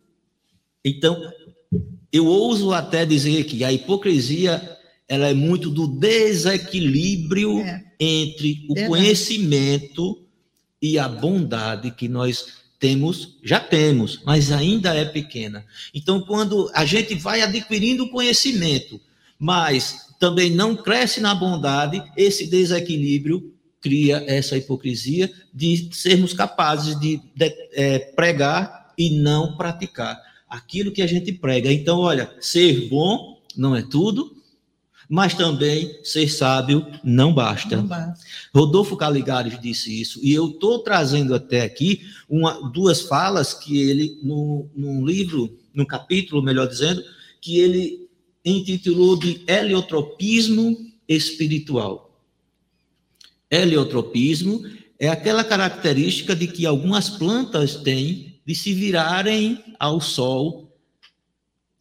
Então, 0.83 1.31
eu 2.11 2.25
ouso 2.25 2.73
até 2.73 3.05
dizer 3.05 3.45
que 3.45 3.63
a 3.63 3.71
hipocrisia 3.71 4.77
ela 5.07 5.27
é 5.27 5.33
muito 5.33 5.69
do 5.69 5.87
desequilíbrio 5.87 7.59
é. 7.59 7.83
entre 7.99 8.65
o 8.69 8.73
Verdade. 8.73 8.87
conhecimento 8.87 10.23
e 10.81 10.97
a 10.97 11.07
bondade 11.07 11.91
que 11.91 12.07
nós 12.07 12.61
temos, 12.79 13.37
já 13.43 13.59
temos, 13.59 14.21
mas 14.25 14.51
ainda 14.51 14.95
é 14.95 15.05
pequena. 15.05 15.65
Então, 15.93 16.21
quando 16.21 16.71
a 16.73 16.85
gente 16.85 17.13
vai 17.13 17.41
adquirindo 17.41 18.09
conhecimento, 18.09 18.99
mas 19.41 20.13
também 20.19 20.51
não 20.51 20.75
cresce 20.75 21.19
na 21.19 21.33
bondade, 21.33 22.03
esse 22.15 22.45
desequilíbrio 22.45 23.51
cria 23.81 24.23
essa 24.27 24.55
hipocrisia 24.55 25.33
de 25.51 25.89
sermos 25.91 26.31
capazes 26.31 26.97
de, 26.99 27.19
de 27.35 27.51
é, 27.73 27.97
pregar 27.97 28.93
e 28.95 29.19
não 29.19 29.57
praticar 29.57 30.21
aquilo 30.47 30.91
que 30.91 31.01
a 31.01 31.07
gente 31.07 31.33
prega. 31.33 31.73
Então, 31.73 31.97
olha, 31.97 32.31
ser 32.39 32.87
bom 32.87 33.41
não 33.57 33.75
é 33.75 33.81
tudo, 33.81 34.37
mas 35.09 35.33
também 35.33 35.99
ser 36.03 36.29
sábio 36.29 36.85
não 37.03 37.33
basta. 37.33 37.77
Não 37.77 37.87
basta. 37.87 38.23
Rodolfo 38.53 38.95
Caligares 38.95 39.59
disse 39.59 39.99
isso, 39.99 40.19
e 40.21 40.31
eu 40.31 40.49
estou 40.51 40.83
trazendo 40.83 41.33
até 41.33 41.61
aqui 41.61 42.01
uma, 42.29 42.69
duas 42.69 43.01
falas 43.01 43.55
que 43.55 43.81
ele, 43.81 44.19
no, 44.21 44.69
num 44.75 45.03
livro, 45.03 45.57
num 45.73 45.85
capítulo, 45.85 46.43
melhor 46.43 46.67
dizendo, 46.67 47.03
que 47.41 47.57
ele 47.57 48.00
intitulou 48.43 49.17
de 49.17 49.41
heliotropismo 49.47 50.77
espiritual. 51.07 52.19
Heliotropismo 53.49 54.63
é 54.99 55.09
aquela 55.09 55.43
característica 55.43 56.35
de 56.35 56.47
que 56.47 56.65
algumas 56.65 57.09
plantas 57.09 57.75
têm 57.75 58.39
de 58.45 58.55
se 58.55 58.73
virarem 58.73 59.63
ao 59.79 59.99
sol 59.99 60.71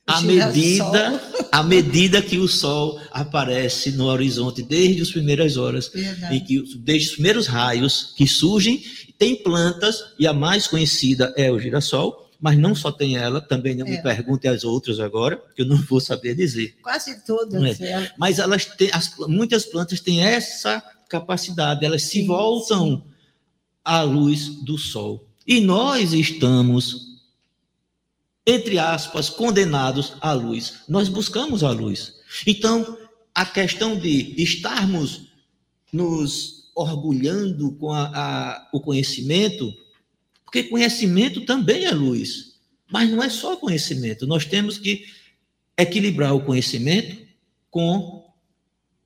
à 0.07 0.21
medida, 0.23 1.23
à 1.53 1.63
medida 1.63 2.21
que 2.21 2.39
o 2.39 2.49
sol 2.49 3.01
aparece 3.13 3.93
no 3.93 4.07
horizonte, 4.07 4.63
desde 4.63 5.03
as 5.03 5.11
primeiras 5.11 5.57
horas, 5.57 5.91
e 6.33 6.41
que, 6.41 6.63
desde 6.79 7.11
os 7.11 7.15
primeiros 7.15 7.47
raios 7.47 8.13
que 8.17 8.27
surgem, 8.27 8.83
tem 9.17 9.37
plantas, 9.37 10.03
e 10.19 10.27
a 10.27 10.33
mais 10.33 10.67
conhecida 10.67 11.33
é 11.37 11.51
o 11.53 11.61
girassol, 11.61 12.30
mas 12.41 12.57
não 12.57 12.75
só 12.75 12.91
tem 12.91 13.17
ela, 13.17 13.41
também 13.41 13.75
não 13.75 13.87
é. 13.87 13.91
me 13.91 14.03
pergunte 14.03 14.49
as 14.49 14.65
outras 14.65 14.99
agora, 14.99 15.43
que 15.55 15.63
eu 15.63 15.67
não 15.67 15.77
vou 15.77 16.01
saber 16.01 16.35
dizer. 16.35 16.77
Quase 16.83 17.25
todas. 17.25 17.81
É. 17.81 18.13
Mas 18.17 18.39
elas 18.39 18.65
têm, 18.65 18.91
as, 18.93 19.15
muitas 19.19 19.67
plantas 19.67 20.01
têm 20.01 20.23
essa 20.23 20.83
capacidade, 21.09 21.85
elas 21.85 22.03
sim, 22.03 22.21
se 22.21 22.27
voltam 22.27 22.97
sim. 22.97 23.03
à 23.85 24.03
luz 24.03 24.49
do 24.65 24.79
sol. 24.79 25.29
E 25.47 25.61
nós 25.61 26.13
estamos, 26.13 27.19
entre 28.47 28.79
aspas, 28.79 29.29
condenados 29.29 30.15
à 30.21 30.33
luz. 30.33 30.83
Nós 30.89 31.09
buscamos 31.09 31.63
a 31.63 31.71
luz. 31.71 32.15
Então, 32.47 32.97
a 33.35 33.45
questão 33.45 33.99
de 33.99 34.35
estarmos 34.43 35.29
nos 35.93 36.71
orgulhando 36.75 37.73
com 37.73 37.93
a, 37.93 38.11
a, 38.15 38.69
o 38.73 38.81
conhecimento 38.81 39.75
porque 40.51 40.65
conhecimento 40.65 41.43
também 41.43 41.85
é 41.85 41.93
luz. 41.93 42.57
Mas 42.91 43.09
não 43.09 43.23
é 43.23 43.31
só 43.31 43.55
conhecimento. 43.55 44.27
Nós 44.27 44.45
temos 44.45 44.77
que 44.77 45.05
equilibrar 45.79 46.35
o 46.35 46.45
conhecimento 46.45 47.17
com 47.71 48.29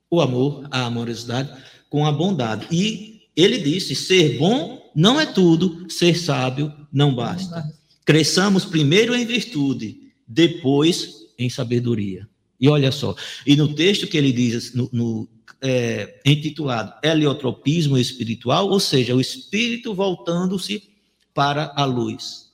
o 0.09 0.19
amor, 0.19 0.67
a 0.71 0.85
amorosidade, 0.85 1.55
com 1.87 2.03
a 2.03 2.11
bondade. 2.11 2.65
E 2.71 3.21
ele 3.35 3.59
disse: 3.59 3.93
ser 3.93 4.39
bom 4.39 4.91
não 4.95 5.21
é 5.21 5.25
tudo, 5.27 5.85
ser 5.87 6.17
sábio 6.17 6.73
não 6.91 7.13
basta. 7.13 7.63
Cresçamos 8.03 8.65
primeiro 8.65 9.15
em 9.15 9.23
virtude, 9.23 10.11
depois 10.27 11.27
em 11.37 11.47
sabedoria. 11.47 12.27
E 12.59 12.67
olha 12.67 12.91
só, 12.91 13.15
e 13.45 13.55
no 13.55 13.75
texto 13.75 14.07
que 14.07 14.17
ele 14.17 14.31
diz, 14.31 14.73
no, 14.73 14.89
no 14.91 15.29
é, 15.61 16.21
intitulado 16.25 16.93
Heliotropismo 17.03 17.97
Espiritual, 17.99 18.67
ou 18.69 18.79
seja, 18.79 19.13
o 19.13 19.21
espírito 19.21 19.93
voltando-se 19.93 20.94
para 21.35 21.71
a 21.75 21.85
luz. 21.85 22.49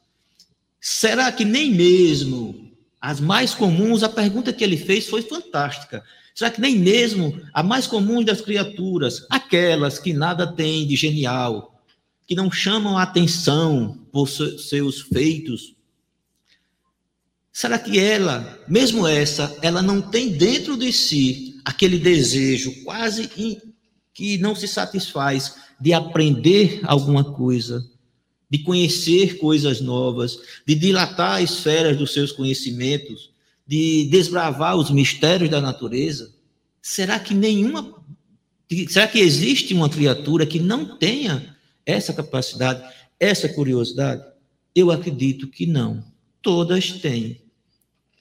Será 0.82 1.32
que 1.32 1.46
nem 1.46 1.72
mesmo 1.72 2.70
as 3.02 3.20
mais 3.20 3.56
comuns, 3.56 4.04
a 4.04 4.10
pergunta 4.10 4.54
que 4.54 4.64
ele 4.64 4.78
fez 4.78 5.08
foi 5.08 5.24
fantástica. 5.24 6.04
Será 6.36 6.52
que 6.52 6.62
nem 6.62 6.78
mesmo 6.78 7.42
a 7.52 7.64
mais 7.64 7.88
comum 7.88 8.24
das 8.24 8.42
criaturas, 8.42 9.26
aquelas 9.30 9.98
que 9.98 10.14
nada 10.14 10.46
têm 10.46 10.86
de 10.86 10.96
genial, 10.96 11.82
que 12.28 12.36
não 12.36 12.52
chamam 12.52 12.98
a 12.98 13.04
atenção 13.04 13.98
por 14.12 14.28
seus 14.28 15.02
feitos, 15.02 15.74
será 17.52 17.80
que 17.80 18.00
ela, 18.00 18.60
mesmo 18.68 19.08
essa, 19.08 19.58
ela 19.62 19.82
não 19.82 20.02
tem 20.02 20.30
dentro 20.30 20.78
de 20.78 20.94
si 20.94 21.60
aquele 21.66 21.98
desejo 21.98 22.84
quase 22.84 23.28
que 23.28 24.38
não 24.38 24.56
se 24.56 24.68
satisfaz 24.68 25.56
de 25.80 25.92
aprender 25.92 26.80
alguma 26.84 27.24
coisa, 27.24 27.84
de 28.52 28.60
conhecer 28.60 29.38
coisas 29.38 29.80
novas, 29.80 30.38
de 30.68 30.76
dilatar 30.76 31.42
as 31.42 31.52
esferas 31.52 31.98
dos 31.98 32.12
seus 32.12 32.34
conhecimentos, 32.34 33.32
de 33.66 34.10
desbravar 34.12 34.76
os 34.76 34.92
mistérios 34.92 35.50
da 35.50 35.62
natureza? 35.62 36.34
Será 36.82 37.18
que 37.18 37.34
nenhuma. 37.34 37.96
Será 38.90 39.08
que 39.08 39.20
existe 39.20 39.74
uma 39.74 39.90
criatura 39.90 40.46
que 40.46 40.60
não 40.60 40.98
tenha 40.98 41.56
essa 41.86 42.12
capacidade, 42.12 42.84
essa 43.18 43.48
curiosidade? 43.48 44.22
Eu 44.76 44.92
acredito 44.92 45.48
que 45.48 45.66
não. 45.66 46.04
Todas 46.42 46.92
têm. 46.92 47.42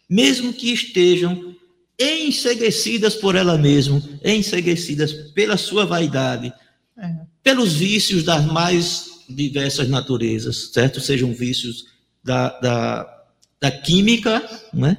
Mesmo 0.09 0.53
que 0.53 0.72
estejam 0.72 1.57
enseguecidas 1.99 3.16
por 3.16 3.35
ela 3.35 3.59
mesma, 3.59 4.01
enseguecidas 4.24 5.12
pela 5.35 5.57
sua 5.57 5.85
vaidade, 5.85 6.53
é. 6.97 7.16
pelos 7.43 7.74
vícios 7.74 8.22
das 8.22 8.45
mais 8.47 9.10
diversas 9.35 9.89
naturezas, 9.89 10.70
certo? 10.72 11.01
Sejam 11.01 11.33
vícios 11.33 11.87
da, 12.22 12.59
da, 12.61 13.24
da 13.61 13.70
química, 13.70 14.43
né? 14.72 14.97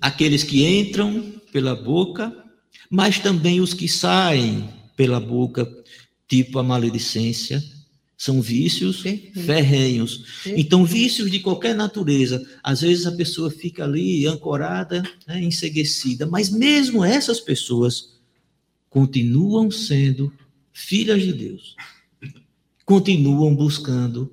aqueles 0.00 0.44
que 0.44 0.64
entram 0.64 1.40
pela 1.52 1.74
boca, 1.74 2.34
mas 2.90 3.18
também 3.18 3.60
os 3.60 3.74
que 3.74 3.88
saem 3.88 4.68
pela 4.96 5.18
boca, 5.18 5.68
tipo 6.28 6.58
a 6.58 6.62
maledicência, 6.62 7.62
são 8.16 8.40
vícios 8.40 9.02
Perfeito. 9.02 9.40
ferrenhos. 9.40 10.18
Perfeito. 10.18 10.60
Então, 10.60 10.84
vícios 10.84 11.30
de 11.30 11.40
qualquer 11.40 11.74
natureza. 11.74 12.40
Às 12.62 12.82
vezes 12.82 13.04
a 13.04 13.12
pessoa 13.12 13.50
fica 13.50 13.82
ali 13.82 14.26
ancorada, 14.26 15.02
né, 15.26 15.42
enseguecida, 15.42 16.24
mas 16.24 16.48
mesmo 16.48 17.04
essas 17.04 17.40
pessoas 17.40 18.12
continuam 18.88 19.70
sendo 19.72 20.32
filhas 20.72 21.20
de 21.20 21.32
Deus. 21.32 21.74
Continuam 22.84 23.54
buscando, 23.54 24.30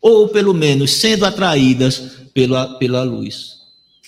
ou 0.00 0.28
pelo 0.28 0.52
menos 0.52 0.90
sendo 0.92 1.24
atraídas 1.24 2.28
pela, 2.34 2.78
pela 2.78 3.02
luz. 3.02 3.60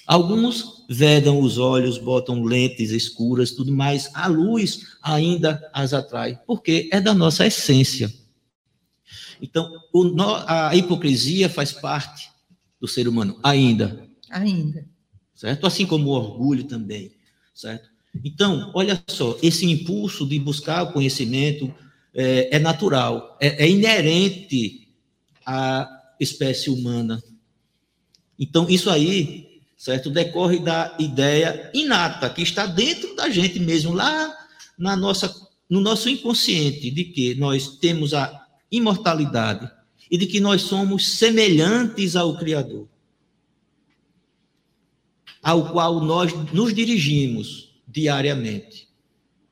Alguns 0.06 0.84
vedam 0.88 1.40
os 1.40 1.58
olhos, 1.58 1.98
botam 1.98 2.44
lentes 2.44 2.90
escuras, 2.90 3.50
tudo 3.50 3.72
mais. 3.72 4.10
A 4.14 4.26
luz 4.26 4.86
ainda 5.02 5.68
as 5.72 5.92
atrai, 5.92 6.38
porque 6.46 6.88
é 6.92 7.00
da 7.00 7.14
nossa 7.14 7.46
essência. 7.46 8.12
Então, 9.40 9.70
o, 9.92 10.14
a 10.46 10.74
hipocrisia 10.74 11.48
faz 11.48 11.72
parte 11.72 12.30
do 12.80 12.86
ser 12.86 13.08
humano, 13.08 13.38
ainda. 13.42 14.06
Ainda. 14.30 14.86
Certo? 15.34 15.66
Assim 15.66 15.86
como 15.86 16.08
o 16.08 16.12
orgulho 16.12 16.64
também, 16.64 17.12
certo? 17.54 17.88
Então, 18.24 18.70
olha 18.74 19.02
só, 19.08 19.36
esse 19.42 19.66
impulso 19.66 20.26
de 20.26 20.38
buscar 20.38 20.82
o 20.84 20.92
conhecimento 20.92 21.72
é, 22.16 22.56
é 22.56 22.58
natural, 22.58 23.36
é, 23.40 23.64
é 23.64 23.68
inerente 23.68 24.88
à 25.44 25.88
espécie 26.18 26.70
humana. 26.70 27.22
Então, 28.38 28.68
isso 28.68 28.90
aí 28.90 29.46
certo? 29.76 30.10
Decorre 30.10 30.58
da 30.58 30.96
ideia 30.98 31.70
inata 31.74 32.30
que 32.30 32.42
está 32.42 32.66
dentro 32.66 33.14
da 33.14 33.28
gente 33.28 33.60
mesmo, 33.60 33.92
lá 33.92 34.34
na 34.78 34.96
nossa, 34.96 35.32
no 35.68 35.80
nosso 35.80 36.08
inconsciente, 36.08 36.90
de 36.90 37.04
que 37.04 37.34
nós 37.34 37.76
temos 37.76 38.14
a 38.14 38.46
imortalidade 38.70 39.70
e 40.10 40.16
de 40.16 40.26
que 40.26 40.40
nós 40.40 40.62
somos 40.62 41.18
semelhantes 41.18 42.16
ao 42.16 42.36
Criador, 42.38 42.88
ao 45.42 45.70
qual 45.72 46.00
nós 46.00 46.32
nos 46.52 46.72
dirigimos 46.72 47.70
diariamente. 47.86 48.88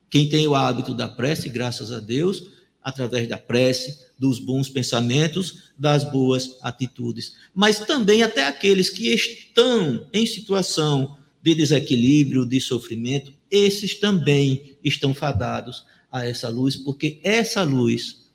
Quem 0.09 0.27
tem 0.29 0.47
o 0.47 0.55
hábito 0.55 0.93
da 0.93 1.07
prece, 1.07 1.49
graças 1.49 1.91
a 1.91 1.99
Deus, 1.99 2.54
através 2.85 3.27
da 3.27 3.35
prece, 3.35 4.05
dos 4.17 4.37
bons 4.37 4.69
pensamentos, 4.69 5.71
das 5.75 6.03
boas 6.03 6.59
atitudes. 6.61 7.33
Mas 7.51 7.79
também 7.79 8.21
até 8.21 8.45
aqueles 8.45 8.91
que 8.91 9.07
estão 9.07 10.07
em 10.13 10.23
situação 10.27 11.17
de 11.41 11.55
desequilíbrio, 11.55 12.45
de 12.45 12.61
sofrimento, 12.61 13.33
esses 13.49 13.95
também 13.95 14.77
estão 14.83 15.15
fadados 15.15 15.83
a 16.11 16.27
essa 16.27 16.47
luz, 16.47 16.75
porque 16.75 17.19
essa 17.23 17.63
luz 17.63 18.29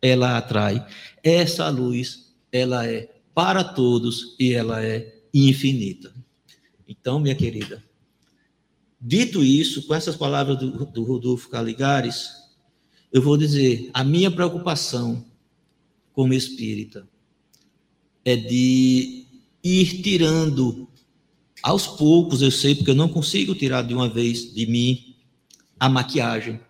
ela 0.00 0.38
atrai, 0.38 0.86
essa 1.20 1.68
luz 1.68 2.32
ela 2.52 2.86
é 2.86 3.12
para 3.34 3.64
todos 3.64 4.36
e 4.38 4.52
ela 4.52 4.80
é 4.80 5.12
infinita. 5.34 6.14
Então, 6.86 7.18
minha 7.18 7.34
querida, 7.34 7.82
dito 9.00 9.42
isso, 9.42 9.88
com 9.88 9.94
essas 9.94 10.14
palavras 10.14 10.56
do, 10.56 10.86
do 10.86 11.02
Rodolfo 11.02 11.48
Caligares, 11.48 12.37
eu 13.12 13.22
vou 13.22 13.36
dizer, 13.36 13.90
a 13.92 14.04
minha 14.04 14.30
preocupação 14.30 15.24
como 16.12 16.34
espírita 16.34 17.08
é 18.24 18.36
de 18.36 19.24
ir 19.62 20.02
tirando 20.02 20.88
aos 21.62 21.86
poucos, 21.86 22.42
eu 22.42 22.50
sei, 22.50 22.74
porque 22.74 22.90
eu 22.90 22.94
não 22.94 23.08
consigo 23.08 23.54
tirar 23.54 23.82
de 23.82 23.94
uma 23.94 24.08
vez 24.08 24.52
de 24.52 24.66
mim 24.66 25.16
a 25.78 25.88
maquiagem 25.88 26.60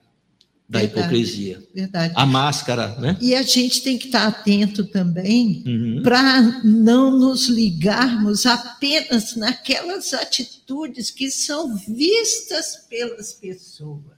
da 0.69 0.81
verdade, 0.81 1.01
hipocrisia. 1.01 1.67
Verdade. 1.75 2.13
A 2.15 2.27
máscara, 2.27 2.89
né? 3.01 3.17
E 3.21 3.35
a 3.35 3.43
gente 3.43 3.83
tem 3.83 3.97
que 3.97 4.07
estar 4.07 4.27
atento 4.27 4.85
também 4.85 5.65
uhum. 5.67 6.03
para 6.03 6.63
não 6.63 7.11
nos 7.11 7.49
ligarmos 7.49 8.45
apenas 8.45 9.35
naquelas 9.35 10.13
atitudes 10.13 11.11
que 11.11 11.31
são 11.31 11.75
vistas 11.75 12.87
pelas 12.89 13.33
pessoas 13.33 14.18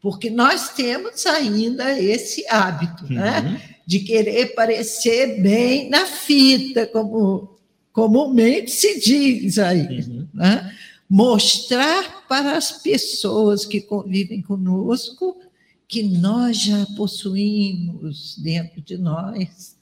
porque 0.00 0.30
nós 0.30 0.74
temos 0.74 1.26
ainda 1.26 2.00
esse 2.00 2.46
hábito, 2.48 3.12
né, 3.12 3.40
uhum. 3.40 3.52
né? 3.52 3.62
De 3.86 4.00
querer 4.00 4.54
parecer 4.54 5.40
bem 5.40 5.88
na 5.88 6.06
fita, 6.06 6.86
como 6.86 7.56
comumente 7.92 8.70
se 8.70 9.00
diz 9.00 9.58
aí, 9.58 10.02
uhum. 10.02 10.28
né? 10.32 10.74
Mostrar 11.08 12.26
para 12.28 12.56
as 12.56 12.70
pessoas 12.82 13.64
que 13.64 13.80
convivem 13.80 14.42
conosco 14.42 15.40
que 15.88 16.02
nós 16.02 16.60
já 16.60 16.86
possuímos 16.96 18.36
dentro 18.38 18.82
de 18.82 18.98
nós 18.98 19.74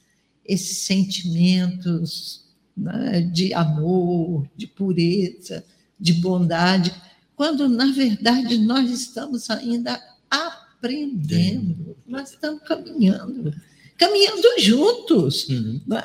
esses 0.45 0.77
sentimentos 0.77 2.45
né, 2.75 3.19
de 3.21 3.53
amor, 3.53 4.47
de 4.55 4.65
pureza, 4.65 5.65
de 5.99 6.13
bondade 6.13 6.93
quando 7.37 7.69
na 7.69 7.85
verdade 7.91 8.57
nós 8.57 8.89
estamos 8.89 9.47
ainda 9.51 10.03
aprendendo, 10.27 11.95
nós 12.07 12.31
estamos 12.31 12.63
caminhando, 12.63 13.53
caminhando 13.95 14.47
juntos. 14.57 15.47
Uhum. 15.47 15.79
Né? 15.85 16.01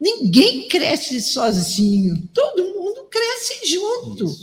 Ninguém 0.00 0.68
cresce 0.68 1.22
sozinho, 1.22 2.28
todo 2.34 2.74
mundo 2.74 3.08
cresce 3.08 3.68
junto. 3.68 4.24
Isso. 4.24 4.42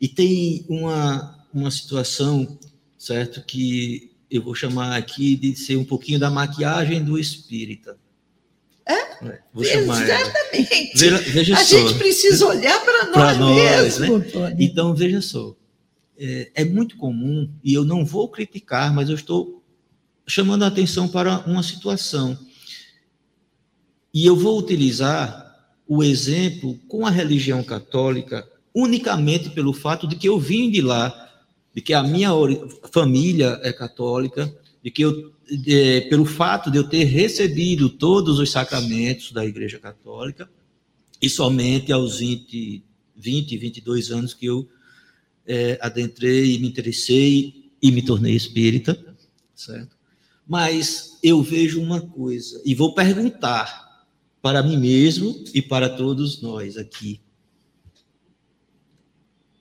E 0.00 0.06
tem 0.06 0.64
uma, 0.68 1.44
uma 1.52 1.72
situação, 1.72 2.56
certo, 2.96 3.42
que 3.42 4.12
eu 4.30 4.40
vou 4.40 4.54
chamar 4.54 4.96
aqui 4.96 5.34
de 5.34 5.56
ser 5.56 5.76
um 5.76 5.84
pouquinho 5.84 6.20
da 6.20 6.30
maquiagem 6.30 7.04
do 7.04 7.18
espírita. 7.18 7.98
É? 8.90 9.38
Exatamente. 9.56 10.98
Veja, 10.98 11.18
veja 11.18 11.54
a 11.54 11.64
só. 11.64 11.78
gente 11.78 11.98
precisa 11.98 12.46
olhar 12.46 12.84
para 12.84 13.06
nós, 13.06 13.38
nós 13.38 13.98
mesmo, 13.98 14.18
né? 14.18 14.56
Então, 14.58 14.94
veja 14.94 15.20
só. 15.20 15.54
É, 16.18 16.50
é, 16.54 16.64
muito 16.64 16.96
comum, 16.96 17.50
e 17.62 17.72
eu 17.72 17.84
não 17.84 18.04
vou 18.04 18.28
criticar, 18.28 18.92
mas 18.92 19.08
eu 19.08 19.14
estou 19.14 19.62
chamando 20.26 20.64
a 20.64 20.66
atenção 20.66 21.08
para 21.08 21.38
uma 21.46 21.62
situação. 21.62 22.36
E 24.12 24.26
eu 24.26 24.36
vou 24.36 24.58
utilizar 24.58 25.48
o 25.86 26.02
exemplo 26.02 26.78
com 26.88 27.06
a 27.06 27.10
religião 27.10 27.62
católica 27.62 28.46
unicamente 28.74 29.50
pelo 29.50 29.72
fato 29.72 30.06
de 30.06 30.16
que 30.16 30.28
eu 30.28 30.38
vim 30.38 30.70
de 30.70 30.80
lá, 30.80 31.30
de 31.74 31.80
que 31.80 31.94
a 31.94 32.02
minha 32.02 32.30
família 32.92 33.58
é 33.62 33.72
católica, 33.72 34.52
de 34.82 34.90
que 34.90 35.02
eu 35.02 35.32
é, 35.66 36.02
pelo 36.02 36.24
fato 36.24 36.70
de 36.70 36.78
eu 36.78 36.84
ter 36.84 37.04
recebido 37.04 37.88
todos 37.88 38.38
os 38.38 38.50
sacramentos 38.50 39.32
da 39.32 39.44
Igreja 39.44 39.78
Católica, 39.78 40.50
e 41.20 41.28
somente 41.28 41.92
aos 41.92 42.18
20, 42.18 42.82
20, 43.16 43.58
22 43.58 44.10
anos 44.10 44.34
que 44.34 44.46
eu 44.46 44.68
é, 45.46 45.78
adentrei, 45.82 46.58
me 46.58 46.68
interessei 46.68 47.70
e 47.82 47.90
me 47.90 48.02
tornei 48.02 48.34
espírita, 48.34 48.98
certo? 49.54 49.96
Mas 50.46 51.18
eu 51.22 51.42
vejo 51.42 51.80
uma 51.80 52.00
coisa, 52.00 52.60
e 52.64 52.74
vou 52.74 52.94
perguntar 52.94 54.06
para 54.42 54.62
mim 54.62 54.76
mesmo 54.76 55.44
e 55.52 55.60
para 55.60 55.88
todos 55.88 56.40
nós 56.40 56.76
aqui. 56.76 57.20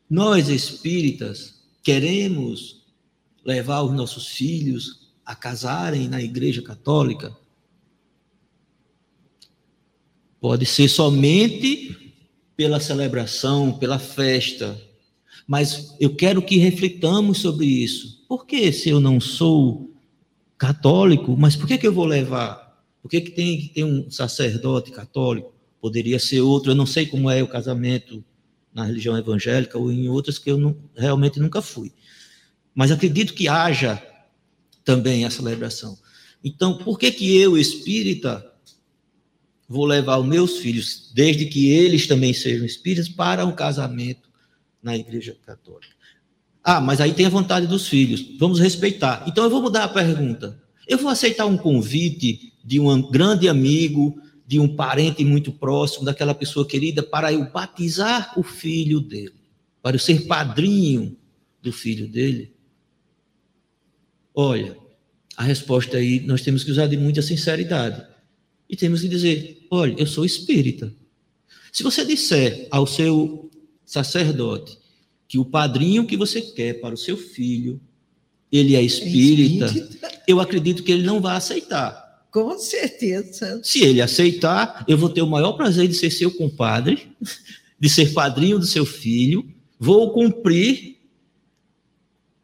Nós 0.09 0.49
espíritas 0.49 1.61
queremos 1.83 2.83
levar 3.45 3.83
os 3.83 3.93
nossos 3.93 4.27
filhos 4.27 4.98
a 5.29 5.35
casarem 5.35 6.07
na 6.07 6.19
Igreja 6.19 6.59
Católica? 6.59 7.37
Pode 10.41 10.65
ser 10.65 10.89
somente 10.89 12.15
pela 12.57 12.79
celebração, 12.79 13.77
pela 13.77 13.99
festa, 13.99 14.75
mas 15.45 15.95
eu 15.99 16.15
quero 16.15 16.41
que 16.41 16.57
reflitamos 16.57 17.37
sobre 17.37 17.67
isso. 17.67 18.25
Por 18.27 18.47
que 18.47 18.71
se 18.71 18.89
eu 18.89 18.99
não 18.99 19.19
sou 19.19 19.93
católico, 20.57 21.37
mas 21.37 21.55
por 21.55 21.67
que, 21.67 21.77
que 21.77 21.85
eu 21.85 21.93
vou 21.93 22.05
levar? 22.05 22.83
Por 22.99 23.07
que, 23.07 23.21
que 23.21 23.29
tem 23.29 23.61
que 23.61 23.67
ter 23.69 23.83
um 23.83 24.09
sacerdote 24.09 24.89
católico? 24.89 25.53
Poderia 25.79 26.17
ser 26.17 26.41
outro, 26.41 26.71
eu 26.71 26.75
não 26.75 26.87
sei 26.87 27.05
como 27.05 27.29
é 27.29 27.43
o 27.43 27.47
casamento 27.47 28.23
na 28.73 28.83
religião 28.83 29.15
evangélica 29.15 29.77
ou 29.77 29.91
em 29.91 30.09
outras 30.09 30.39
que 30.39 30.49
eu 30.49 30.57
não, 30.57 30.75
realmente 30.95 31.39
nunca 31.39 31.61
fui. 31.61 31.93
Mas 32.73 32.89
acredito 32.89 33.35
que 33.35 33.47
haja 33.47 34.01
também 34.89 35.23
a 35.23 35.29
celebração. 35.29 35.95
Então, 36.43 36.75
por 36.79 36.97
que 36.97 37.11
que 37.11 37.37
eu, 37.37 37.55
espírita, 37.55 38.43
vou 39.67 39.85
levar 39.85 40.17
os 40.17 40.25
meus 40.25 40.57
filhos, 40.57 41.11
desde 41.13 41.45
que 41.45 41.69
eles 41.69 42.07
também 42.07 42.33
sejam 42.33 42.65
espíritas, 42.65 43.07
para 43.07 43.45
um 43.45 43.51
casamento 43.51 44.27
na 44.81 44.97
Igreja 44.97 45.37
Católica? 45.45 45.93
Ah, 46.63 46.81
mas 46.81 46.99
aí 46.99 47.13
tem 47.13 47.27
a 47.27 47.29
vontade 47.29 47.67
dos 47.67 47.87
filhos. 47.87 48.35
Vamos 48.39 48.59
respeitar. 48.59 49.23
Então 49.27 49.43
eu 49.43 49.49
vou 49.51 49.61
mudar 49.61 49.83
a 49.83 49.89
pergunta. 49.89 50.59
Eu 50.87 50.97
vou 50.97 51.11
aceitar 51.11 51.45
um 51.45 51.55
convite 51.55 52.51
de 52.65 52.79
um 52.79 52.99
grande 53.11 53.47
amigo, 53.47 54.19
de 54.47 54.59
um 54.59 54.75
parente 54.75 55.23
muito 55.23 55.51
próximo, 55.51 56.03
daquela 56.03 56.33
pessoa 56.33 56.65
querida, 56.65 57.03
para 57.03 57.31
eu 57.31 57.47
batizar 57.51 58.33
o 58.35 58.41
filho 58.41 58.99
dele, 58.99 59.35
para 59.83 59.97
eu 59.97 59.99
ser 59.99 60.25
padrinho 60.25 61.15
do 61.61 61.71
filho 61.71 62.07
dele? 62.07 62.57
Olha, 64.41 64.77
a 65.35 65.43
resposta 65.43 65.97
aí 65.97 66.21
nós 66.21 66.41
temos 66.41 66.63
que 66.63 66.71
usar 66.71 66.87
de 66.87 66.95
muita 66.95 67.21
sinceridade. 67.21 68.01
E 68.69 68.75
temos 68.77 69.01
que 69.01 69.09
dizer: 69.09 69.67
olha, 69.69 69.93
eu 69.97 70.07
sou 70.07 70.23
espírita. 70.23 70.93
Se 71.73 71.83
você 71.83 72.05
disser 72.05 72.65
ao 72.71 72.87
seu 72.87 73.51
sacerdote 73.85 74.77
que 75.27 75.37
o 75.37 75.43
padrinho 75.43 76.07
que 76.07 76.15
você 76.15 76.39
quer 76.39 76.79
para 76.79 76.93
o 76.95 76.97
seu 76.97 77.17
filho, 77.17 77.81
ele 78.49 78.77
é 78.77 78.81
espírita, 78.81 79.65
é 79.65 79.67
espírita. 79.67 80.21
eu 80.25 80.39
acredito 80.39 80.83
que 80.83 80.93
ele 80.93 81.03
não 81.03 81.19
vai 81.19 81.35
aceitar. 81.35 82.23
Com 82.31 82.57
certeza. 82.57 83.59
Se 83.61 83.83
ele 83.83 84.01
aceitar, 84.01 84.85
eu 84.87 84.97
vou 84.97 85.09
ter 85.09 85.21
o 85.21 85.27
maior 85.27 85.51
prazer 85.51 85.85
de 85.85 85.95
ser 85.95 86.11
seu 86.11 86.31
compadre, 86.31 87.11
de 87.77 87.89
ser 87.89 88.13
padrinho 88.13 88.57
do 88.57 88.65
seu 88.65 88.85
filho, 88.85 89.45
vou 89.77 90.13
cumprir 90.13 90.98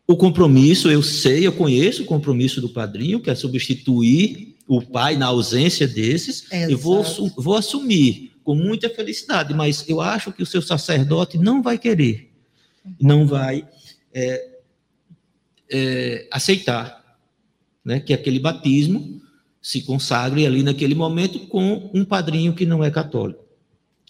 o 0.07 0.15
compromisso, 0.15 0.89
eu 0.89 1.01
sei, 1.01 1.47
eu 1.47 1.53
conheço 1.53 2.03
o 2.03 2.05
compromisso 2.05 2.61
do 2.61 2.69
padrinho, 2.69 3.19
que 3.19 3.29
é 3.29 3.35
substituir 3.35 4.55
o 4.67 4.81
pai 4.81 5.15
na 5.15 5.27
ausência 5.27 5.87
desses, 5.87 6.51
Exato. 6.51 6.71
eu 6.71 6.77
vou, 6.77 7.03
vou 7.35 7.55
assumir 7.55 8.33
com 8.43 8.55
muita 8.55 8.89
felicidade, 8.89 9.53
mas 9.53 9.87
eu 9.87 10.01
acho 10.01 10.31
que 10.31 10.43
o 10.43 10.45
seu 10.45 10.61
sacerdote 10.61 11.37
não 11.37 11.61
vai 11.61 11.77
querer 11.77 12.35
não 12.99 13.25
vai 13.25 13.67
é, 14.13 14.57
é, 15.69 16.27
aceitar 16.31 17.03
né, 17.83 17.99
que 17.99 18.13
aquele 18.13 18.39
batismo 18.39 19.21
se 19.61 19.81
consagre 19.81 20.45
ali 20.45 20.61
naquele 20.61 20.93
momento 20.93 21.39
com 21.47 21.89
um 21.93 22.05
padrinho 22.05 22.53
que 22.53 22.65
não 22.65 22.83
é 22.83 22.91
católico. 22.91 23.43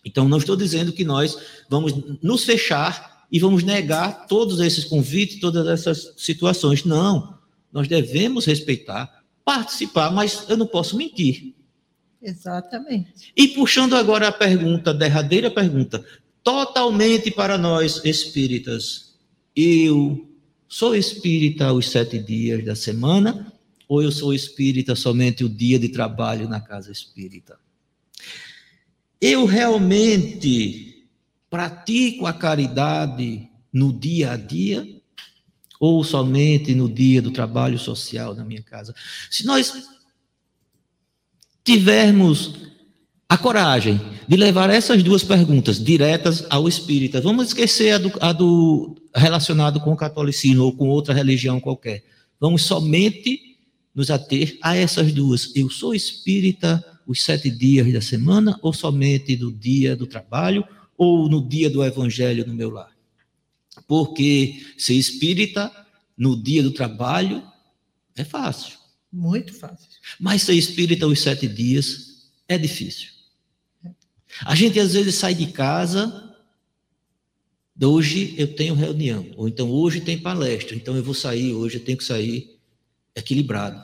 Então, 0.04 0.28
não 0.28 0.38
estou 0.38 0.56
dizendo 0.56 0.92
que 0.92 1.04
nós 1.04 1.38
vamos 1.70 1.94
nos 2.22 2.44
fechar 2.44 3.15
e 3.32 3.40
vamos 3.40 3.64
negar 3.64 4.28
todos 4.28 4.60
esses 4.60 4.86
convites, 4.86 5.40
todas 5.40 5.68
essas 5.68 6.14
situações. 6.18 6.84
Não, 6.84 7.38
nós 7.72 7.88
devemos 7.88 8.46
respeitar, 8.46 9.24
participar, 9.44 10.12
mas 10.12 10.46
eu 10.50 10.58
não 10.58 10.68
posso 10.68 10.98
mentir. 10.98 11.54
Exatamente. 12.22 13.32
E 13.36 13.50
puxando 13.50 13.96
agora 13.96 14.28
a 14.28 14.32
pergunta, 14.32 14.90
a 14.90 14.94
derradeira 14.94 15.52
pergunta, 15.52 16.04
totalmente 16.44 17.30
para 17.30 17.58
nós 17.58 18.02
espíritas. 18.04 19.16
Eu 19.56 20.28
sou 20.68 20.96
espírita 20.96 21.72
os 21.72 21.90
sete 21.90 22.18
dias 22.20 22.64
da 22.66 22.76
semana 22.76 23.52
ou 23.88 24.02
eu 24.02 24.12
sou 24.12 24.34
espírita 24.34 24.96
somente 24.96 25.44
o 25.44 25.50
dia 25.50 25.78
de 25.78 25.90
trabalho 25.90 26.50
na 26.50 26.60
casa 26.60 26.92
espírita? 26.92 27.58
Eu 29.22 29.46
realmente 29.46 30.95
pratico 31.56 32.26
a 32.26 32.34
caridade 32.34 33.48
no 33.72 33.94
dia 33.94 34.32
a 34.32 34.36
dia 34.36 34.86
ou 35.80 36.04
somente 36.04 36.76
no 36.76 36.90
dia 36.90 37.22
do 37.22 37.32
trabalho 37.32 37.80
social 37.80 38.36
na 38.36 38.44
minha 38.44 38.62
casa? 38.62 38.94
Se 39.32 39.46
nós 39.46 39.74
tivermos 41.64 42.56
a 43.30 43.38
coragem 43.38 44.02
de 44.28 44.36
levar 44.36 44.70
essas 44.70 45.02
duas 45.02 45.24
perguntas 45.24 45.82
diretas 45.82 46.46
ao 46.50 46.68
espírita. 46.68 47.22
Vamos 47.22 47.48
esquecer 47.48 47.92
a 47.92 47.98
do, 48.00 48.12
a 48.20 48.34
do 48.34 48.94
relacionado 49.16 49.80
com 49.80 49.94
o 49.94 49.98
catolicismo 49.98 50.62
ou 50.62 50.74
com 50.74 50.90
outra 50.90 51.14
religião 51.14 51.62
qualquer. 51.62 52.04
Vamos 52.38 52.64
somente 52.64 53.58
nos 53.96 54.12
ater 54.12 54.58
a 54.62 54.76
essas 54.76 55.14
duas. 55.14 55.56
Eu 55.56 55.70
sou 55.70 55.96
espírita 55.96 56.84
os 57.08 57.24
sete 57.24 57.50
dias 57.50 57.92
da 57.94 58.02
semana 58.02 58.60
ou 58.62 58.74
somente 58.74 59.38
do 59.38 59.54
dia 59.54 59.96
do 59.96 60.06
trabalho 60.06 60.66
ou 60.98 61.30
no 61.30 61.48
dia 61.48 61.70
do 61.70 61.84
evangelho 61.84 62.46
no 62.46 62.54
meu 62.54 62.70
lar? 62.70 62.92
Porque 63.88 64.66
ser 64.78 64.94
espírita 64.94 65.72
no 66.18 66.42
dia 66.42 66.64
do 66.64 66.72
trabalho 66.72 67.44
é 68.16 68.24
fácil. 68.24 68.78
Muito 69.12 69.54
fácil. 69.54 69.88
Mas 70.20 70.44
ser 70.44 70.54
espírita 70.54 71.08
os 71.08 71.20
sete 71.20 71.48
dias 71.48 72.30
é 72.48 72.58
difícil. 72.58 73.10
A 74.42 74.56
gente 74.56 74.80
às 74.80 74.94
vezes 74.94 75.16
sai 75.16 75.34
de 75.34 75.48
casa, 75.48 76.36
hoje 77.82 78.36
eu 78.38 78.54
tenho 78.56 78.74
reunião, 78.74 79.32
ou 79.38 79.48
então 79.48 79.70
hoje 79.70 80.02
tem 80.02 80.18
palestra, 80.18 80.76
então 80.76 80.96
eu 80.96 81.04
vou 81.04 81.14
sair, 81.14 81.54
hoje 81.54 81.78
eu 81.78 81.84
tenho 81.84 81.98
que 81.98 82.04
sair 82.04 82.60
equilibrado. 83.16 83.82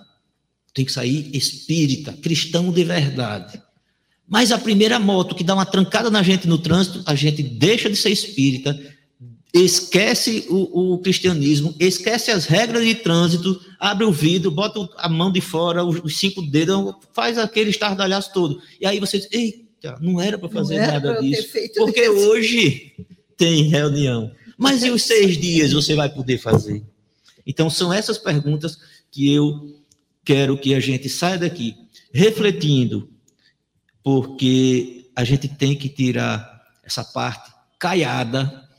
Tenho 0.74 0.86
que 0.86 0.91
sair 0.91 1.36
espírita, 1.36 2.14
cristão 2.14 2.72
de 2.72 2.84
verdade. 2.84 3.62
Mas 4.32 4.50
a 4.54 4.58
primeira 4.58 4.98
moto 4.98 5.36
que 5.36 5.44
dá 5.44 5.54
uma 5.54 5.66
trancada 5.66 6.10
na 6.10 6.24
gente 6.24 6.48
no 6.48 6.58
trânsito, 6.58 7.04
a 7.06 7.14
gente 7.14 7.44
deixa 7.44 7.90
de 7.90 7.98
ser 7.98 8.12
espírita, 8.12 8.80
esquece 9.54 10.46
o, 10.50 10.94
o, 10.94 10.98
cristianismo, 11.00 11.76
esquece 11.78 12.32
as 12.32 12.46
regras 12.46 12.86
de 12.86 12.96
trânsito, 12.96 13.60
abre 13.78 14.06
o 14.06 14.12
vidro, 14.12 14.50
bota 14.50 14.88
a 14.96 15.10
mão 15.10 15.30
de 15.30 15.42
fora, 15.42 15.84
os, 15.84 16.00
os 16.02 16.18
cinco 16.18 16.42
dedos, 16.42 16.96
faz 17.12 17.38
aquele 17.38 17.72
estardalhaço 17.72 18.32
todo. 18.32 18.62
E 18.80 18.86
aí 18.86 19.02
você 19.02 19.18
diz, 19.18 19.28
ei, 19.34 19.66
não 20.00 20.22
era 20.22 20.38
para 20.38 20.48
fazer 20.48 20.80
nada 20.80 21.20
disso. 21.20 21.50
Porque 21.76 22.00
isso. 22.00 22.30
hoje 22.30 22.94
tem 23.36 23.64
reunião. 23.64 24.32
Mas 24.58 24.82
e 24.82 24.92
os 24.92 25.04
seis 25.04 25.38
dias 25.38 25.74
você 25.74 25.94
vai 25.94 26.08
poder 26.08 26.38
fazer? 26.38 26.82
Então, 27.46 27.70
são 27.70 27.92
essas 27.92 28.18
perguntas 28.18 28.78
que 29.12 29.30
eu 29.30 29.76
quero 30.24 30.58
que 30.58 30.74
a 30.74 30.80
gente 30.80 31.10
saia 31.10 31.38
daqui 31.38 31.76
refletindo, 32.14 33.11
porque 34.04 35.12
a 35.16 35.24
gente 35.24 35.47
tem 35.47 35.76
que 35.76 35.89
tirar 35.89 36.62
essa 36.84 37.04
parte 37.04 37.52
caiada 37.78 38.70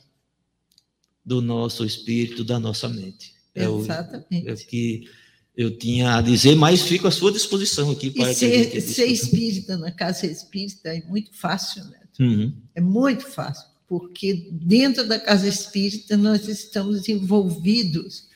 do 1.25 1.41
nosso 1.41 1.85
espírito, 1.85 2.43
da 2.43 2.59
nossa 2.59 2.87
mente. 2.89 3.33
É 3.55 3.65
Exatamente. 3.65 4.45
O, 4.45 4.49
é 4.49 4.53
o 4.53 4.57
que 4.57 5.09
eu 5.55 5.77
tinha 5.77 6.17
a 6.17 6.21
dizer, 6.21 6.55
mas 6.55 6.81
fico 6.81 7.07
à 7.07 7.11
sua 7.11 7.31
disposição 7.31 7.91
aqui 7.91 8.09
para 8.09 8.31
e 8.31 8.35
ser, 8.35 8.81
ser 8.81 9.05
espírita 9.05 9.77
na 9.77 9.91
casa 9.91 10.25
espírita 10.25 10.89
é 10.89 11.01
muito 11.03 11.31
fácil, 11.33 11.83
né? 11.85 11.99
Uhum. 12.19 12.53
É 12.73 12.81
muito 12.81 13.27
fácil, 13.27 13.67
porque 13.87 14.49
dentro 14.51 15.07
da 15.07 15.19
casa 15.19 15.47
espírita 15.47 16.17
nós 16.17 16.47
estamos 16.47 17.07
envolvidos 17.07 18.27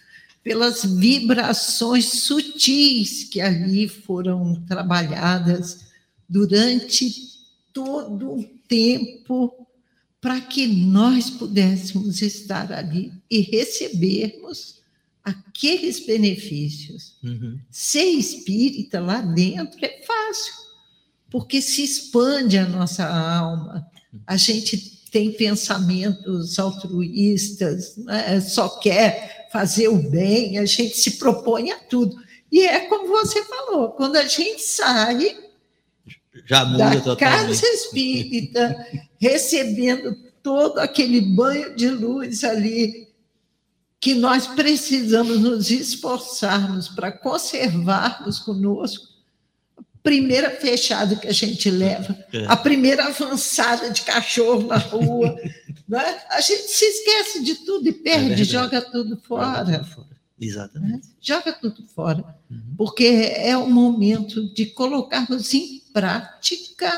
pelas 0.43 0.85
vibrações 0.85 2.05
sutis 2.05 3.23
que 3.25 3.41
ali 3.41 3.87
foram 3.87 4.63
trabalhadas 4.65 5.86
durante 6.27 7.37
todo 7.73 8.31
o 8.31 8.43
tempo 8.67 9.67
para 10.19 10.41
que 10.41 10.67
nós 10.67 11.29
pudéssemos 11.29 12.21
estar 12.21 12.71
ali 12.71 13.13
e 13.29 13.41
recebermos 13.41 14.81
aqueles 15.23 16.05
benefícios. 16.05 17.15
Uhum. 17.23 17.59
Ser 17.69 18.05
espírita 18.05 18.99
lá 18.99 19.21
dentro 19.21 19.77
é 19.85 20.01
fácil, 20.05 20.53
porque 21.29 21.61
se 21.61 21.83
expande 21.83 22.57
a 22.57 22.67
nossa 22.67 23.05
alma, 23.05 23.85
a 24.25 24.37
gente 24.37 24.97
tem 25.11 25.31
pensamentos 25.31 26.57
altruístas, 26.57 27.97
né? 27.97 28.41
só 28.41 28.69
quer 28.79 29.49
fazer 29.51 29.87
o 29.87 29.97
bem, 29.97 30.57
a 30.57 30.65
gente 30.65 30.97
se 30.97 31.11
propõe 31.11 31.71
a 31.71 31.79
tudo. 31.79 32.15
E 32.51 32.61
é 32.61 32.81
como 32.87 33.07
você 33.07 33.43
falou, 33.43 33.89
quando 33.91 34.15
a 34.15 34.25
gente 34.25 34.61
sai 34.61 35.46
Já 36.47 36.63
muda 36.65 36.89
da 36.89 37.01
totalmente. 37.01 37.19
casa 37.59 37.67
espírita, 37.67 38.87
recebendo 39.19 40.15
todo 40.41 40.79
aquele 40.79 41.19
banho 41.21 41.75
de 41.75 41.89
luz 41.89 42.43
ali, 42.43 43.07
que 43.99 44.13
nós 44.13 44.47
precisamos 44.47 45.39
nos 45.39 45.69
esforçarmos 45.71 46.87
para 46.87 47.11
conservarmos 47.11 48.39
conosco. 48.39 49.07
A 49.77 49.83
primeira 50.03 50.51
fechada 50.51 51.15
que 51.17 51.27
a 51.27 51.33
gente 51.33 51.69
leva, 51.69 52.17
É. 52.31 52.45
a 52.47 52.55
primeira 52.55 53.05
avançada 53.07 53.89
de 53.89 54.03
cachorro 54.03 54.67
na 54.67 54.77
rua, 54.77 55.35
né? 55.89 56.21
a 56.29 56.39
gente 56.39 56.67
se 56.69 56.85
esquece 56.85 57.43
de 57.43 57.55
tudo 57.55 57.89
e 57.89 57.91
perde, 57.91 58.25
É 58.25 58.27
verdade. 58.35 58.43
joga 58.45 58.81
tudo 58.81 59.17
fora 59.27 59.85
Exatamente. 60.39 60.93
né? 60.93 61.01
joga 61.19 61.51
tudo 61.51 61.83
fora, 61.93 62.23
Uhum. 62.49 62.75
porque 62.77 63.05
é 63.35 63.57
o 63.57 63.67
momento 63.69 64.53
de 64.53 64.67
colocarmos 64.67 65.53
em 65.53 65.81
prática 65.97 66.91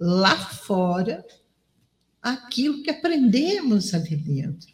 lá 0.00 0.34
fora 0.34 1.22
aquilo 2.22 2.82
que 2.82 2.90
aprendemos 2.90 3.92
ali 3.92 4.16
dentro. 4.16 4.70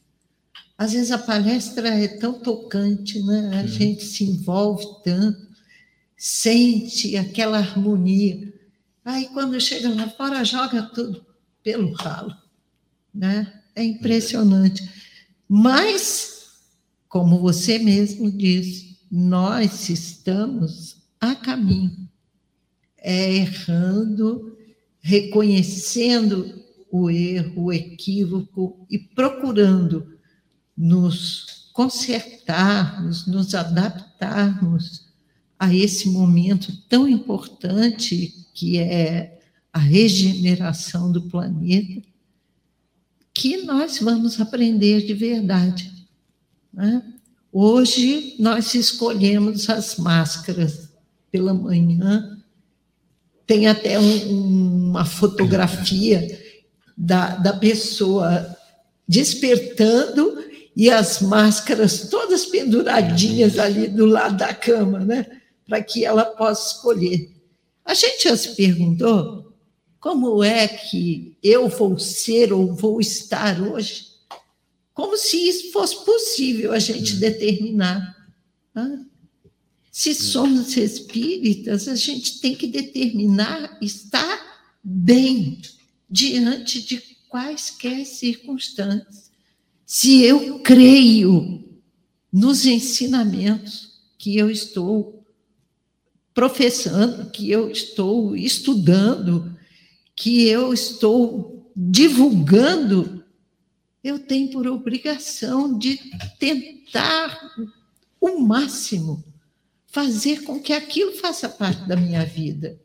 Às 0.79 0.93
vezes 0.93 1.11
a 1.11 1.19
palestra 1.19 1.89
é 1.89 2.07
tão 2.07 2.35
tocante, 2.35 3.21
né? 3.23 3.51
a 3.59 3.63
Uhum. 3.63 3.69
gente 3.69 4.05
se 4.05 4.23
envolve 4.25 4.87
tanto, 5.03 5.49
sente 6.17 7.17
aquela 7.17 7.59
harmonia. 7.59 8.53
Aí 9.05 9.29
quando 9.31 9.61
chega 9.61 9.89
lá 9.89 10.09
fora, 10.11 10.45
joga 10.45 10.83
tudo 10.95 11.27
pelo 11.63 11.93
ralo. 11.95 12.33
Né? 13.13 13.53
É 13.75 13.83
impressionante. 13.83 14.89
Mas, 15.49 16.61
como 17.09 17.41
você 17.41 17.79
mesmo 17.79 18.31
disse, 18.31 18.99
nós 19.11 19.89
estamos 19.89 20.97
a 21.21 21.35
caminho, 21.35 22.04
é 23.05 23.35
errando, 23.35 24.57
reconhecendo 24.99 26.65
o 26.91 27.11
erro, 27.11 27.65
o 27.65 27.73
equívoco 27.73 28.87
e 28.91 28.99
procurando 28.99 30.17
nos 30.75 31.69
consertarmos, 31.75 33.27
nos 33.27 33.55
adaptarmos 33.55 35.13
a 35.59 35.75
esse 35.75 36.09
momento 36.09 36.73
tão 36.89 37.07
importante 37.07 38.47
que 38.55 38.79
é 38.79 39.39
a 39.71 39.79
regeneração 39.79 41.13
do 41.13 41.23
planeta, 41.23 42.09
que 43.35 43.59
nós 43.65 43.99
vamos 43.99 44.41
aprender 44.41 45.05
de 45.05 45.13
verdade. 45.13 45.93
né? 46.73 47.03
Hoje 47.53 48.37
nós 48.39 48.75
escolhemos 48.75 49.69
as 49.69 49.97
máscaras 49.97 50.89
pela 51.31 51.53
manhã, 51.53 52.34
tem 53.47 53.67
até 53.67 53.99
um- 53.99 54.89
uma 54.91 55.05
fotografia 55.05 56.41
da, 56.97 57.37
da 57.37 57.53
pessoa 57.53 58.57
despertando 59.07 60.43
e 60.77 60.91
as 60.91 61.21
máscaras 61.21 62.09
todas 62.09 62.47
penduradinhas 62.47 63.59
ali 63.59 63.87
do 63.89 64.07
lado 64.07 64.37
da 64.37 64.53
cama, 64.55 65.01
né? 65.01 65.27
Para 65.67 65.83
que 65.83 66.05
ela 66.05 66.25
possa 66.25 66.75
escolher. 66.77 67.31
A 67.85 67.95
gente 67.95 68.25
já 68.25 68.37
se 68.37 68.55
perguntou 68.55 69.53
como 70.01 70.43
é 70.43 70.67
que 70.69 71.37
eu 71.43 71.69
vou 71.69 71.99
ser 71.99 72.53
ou 72.53 72.75
vou 72.75 73.01
estar 73.01 73.61
hoje? 73.61 74.07
Como 74.93 75.17
se 75.17 75.37
isso 75.49 75.73
fosse 75.73 76.05
possível 76.05 76.73
a 76.73 76.79
gente 76.79 77.17
determinar. 77.17 78.15
né? 78.75 79.01
Se 79.97 80.13
somos 80.13 80.77
espíritas, 80.77 81.87
a 81.87 81.95
gente 81.95 82.41
tem 82.41 82.53
que 82.57 82.67
determinar 82.67 83.79
estar 83.81 84.75
bem 84.83 85.63
diante 86.11 86.83
de 86.83 87.01
quaisquer 87.29 88.05
circunstâncias. 88.05 89.31
Se 89.87 90.21
eu 90.21 90.59
creio 90.59 91.79
nos 92.33 92.67
ensinamentos 92.67 94.01
que 94.19 94.37
eu 94.37 94.51
estou 94.51 95.25
professando, 96.35 97.31
que 97.31 97.49
eu 97.49 97.71
estou 97.71 98.35
estudando, 98.35 99.57
que 100.17 100.49
eu 100.49 100.75
estou 100.75 101.71
divulgando, 101.77 103.25
eu 104.03 104.19
tenho 104.19 104.51
por 104.51 104.67
obrigação 104.67 105.79
de 105.79 106.01
tentar 106.41 107.55
o 108.21 108.41
máximo 108.41 109.33
fazer 109.95 110.43
com 110.43 110.59
que 110.61 110.73
aquilo 110.73 111.13
faça 111.13 111.49
parte 111.49 111.87
da 111.87 111.95
minha 111.95 112.25
vida. 112.27 112.77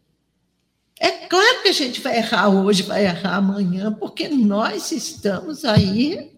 É 0.99 1.09
claro 1.27 1.63
que 1.63 1.69
a 1.69 1.73
gente 1.73 1.99
vai 2.01 2.17
errar 2.17 2.49
hoje, 2.49 2.83
vai 2.83 3.03
errar 3.05 3.37
amanhã, 3.37 3.91
porque 3.91 4.27
nós 4.29 4.91
estamos 4.91 5.65
aí 5.65 6.29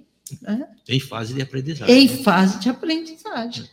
né, 0.42 0.66
Em 0.88 1.00
fase 1.00 1.34
de 1.34 1.42
aprendizagem. 1.42 1.94
em 1.94 2.08
fase 2.08 2.58
de 2.60 2.70
aprendizagem. 2.70 3.66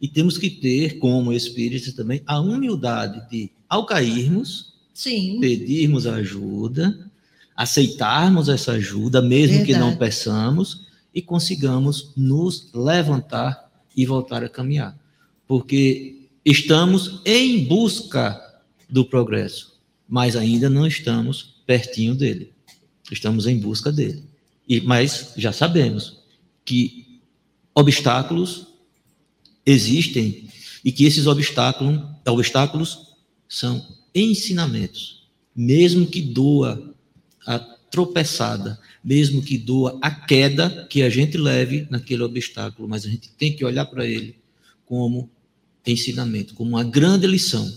E 0.00 0.08
temos 0.08 0.38
que 0.38 0.48
ter, 0.48 0.98
como 0.98 1.34
espíritos 1.34 1.92
também, 1.92 2.22
a 2.26 2.40
humildade 2.40 3.28
de, 3.28 3.50
ao 3.68 3.84
cairmos, 3.84 4.72
Sim, 4.94 5.38
pedirmos 5.40 6.06
ajuda, 6.06 7.10
aceitarmos 7.54 8.48
essa 8.48 8.72
ajuda, 8.72 9.20
mesmo 9.20 9.66
que 9.66 9.72
não 9.72 9.90
Verdade. 9.90 9.98
peçamos, 9.98 10.86
e 11.14 11.20
consigamos 11.20 12.10
nos 12.16 12.70
levantar 12.72 13.70
e 13.94 14.06
voltar 14.06 14.42
a 14.42 14.48
caminhar. 14.48 14.96
Porque 15.46 16.17
estamos 16.50 17.20
em 17.24 17.64
busca 17.64 18.40
do 18.88 19.04
progresso, 19.04 19.78
mas 20.08 20.36
ainda 20.36 20.70
não 20.70 20.86
estamos 20.86 21.56
pertinho 21.66 22.14
dele. 22.14 22.52
Estamos 23.10 23.46
em 23.46 23.58
busca 23.58 23.92
dele. 23.92 24.24
E, 24.66 24.80
mas 24.80 25.32
já 25.36 25.52
sabemos 25.52 26.18
que 26.64 27.20
obstáculos 27.74 28.66
existem 29.64 30.48
e 30.84 30.90
que 30.90 31.04
esses 31.04 31.26
obstáculos, 31.26 32.00
obstáculos 32.26 33.14
são 33.48 33.86
ensinamentos. 34.14 35.28
Mesmo 35.54 36.06
que 36.06 36.22
doa 36.22 36.94
a 37.46 37.58
tropeçada, 37.58 38.78
mesmo 39.02 39.42
que 39.42 39.58
doa 39.58 39.98
a 40.00 40.10
queda 40.10 40.86
que 40.88 41.02
a 41.02 41.10
gente 41.10 41.36
leve 41.36 41.86
naquele 41.90 42.22
obstáculo, 42.22 42.88
mas 42.88 43.04
a 43.04 43.08
gente 43.08 43.30
tem 43.30 43.54
que 43.54 43.64
olhar 43.64 43.86
para 43.86 44.06
ele 44.06 44.36
como 44.86 45.30
ensinamento, 45.86 46.54
como 46.54 46.70
uma 46.70 46.84
grande 46.84 47.26
lição. 47.26 47.70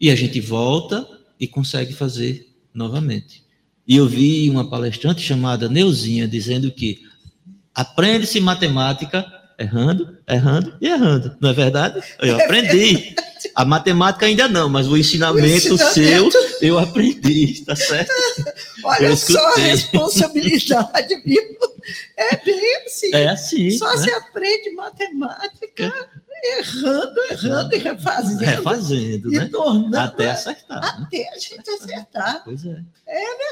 E 0.00 0.10
a 0.10 0.16
gente 0.16 0.40
volta 0.40 1.06
e 1.38 1.46
consegue 1.46 1.92
fazer 1.92 2.48
novamente. 2.72 3.44
E 3.86 3.96
eu 3.96 4.06
vi 4.06 4.48
uma 4.50 4.68
palestrante 4.68 5.22
chamada 5.22 5.68
Neuzinha 5.68 6.28
dizendo 6.28 6.70
que 6.70 7.00
aprende-se 7.74 8.40
matemática 8.40 9.24
errando, 9.58 10.16
errando 10.28 10.76
e 10.80 10.86
errando. 10.86 11.36
Não 11.40 11.50
é 11.50 11.52
verdade? 11.52 12.00
Eu 12.20 12.36
aprendi. 12.36 13.14
A 13.54 13.64
matemática 13.64 14.26
ainda 14.26 14.48
não, 14.48 14.68
mas 14.68 14.88
o 14.88 14.96
ensinamento, 14.96 15.72
O 15.72 15.74
ensinamento. 15.74 16.32
seu 16.32 16.58
eu 16.60 16.78
aprendi, 16.78 17.64
tá 17.64 17.76
certo? 17.76 18.12
olha 18.84 19.16
só 19.16 19.54
a 19.54 19.56
responsabilidade, 19.56 21.22
viu? 21.24 21.42
É 22.16 22.36
bem 22.36 22.76
assim. 22.86 23.14
É 23.14 23.28
assim. 23.28 23.70
Só 23.70 23.94
né? 23.96 24.02
se 24.02 24.10
aprende 24.10 24.70
matemática 24.70 26.10
errando, 26.44 27.20
errando 27.30 27.74
e 27.74 27.78
refazendo. 27.78 28.44
Refazendo, 28.44 29.34
e 29.34 29.38
né? 29.38 29.46
tornando 29.46 29.96
Até 29.96 30.30
acertar. 30.30 30.80
Né? 30.80 31.06
até 31.06 31.28
a 31.34 31.38
gente 31.38 31.70
acertar. 31.70 32.44
Pois 32.44 32.64
é. 32.64 32.82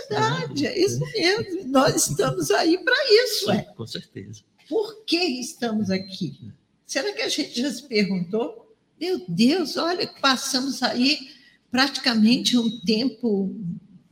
Verdade, 0.09 0.66
é 0.66 0.78
isso 0.78 1.01
mesmo. 1.01 1.68
Nós 1.68 2.09
estamos 2.09 2.51
aí 2.51 2.78
para 2.78 2.97
isso. 3.24 3.51
É. 3.51 3.62
Com 3.62 3.87
certeza. 3.87 4.43
Por 4.68 5.05
que 5.05 5.16
estamos 5.16 5.91
aqui? 5.91 6.53
Será 6.87 7.12
que 7.12 7.22
a 7.22 7.28
gente 7.28 7.61
já 7.61 7.70
se 7.70 7.82
perguntou? 7.82 8.65
Meu 9.01 9.24
Deus, 9.28 9.76
olha, 9.76 10.07
passamos 10.20 10.82
aí 10.82 11.30
praticamente 11.70 12.57
um 12.57 12.80
tempo 12.80 13.55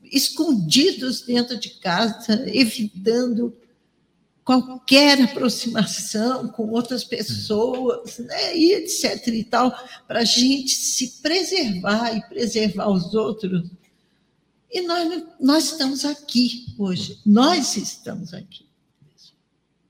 escondidos 0.03 1.22
dentro 1.22 1.59
de 1.59 1.70
casa, 1.80 2.45
evitando 2.49 3.57
qualquer 4.45 5.22
aproximação 5.22 6.49
com 6.49 6.68
outras 6.70 7.03
pessoas, 7.03 8.18
né, 8.18 8.57
e 8.57 8.74
etc. 8.74 9.26
e 9.28 9.45
tal, 9.45 9.74
para 10.07 10.20
a 10.20 10.24
gente 10.24 10.72
se 10.72 11.22
preservar 11.22 12.14
e 12.14 12.22
preservar 12.28 12.91
os 12.91 13.14
outros. 13.14 13.70
E 14.70 14.82
nós, 14.82 15.24
nós 15.41 15.64
estamos 15.72 16.05
aqui 16.05 16.66
hoje, 16.78 17.18
nós 17.24 17.76
estamos 17.76 18.35
aqui. 18.35 18.66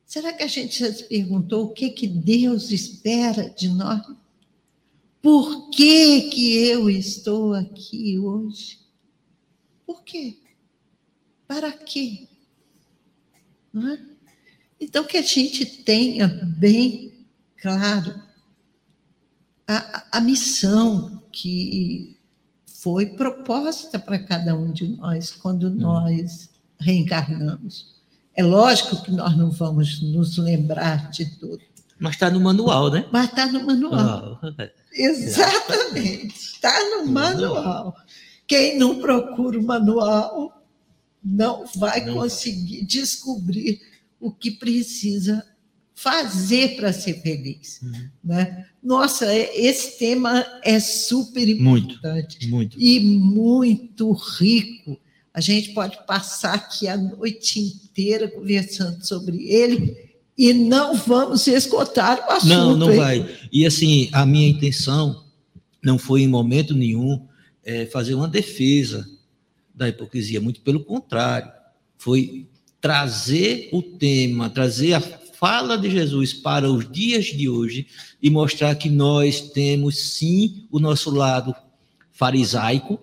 Será 0.07 0.33
que 0.33 0.45
a 0.45 0.47
gente 0.47 0.79
já 0.79 0.93
se 0.93 1.03
perguntou 1.05 1.65
o 1.65 1.73
que, 1.73 1.91
que 1.91 2.07
Deus 2.07 2.71
espera 2.71 3.51
de 3.51 3.69
nós? 3.69 4.01
Por 5.25 5.71
que, 5.71 6.29
que 6.29 6.55
eu 6.67 6.91
estou 6.91 7.55
aqui 7.55 8.19
hoje? 8.19 8.79
Por 9.87 10.05
quê? 10.05 10.37
Para 11.49 11.73
quê? 11.73 12.29
Não 13.73 13.89
é? 13.89 13.99
Então, 14.79 15.03
que 15.03 15.17
a 15.17 15.23
gente 15.23 15.65
tenha 15.65 16.29
bem 16.29 17.27
claro 17.57 18.21
a, 19.67 20.19
a 20.19 20.21
missão 20.21 21.23
que 21.33 22.19
foi 22.67 23.07
proposta 23.07 23.99
para 23.99 24.19
cada 24.19 24.55
um 24.55 24.71
de 24.71 24.89
nós 24.89 25.31
quando 25.31 25.69
hum. 25.69 25.75
nós 25.75 26.51
reencarnamos. 26.79 27.95
É 28.35 28.45
lógico 28.45 29.03
que 29.03 29.11
nós 29.11 29.35
não 29.39 29.51
vamos 29.51 30.03
nos 30.03 30.37
lembrar 30.37 31.11
de 31.11 31.25
tudo. 31.39 31.63
Mas 31.99 32.13
está 32.13 32.31
no 32.31 32.41
manual, 32.41 32.91
né? 32.91 33.09
Mas 33.11 33.31
está 33.31 33.47
no 33.47 33.65
manual. 33.65 34.39
Oh. 34.43 34.49
Exatamente. 34.95 36.37
Está 36.37 36.73
no 36.91 37.07
manual. 37.07 37.95
Quem 38.47 38.79
não 38.79 39.01
procura 39.01 39.59
o 39.59 39.63
manual 39.63 40.65
não 41.23 41.65
vai 41.77 42.05
conseguir 42.13 42.85
descobrir 42.85 43.81
o 44.21 44.31
que 44.31 44.51
precisa 44.51 45.45
fazer 45.95 46.77
para 46.77 46.93
ser 46.93 47.23
feliz. 47.23 47.81
Uhum. 47.83 48.09
Né? 48.23 48.67
Nossa, 48.83 49.27
é, 49.27 49.59
esse 49.59 49.99
tema 49.99 50.45
é 50.63 50.79
super 50.79 51.49
importante 51.49 52.47
muito, 52.47 52.77
muito. 52.77 52.81
e 52.81 53.01
muito 53.01 54.13
rico. 54.13 54.99
A 55.33 55.41
gente 55.41 55.73
pode 55.73 55.99
passar 56.07 56.55
aqui 56.55 56.87
a 56.87 56.97
noite 56.97 57.59
inteira 57.59 58.29
conversando 58.29 59.05
sobre 59.05 59.49
ele 59.49 60.14
e 60.37 60.53
não 60.53 60.95
vamos 60.97 61.47
esgotar 61.47 62.27
o 62.27 62.33
assunto. 62.33 62.49
Não, 62.49 62.77
não 62.77 62.91
hein? 62.91 62.97
vai. 62.97 63.37
E 63.53 63.65
assim, 63.65 64.09
a 64.13 64.27
minha 64.27 64.49
intenção 64.49 65.25
não 65.83 65.99
foi 65.99 66.23
em 66.23 66.29
momento 66.29 66.75
nenhum 66.75 67.27
é, 67.65 67.87
fazer 67.87 68.15
uma 68.15 68.29
defesa 68.29 69.07
da 69.75 69.89
hipocrisia, 69.89 70.41
muito 70.41 70.61
pelo 70.61 70.85
contrário, 70.85 71.51
foi 71.99 72.47
trazer 72.81 73.69
o 73.73 73.83
tema, 73.83 74.51
trazer 74.51 74.95
a 74.95 75.01
fala 75.01 75.77
de 75.77 75.91
Jesus 75.91 76.33
para 76.33 76.71
os 76.71 76.91
dias 76.91 77.27
de 77.27 77.49
hoje 77.49 77.87
e 78.23 78.31
mostrar 78.31 78.75
que 78.77 78.89
nós 78.89 79.41
temos 79.41 79.99
sim 79.99 80.67
o 80.71 80.79
nosso 80.79 81.11
lado 81.11 81.55
farisaico, 82.13 82.99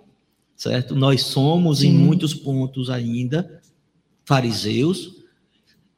certo? 0.56 0.96
Nós 0.96 1.22
somos 1.24 1.80
sim. 1.80 1.90
em 1.90 1.94
muitos 1.94 2.34
pontos 2.34 2.90
ainda 2.90 3.62
fariseus. 4.26 5.20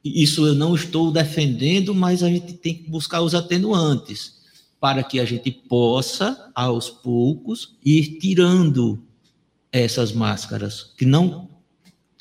Isso 0.04 0.46
eu 0.46 0.54
não 0.54 0.74
estou 0.74 1.10
defendendo, 1.10 1.94
mas 1.94 2.22
a 2.22 2.28
gente 2.28 2.52
tem 2.52 2.74
que 2.74 2.90
buscar 2.90 3.22
os 3.22 3.34
atenuantes 3.34 4.34
para 4.78 5.02
que 5.02 5.18
a 5.18 5.24
gente 5.24 5.50
possa, 5.50 6.50
aos 6.54 6.90
poucos, 6.90 7.74
ir 7.82 8.18
tirando 8.18 9.02
essas 9.72 10.12
máscaras, 10.12 10.92
que 10.98 11.06
não 11.06 11.48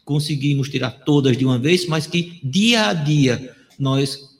conseguimos 0.05 0.69
tirar 0.69 0.91
todas 0.91 1.37
de 1.37 1.43
uma 1.43 1.59
vez, 1.59 1.85
mas 1.85 2.07
que 2.07 2.39
dia 2.41 2.87
a 2.87 2.93
dia 2.93 3.53
nós 3.77 4.33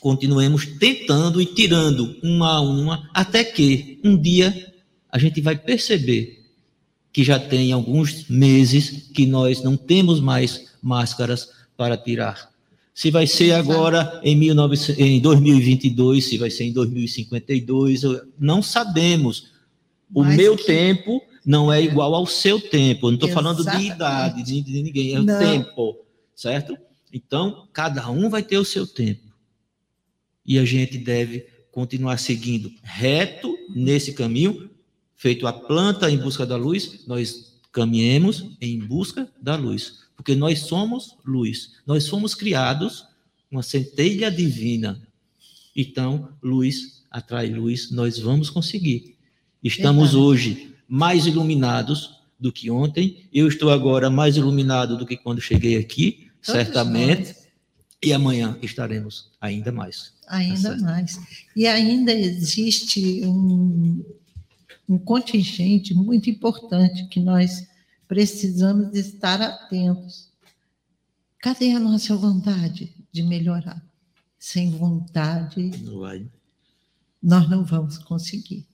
continuemos 0.00 0.66
tentando 0.66 1.42
e 1.42 1.46
tirando 1.46 2.16
uma 2.22 2.58
a 2.58 2.60
uma, 2.60 3.10
até 3.12 3.42
que 3.42 3.98
um 4.04 4.16
dia 4.16 4.72
a 5.10 5.18
gente 5.18 5.40
vai 5.40 5.56
perceber 5.56 6.44
que 7.12 7.24
já 7.24 7.38
tem 7.38 7.72
alguns 7.72 8.28
meses 8.28 9.10
que 9.12 9.26
nós 9.26 9.62
não 9.62 9.76
temos 9.76 10.20
mais 10.20 10.72
máscaras 10.80 11.50
para 11.76 11.96
tirar. 11.96 12.51
Se 12.94 13.10
vai 13.10 13.26
ser 13.26 13.52
agora 13.52 14.20
em, 14.22 14.38
19, 14.38 14.76
em 14.98 15.20
2022, 15.20 16.24
se 16.24 16.36
vai 16.36 16.50
ser 16.50 16.64
em 16.64 16.72
2052, 16.72 18.02
não 18.38 18.62
sabemos. 18.62 19.50
O 20.12 20.22
Mas 20.22 20.36
meu 20.36 20.56
que... 20.56 20.64
tempo 20.64 21.22
não 21.44 21.72
é 21.72 21.82
igual 21.82 22.14
ao 22.14 22.26
seu 22.26 22.60
tempo. 22.60 23.06
Eu 23.06 23.12
não 23.12 23.14
estou 23.16 23.30
falando 23.30 23.64
de 23.64 23.86
idade 23.86 24.42
de, 24.42 24.60
de 24.60 24.82
ninguém, 24.82 25.14
é 25.14 25.20
o 25.20 25.26
tempo, 25.26 25.98
certo? 26.34 26.76
Então, 27.12 27.68
cada 27.72 28.10
um 28.10 28.28
vai 28.28 28.42
ter 28.42 28.58
o 28.58 28.64
seu 28.64 28.86
tempo. 28.86 29.32
E 30.44 30.58
a 30.58 30.64
gente 30.64 30.98
deve 30.98 31.46
continuar 31.70 32.18
seguindo 32.18 32.70
reto 32.82 33.56
nesse 33.74 34.12
caminho, 34.12 34.70
feito 35.14 35.46
a 35.46 35.52
planta 35.52 36.10
em 36.10 36.18
busca 36.18 36.44
da 36.44 36.56
luz, 36.56 37.06
nós 37.06 37.60
caminhemos 37.72 38.44
em 38.60 38.78
busca 38.78 39.30
da 39.40 39.56
luz, 39.56 40.01
porque 40.16 40.34
nós 40.34 40.60
somos 40.60 41.16
luz. 41.24 41.74
Nós 41.86 42.08
fomos 42.08 42.34
criados 42.34 43.06
uma 43.50 43.62
centelha 43.62 44.30
divina. 44.30 45.00
Então, 45.76 46.30
luz 46.42 47.02
atrai 47.10 47.48
luz, 47.48 47.90
nós 47.90 48.18
vamos 48.18 48.48
conseguir. 48.48 49.16
Estamos 49.62 50.14
hoje 50.14 50.74
mais 50.88 51.26
iluminados 51.26 52.22
do 52.40 52.50
que 52.50 52.70
ontem. 52.70 53.28
Eu 53.32 53.46
estou 53.46 53.70
agora 53.70 54.10
mais 54.10 54.36
iluminado 54.36 54.96
do 54.96 55.06
que 55.06 55.16
quando 55.16 55.40
cheguei 55.40 55.76
aqui 55.76 56.28
certamente. 56.40 57.36
E 58.02 58.12
amanhã 58.12 58.58
estaremos 58.60 59.30
ainda 59.40 59.70
mais. 59.70 60.12
Ainda 60.26 60.76
tá 60.76 60.82
mais. 60.82 61.20
E 61.54 61.68
ainda 61.68 62.12
existe 62.12 63.24
um, 63.24 64.04
um 64.88 64.98
contingente 64.98 65.94
muito 65.94 66.28
importante 66.28 67.06
que 67.06 67.20
nós 67.20 67.68
precisamos 68.12 68.94
estar 68.94 69.40
atentos. 69.40 70.28
Cadê 71.38 71.72
a 71.72 71.80
nossa 71.80 72.14
vontade 72.14 72.94
de 73.10 73.22
melhorar? 73.22 73.82
Sem 74.38 74.70
vontade, 74.70 75.70
não 75.82 76.28
nós 77.22 77.48
não 77.48 77.64
vamos 77.64 77.96
conseguir. 77.96 78.66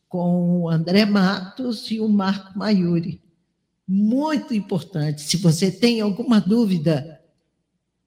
com 0.08 0.62
o 0.62 0.70
André 0.70 1.06
Matos 1.06 1.92
e 1.92 2.00
o 2.00 2.08
Marco 2.08 2.58
Maiuri. 2.58 3.22
Muito 3.86 4.54
importante. 4.54 5.22
Se 5.22 5.36
você 5.38 5.70
tem 5.70 6.00
alguma 6.00 6.40
dúvida, 6.40 7.22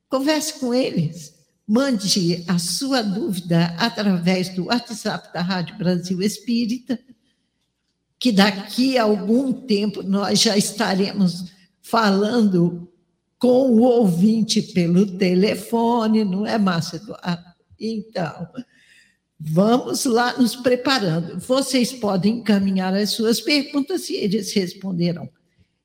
converse 0.09 0.59
com 0.59 0.73
eles. 0.73 1.37
Mande 1.67 2.45
a 2.49 2.59
sua 2.59 3.03
dúvida 3.03 3.67
através 3.79 4.49
do 4.55 4.67
WhatsApp 4.67 5.33
da 5.35 5.43
Rádio 5.43 5.77
Brasil 5.77 6.23
Espírita, 6.23 6.99
que 8.19 8.33
daqui 8.33 8.97
a 8.97 9.03
algum 9.03 9.53
tempo 9.53 10.03
nós 10.03 10.41
já 10.41 10.57
estaremos 10.57 11.45
falando 11.83 12.91
com 13.39 13.71
o 13.71 13.83
ouvinte 13.83 14.61
pelo 14.61 15.07
telefone, 15.07 16.25
não 16.25 16.47
é, 16.47 16.59
Márcia 16.59 16.97
Eduardo? 16.97 17.45
Então, 17.79 18.49
vamos 19.39 20.05
lá 20.05 20.37
nos 20.37 20.57
preparando. 20.57 21.39
Vocês 21.39 21.93
podem 21.93 22.39
encaminhar 22.39 22.95
as 22.95 23.11
suas 23.11 23.41
perguntas 23.41 24.11
e 24.11 24.17
eles 24.17 24.53
responderão. 24.53 25.29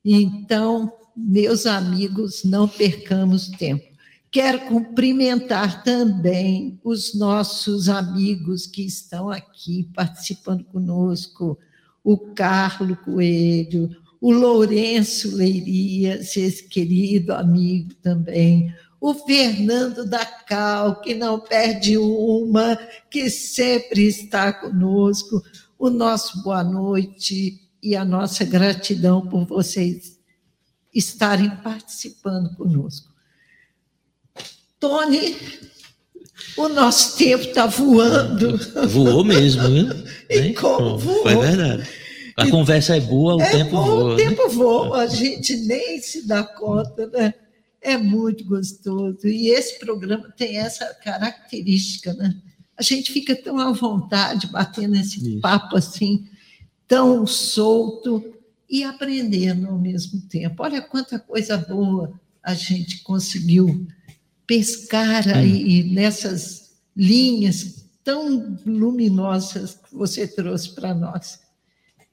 Então, 0.04 0.91
meus 1.16 1.66
amigos, 1.66 2.43
não 2.43 2.68
percamos 2.68 3.49
tempo. 3.49 3.93
Quero 4.32 4.62
cumprimentar 4.62 5.84
também 5.84 6.80
os 6.84 7.14
nossos 7.14 7.88
amigos 7.88 8.66
que 8.66 8.84
estão 8.84 9.30
aqui 9.30 9.88
participando 9.93 10.64
conosco, 10.66 11.58
o 12.04 12.18
Carlo 12.18 12.97
Coelho, 12.97 13.95
o 14.24 14.32
Lourenço 14.32 15.36
Leiria, 15.36 16.15
esse 16.15 16.63
querido 16.69 17.34
amigo 17.34 17.93
também, 17.95 18.74
o 19.01 19.13
Fernando 19.13 20.05
da 20.05 20.26
Cal, 20.26 21.01
que 21.01 21.13
não 21.13 21.41
perde 21.41 21.97
uma, 21.97 22.80
que 23.11 23.30
sempre 23.30 24.07
está 24.07 24.53
conosco, 24.53 25.43
o 25.78 25.89
nosso 25.89 26.41
boa 26.41 26.63
noite 26.63 27.59
e 27.84 27.97
a 27.97 28.05
nossa 28.05 28.45
gratidão 28.45 29.28
por 29.28 29.45
vocês 29.45 30.17
estarem 30.93 31.49
participando 31.57 32.55
conosco. 32.55 33.11
Tony, 34.80 35.36
o 36.55 36.69
nosso 36.69 37.17
tempo 37.17 37.43
está 37.43 37.65
voando. 37.65 38.57
Voou 38.88 39.26
mesmo, 39.26 39.67
viu? 39.67 39.89
E 40.32 40.53
como 40.53 40.97
voou. 40.97 41.24
Foi 41.24 41.36
verdade. 41.36 42.03
A 42.38 42.47
e, 42.47 42.51
conversa 42.51 42.95
é 42.95 42.99
boa, 42.99 43.36
o 43.36 43.41
é 43.41 43.51
tempo 43.51 43.71
bom, 43.71 43.86
voa. 43.86 44.03
O 44.03 44.17
né? 44.17 44.23
tempo 44.23 44.49
voa, 44.49 45.01
a 45.01 45.07
gente 45.07 45.55
nem 45.57 46.01
se 46.01 46.27
dá 46.27 46.43
conta, 46.43 47.07
né? 47.07 47.34
É 47.81 47.97
muito 47.97 48.45
gostoso. 48.45 49.27
E 49.27 49.49
esse 49.49 49.77
programa 49.77 50.31
tem 50.36 50.57
essa 50.57 50.86
característica, 51.03 52.13
né? 52.13 52.36
A 52.77 52.81
gente 52.81 53.11
fica 53.11 53.36
tão 53.36 53.59
à 53.59 53.71
vontade 53.71 54.47
batendo 54.47 54.95
esse 54.95 55.19
Isso. 55.19 55.41
papo 55.41 55.75
assim, 55.75 56.27
tão 56.88 57.27
solto 57.27 58.34
e 58.69 58.84
aprendendo 58.84 59.67
ao 59.67 59.77
mesmo 59.77 60.21
tempo. 60.21 60.63
Olha 60.63 60.81
quanta 60.81 61.19
coisa 61.19 61.57
boa 61.57 62.19
a 62.41 62.53
gente 62.53 63.03
conseguiu 63.03 63.88
pescar 64.47 65.27
aí 65.29 65.84
nessas 65.84 66.71
linhas 66.95 67.86
tão 68.03 68.59
luminosas 68.65 69.75
que 69.75 69.95
você 69.95 70.27
trouxe 70.27 70.73
para 70.73 70.93
nós. 70.93 71.39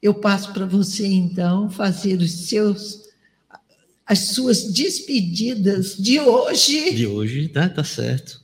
Eu 0.03 0.14
passo 0.14 0.53
para 0.53 0.66
você, 0.66 1.07
então, 1.07 1.70
fazer 1.70 2.20
os 2.20 2.30
seus 2.48 3.11
as 4.07 4.30
suas 4.30 4.72
despedidas 4.72 5.96
de 5.96 6.18
hoje. 6.18 6.94
De 6.96 7.07
hoje, 7.07 7.46
tá, 7.46 7.68
tá 7.68 7.84
certo. 7.84 8.42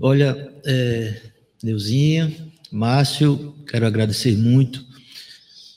Olha, 0.00 0.52
é, 0.64 1.22
Neuzinha, 1.62 2.34
Márcio, 2.72 3.54
quero 3.68 3.86
agradecer 3.86 4.36
muito 4.36 4.84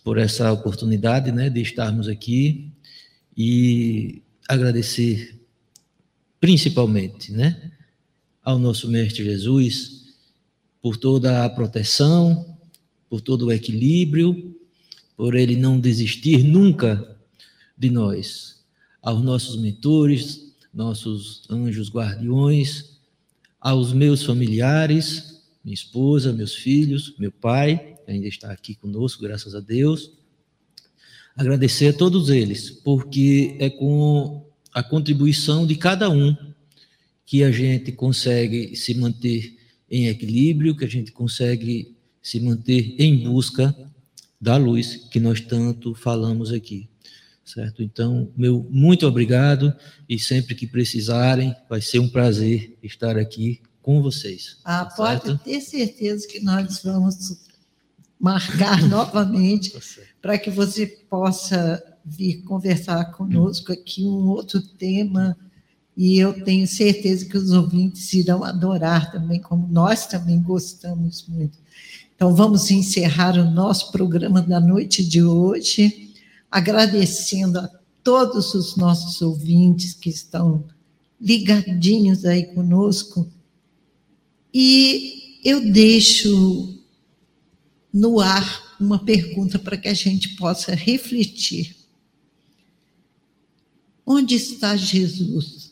por 0.03 0.17
essa 0.17 0.51
oportunidade 0.51 1.31
né, 1.31 1.51
de 1.51 1.61
estarmos 1.61 2.07
aqui 2.07 2.71
e 3.37 4.23
agradecer 4.47 5.39
principalmente, 6.39 7.31
né, 7.31 7.71
ao 8.43 8.57
nosso 8.57 8.89
mestre 8.89 9.23
Jesus 9.23 10.15
por 10.81 10.97
toda 10.97 11.45
a 11.45 11.49
proteção, 11.49 12.50
por 13.11 13.19
todo 13.19 13.47
o 13.47 13.51
equilíbrio, 13.51 14.55
por 15.17 15.35
ele 15.35 15.57
não 15.57 15.77
desistir 15.77 16.45
nunca 16.45 17.19
de 17.77 17.89
nós, 17.89 18.63
aos 19.01 19.21
nossos 19.21 19.57
mentores, 19.57 20.55
nossos 20.73 21.43
anjos 21.49 21.91
guardiões, 21.91 23.01
aos 23.59 23.91
meus 23.91 24.23
familiares, 24.23 25.43
minha 25.61 25.73
esposa, 25.73 26.31
meus 26.31 26.55
filhos, 26.55 27.13
meu 27.19 27.33
pai, 27.33 27.97
que 28.05 28.11
ainda 28.11 28.29
está 28.29 28.49
aqui 28.49 28.75
conosco, 28.75 29.21
graças 29.21 29.53
a 29.55 29.59
Deus. 29.59 30.13
Agradecer 31.35 31.87
a 31.89 31.93
todos 31.93 32.29
eles, 32.29 32.69
porque 32.69 33.57
é 33.59 33.69
com 33.69 34.49
a 34.73 34.81
contribuição 34.81 35.67
de 35.67 35.75
cada 35.75 36.09
um 36.09 36.33
que 37.25 37.43
a 37.43 37.51
gente 37.51 37.91
consegue 37.91 38.73
se 38.77 38.93
manter 38.93 39.57
em 39.89 40.07
equilíbrio, 40.07 40.77
que 40.77 40.85
a 40.85 40.89
gente 40.89 41.11
consegue 41.11 41.90
se 42.21 42.39
manter 42.39 42.95
em 42.99 43.23
busca 43.23 43.75
da 44.39 44.57
luz 44.57 44.95
que 45.09 45.19
nós 45.19 45.41
tanto 45.41 45.93
falamos 45.93 46.51
aqui. 46.51 46.89
Certo? 47.43 47.83
Então, 47.83 48.31
meu 48.37 48.65
muito 48.69 49.05
obrigado 49.05 49.73
e 50.07 50.17
sempre 50.17 50.55
que 50.55 50.65
precisarem, 50.65 51.55
vai 51.69 51.81
ser 51.81 51.99
um 51.99 52.07
prazer 52.07 52.77
estar 52.81 53.17
aqui 53.17 53.61
com 53.81 54.01
vocês. 54.01 54.57
Ah, 54.63 54.89
certo? 54.89 54.95
pode 54.95 55.43
ter 55.43 55.59
certeza 55.59 56.27
que 56.27 56.39
nós 56.39 56.81
vamos 56.83 57.41
marcar 58.19 58.81
novamente 58.87 59.71
tá 59.71 59.79
para 60.21 60.37
que 60.37 60.51
você 60.51 60.85
possa 60.85 61.83
vir 62.05 62.43
conversar 62.43 63.11
conosco 63.11 63.71
aqui 63.71 64.03
um 64.03 64.29
outro 64.29 64.61
tema 64.61 65.35
e 65.95 66.17
eu 66.17 66.43
tenho 66.43 66.67
certeza 66.67 67.25
que 67.25 67.37
os 67.37 67.51
ouvintes 67.51 68.13
irão 68.13 68.43
adorar 68.43 69.11
também, 69.11 69.41
como 69.41 69.67
nós 69.67 70.07
também 70.07 70.41
gostamos 70.41 71.27
muito. 71.27 71.57
Então, 72.21 72.35
vamos 72.35 72.69
encerrar 72.69 73.35
o 73.35 73.49
nosso 73.49 73.91
programa 73.91 74.43
da 74.43 74.59
noite 74.59 75.03
de 75.03 75.23
hoje, 75.23 76.13
agradecendo 76.51 77.57
a 77.57 77.67
todos 78.03 78.53
os 78.53 78.75
nossos 78.75 79.23
ouvintes 79.23 79.95
que 79.95 80.11
estão 80.11 80.63
ligadinhos 81.19 82.23
aí 82.23 82.45
conosco. 82.53 83.27
E 84.53 85.39
eu 85.43 85.71
deixo 85.71 86.79
no 87.91 88.19
ar 88.19 88.77
uma 88.79 89.03
pergunta 89.03 89.57
para 89.57 89.75
que 89.75 89.87
a 89.87 89.93
gente 89.95 90.35
possa 90.35 90.75
refletir. 90.75 91.75
Onde 94.05 94.35
está 94.35 94.75
Jesus? 94.75 95.70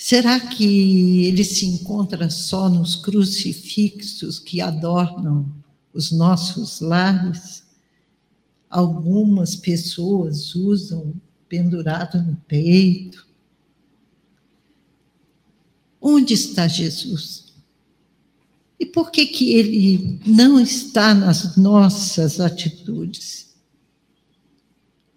Será 0.00 0.38
que 0.38 1.24
ele 1.26 1.42
se 1.42 1.66
encontra 1.66 2.30
só 2.30 2.68
nos 2.68 2.94
crucifixos 2.94 4.38
que 4.38 4.60
adornam 4.60 5.52
os 5.92 6.12
nossos 6.12 6.80
lares? 6.80 7.64
Algumas 8.70 9.56
pessoas 9.56 10.54
usam 10.54 11.20
pendurado 11.48 12.22
no 12.22 12.36
peito. 12.46 13.26
Onde 16.00 16.32
está 16.32 16.68
Jesus? 16.68 17.52
E 18.78 18.86
por 18.86 19.10
que 19.10 19.26
que 19.26 19.52
ele 19.54 20.20
não 20.24 20.60
está 20.60 21.12
nas 21.12 21.56
nossas 21.56 22.38
atitudes? 22.38 23.52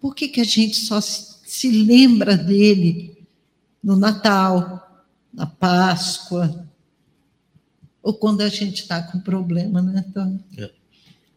Por 0.00 0.12
que 0.12 0.26
que 0.26 0.40
a 0.40 0.44
gente 0.44 0.74
só 0.74 1.00
se 1.00 1.70
lembra 1.70 2.36
dele 2.36 3.11
no 3.82 3.96
Natal, 3.96 5.06
na 5.32 5.46
Páscoa, 5.46 6.68
ou 8.02 8.12
quando 8.14 8.42
a 8.42 8.48
gente 8.48 8.82
está 8.82 9.00
com 9.02 9.20
problema, 9.20 9.80
né, 9.80 10.04
Antônio? 10.06 10.40
É. 10.58 10.70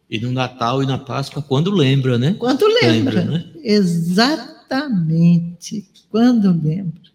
E 0.08 0.20
no 0.20 0.30
Natal 0.32 0.82
e 0.82 0.86
na 0.86 0.98
Páscoa, 0.98 1.40
quando 1.42 1.70
lembra, 1.70 2.18
né? 2.18 2.34
Quando 2.34 2.66
lembra. 2.66 3.20
lembra 3.20 3.24
né? 3.24 3.48
Exatamente, 3.62 5.88
quando 6.10 6.50
lembra. 6.52 7.06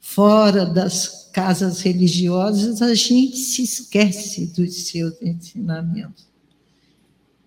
Fora 0.00 0.66
das 0.66 1.30
casas 1.32 1.80
religiosas, 1.80 2.82
a 2.82 2.92
gente 2.94 3.36
se 3.36 3.62
esquece 3.62 4.48
dos 4.48 4.88
seus 4.88 5.14
ensinamentos. 5.22 6.26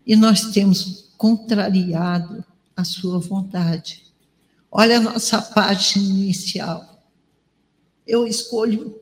E 0.06 0.16
nós 0.16 0.52
temos 0.52 1.10
contrariado 1.18 2.44
a 2.76 2.84
sua 2.84 3.20
vontade. 3.20 4.05
Olha 4.78 4.98
a 4.98 5.02
nossa 5.02 5.42
página 5.42 6.04
inicial. 6.04 7.02
Eu 8.06 8.28
escolho 8.28 9.02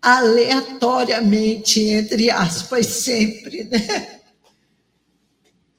aleatoriamente, 0.00 1.82
entre 1.82 2.30
aspas, 2.30 2.86
sempre, 2.86 3.64
né? 3.64 4.22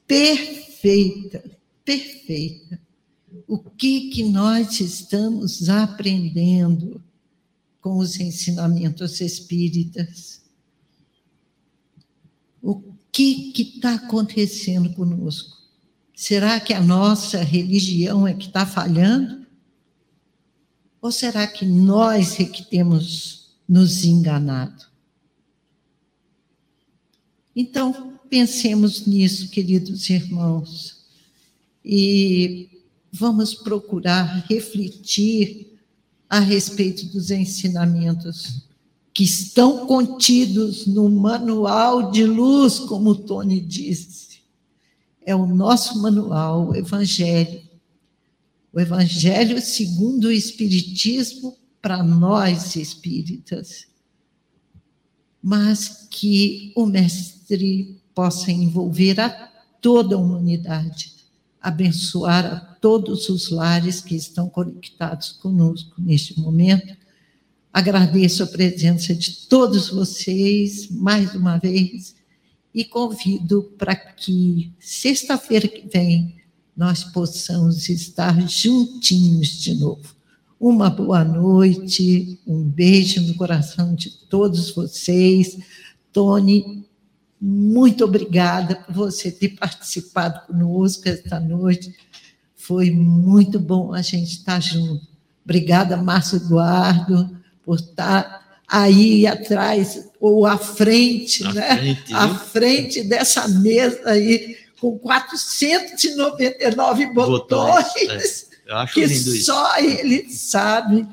Perfeita, 0.06 1.42
perfeita. 1.84 2.80
O 3.48 3.58
que 3.58 4.08
que 4.10 4.22
nós 4.22 4.78
estamos 4.78 5.68
aprendendo 5.68 7.02
com 7.80 7.96
os 7.98 8.20
ensinamentos 8.20 9.20
espíritas? 9.20 10.42
O 12.62 12.80
que 13.10 13.50
que 13.50 13.62
está 13.62 13.94
acontecendo 13.94 14.94
conosco? 14.94 15.57
Será 16.20 16.58
que 16.58 16.74
a 16.74 16.82
nossa 16.82 17.44
religião 17.44 18.26
é 18.26 18.34
que 18.34 18.48
está 18.48 18.66
falhando? 18.66 19.46
Ou 21.00 21.12
será 21.12 21.46
que 21.46 21.64
nós 21.64 22.40
é 22.40 22.44
que 22.44 22.64
temos 22.64 23.50
nos 23.68 24.04
enganado? 24.04 24.86
Então, 27.54 28.18
pensemos 28.28 29.06
nisso, 29.06 29.48
queridos 29.48 30.10
irmãos. 30.10 31.06
e 31.84 32.68
vamos 33.12 33.54
procurar 33.54 34.44
refletir 34.48 35.78
a 36.28 36.40
respeito 36.40 37.06
dos 37.06 37.30
ensinamentos 37.30 38.66
que 39.14 39.22
estão 39.22 39.86
contidos 39.86 40.84
no 40.84 41.08
manual 41.08 42.10
de 42.10 42.24
luz, 42.24 42.80
como 42.80 43.14
Tony 43.14 43.60
disse. 43.60 44.27
É 45.28 45.34
o 45.34 45.44
nosso 45.44 46.00
manual, 46.00 46.70
o 46.70 46.74
Evangelho. 46.74 47.60
O 48.72 48.80
Evangelho 48.80 49.60
segundo 49.60 50.28
o 50.28 50.32
Espiritismo 50.32 51.54
para 51.82 52.02
nós 52.02 52.76
espíritas. 52.76 53.86
Mas 55.42 56.08
que 56.10 56.72
o 56.74 56.86
Mestre 56.86 58.00
possa 58.14 58.50
envolver 58.50 59.20
a 59.20 59.28
toda 59.82 60.16
a 60.16 60.18
humanidade, 60.18 61.12
abençoar 61.60 62.46
a 62.46 62.60
todos 62.60 63.28
os 63.28 63.50
lares 63.50 64.00
que 64.00 64.16
estão 64.16 64.48
conectados 64.48 65.32
conosco 65.32 66.00
neste 66.00 66.40
momento. 66.40 66.96
Agradeço 67.70 68.44
a 68.44 68.46
presença 68.46 69.14
de 69.14 69.46
todos 69.46 69.90
vocês 69.90 70.90
mais 70.90 71.34
uma 71.34 71.58
vez 71.58 72.16
e 72.78 72.84
convido 72.84 73.74
para 73.76 73.96
que 73.96 74.72
sexta-feira 74.78 75.66
que 75.66 75.88
vem 75.88 76.36
nós 76.76 77.02
possamos 77.02 77.88
estar 77.88 78.40
juntinhos 78.48 79.48
de 79.48 79.74
novo. 79.74 80.14
Uma 80.60 80.88
boa 80.88 81.24
noite, 81.24 82.38
um 82.46 82.62
beijo 82.62 83.20
no 83.22 83.34
coração 83.34 83.96
de 83.96 84.10
todos 84.28 84.70
vocês. 84.70 85.58
Tony, 86.12 86.86
muito 87.40 88.04
obrigada 88.04 88.76
por 88.76 88.94
você 88.94 89.32
ter 89.32 89.56
participado 89.56 90.46
conosco 90.46 91.08
esta 91.08 91.40
noite. 91.40 91.92
Foi 92.54 92.92
muito 92.92 93.58
bom 93.58 93.92
a 93.92 94.02
gente 94.02 94.30
estar 94.30 94.60
junto. 94.60 95.04
Obrigada, 95.44 95.96
Márcio 95.96 96.36
Eduardo, 96.36 97.36
por 97.64 97.80
estar 97.80 98.47
aí 98.68 99.26
atrás, 99.26 100.06
ou 100.20 100.44
à 100.44 100.58
frente, 100.58 101.42
à 101.44 101.52
né? 101.52 101.76
Frente, 101.76 102.14
à 102.14 102.28
frente 102.34 103.02
dessa 103.02 103.48
mesa 103.48 104.10
aí, 104.10 104.56
com 104.80 104.98
499 104.98 107.06
botões, 107.14 107.86
botões 107.86 108.48
é. 108.68 108.86
que 108.92 109.08
só 109.08 109.78
ele 109.78 110.28
sabe 110.30 111.06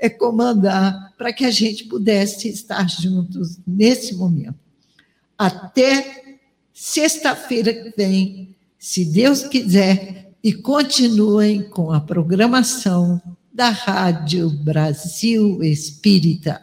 é 0.00 0.08
comandar 0.08 1.12
para 1.18 1.32
que 1.32 1.44
a 1.44 1.50
gente 1.50 1.82
pudesse 1.84 2.48
estar 2.48 2.88
juntos 2.88 3.58
nesse 3.66 4.14
momento 4.14 4.68
até 5.38 6.38
sexta-feira 6.74 7.72
que 7.72 7.94
vem, 7.96 8.56
se 8.76 9.04
Deus 9.04 9.44
quiser, 9.44 10.32
e 10.42 10.52
continuem 10.52 11.62
com 11.62 11.92
a 11.92 12.00
programação 12.00 13.22
da 13.52 13.70
Rádio 13.70 14.50
Brasil 14.50 15.62
Espírita. 15.62 16.62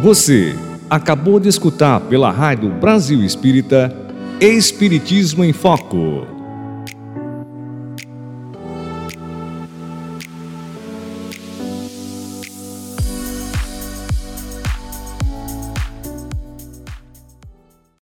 Você 0.00 0.54
acabou 0.88 1.40
de 1.40 1.48
escutar 1.48 1.98
pela 2.02 2.30
Rádio 2.30 2.70
Brasil 2.70 3.24
Espírita 3.24 3.92
Espiritismo 4.40 5.44
em 5.44 5.52
Foco. 5.52 6.37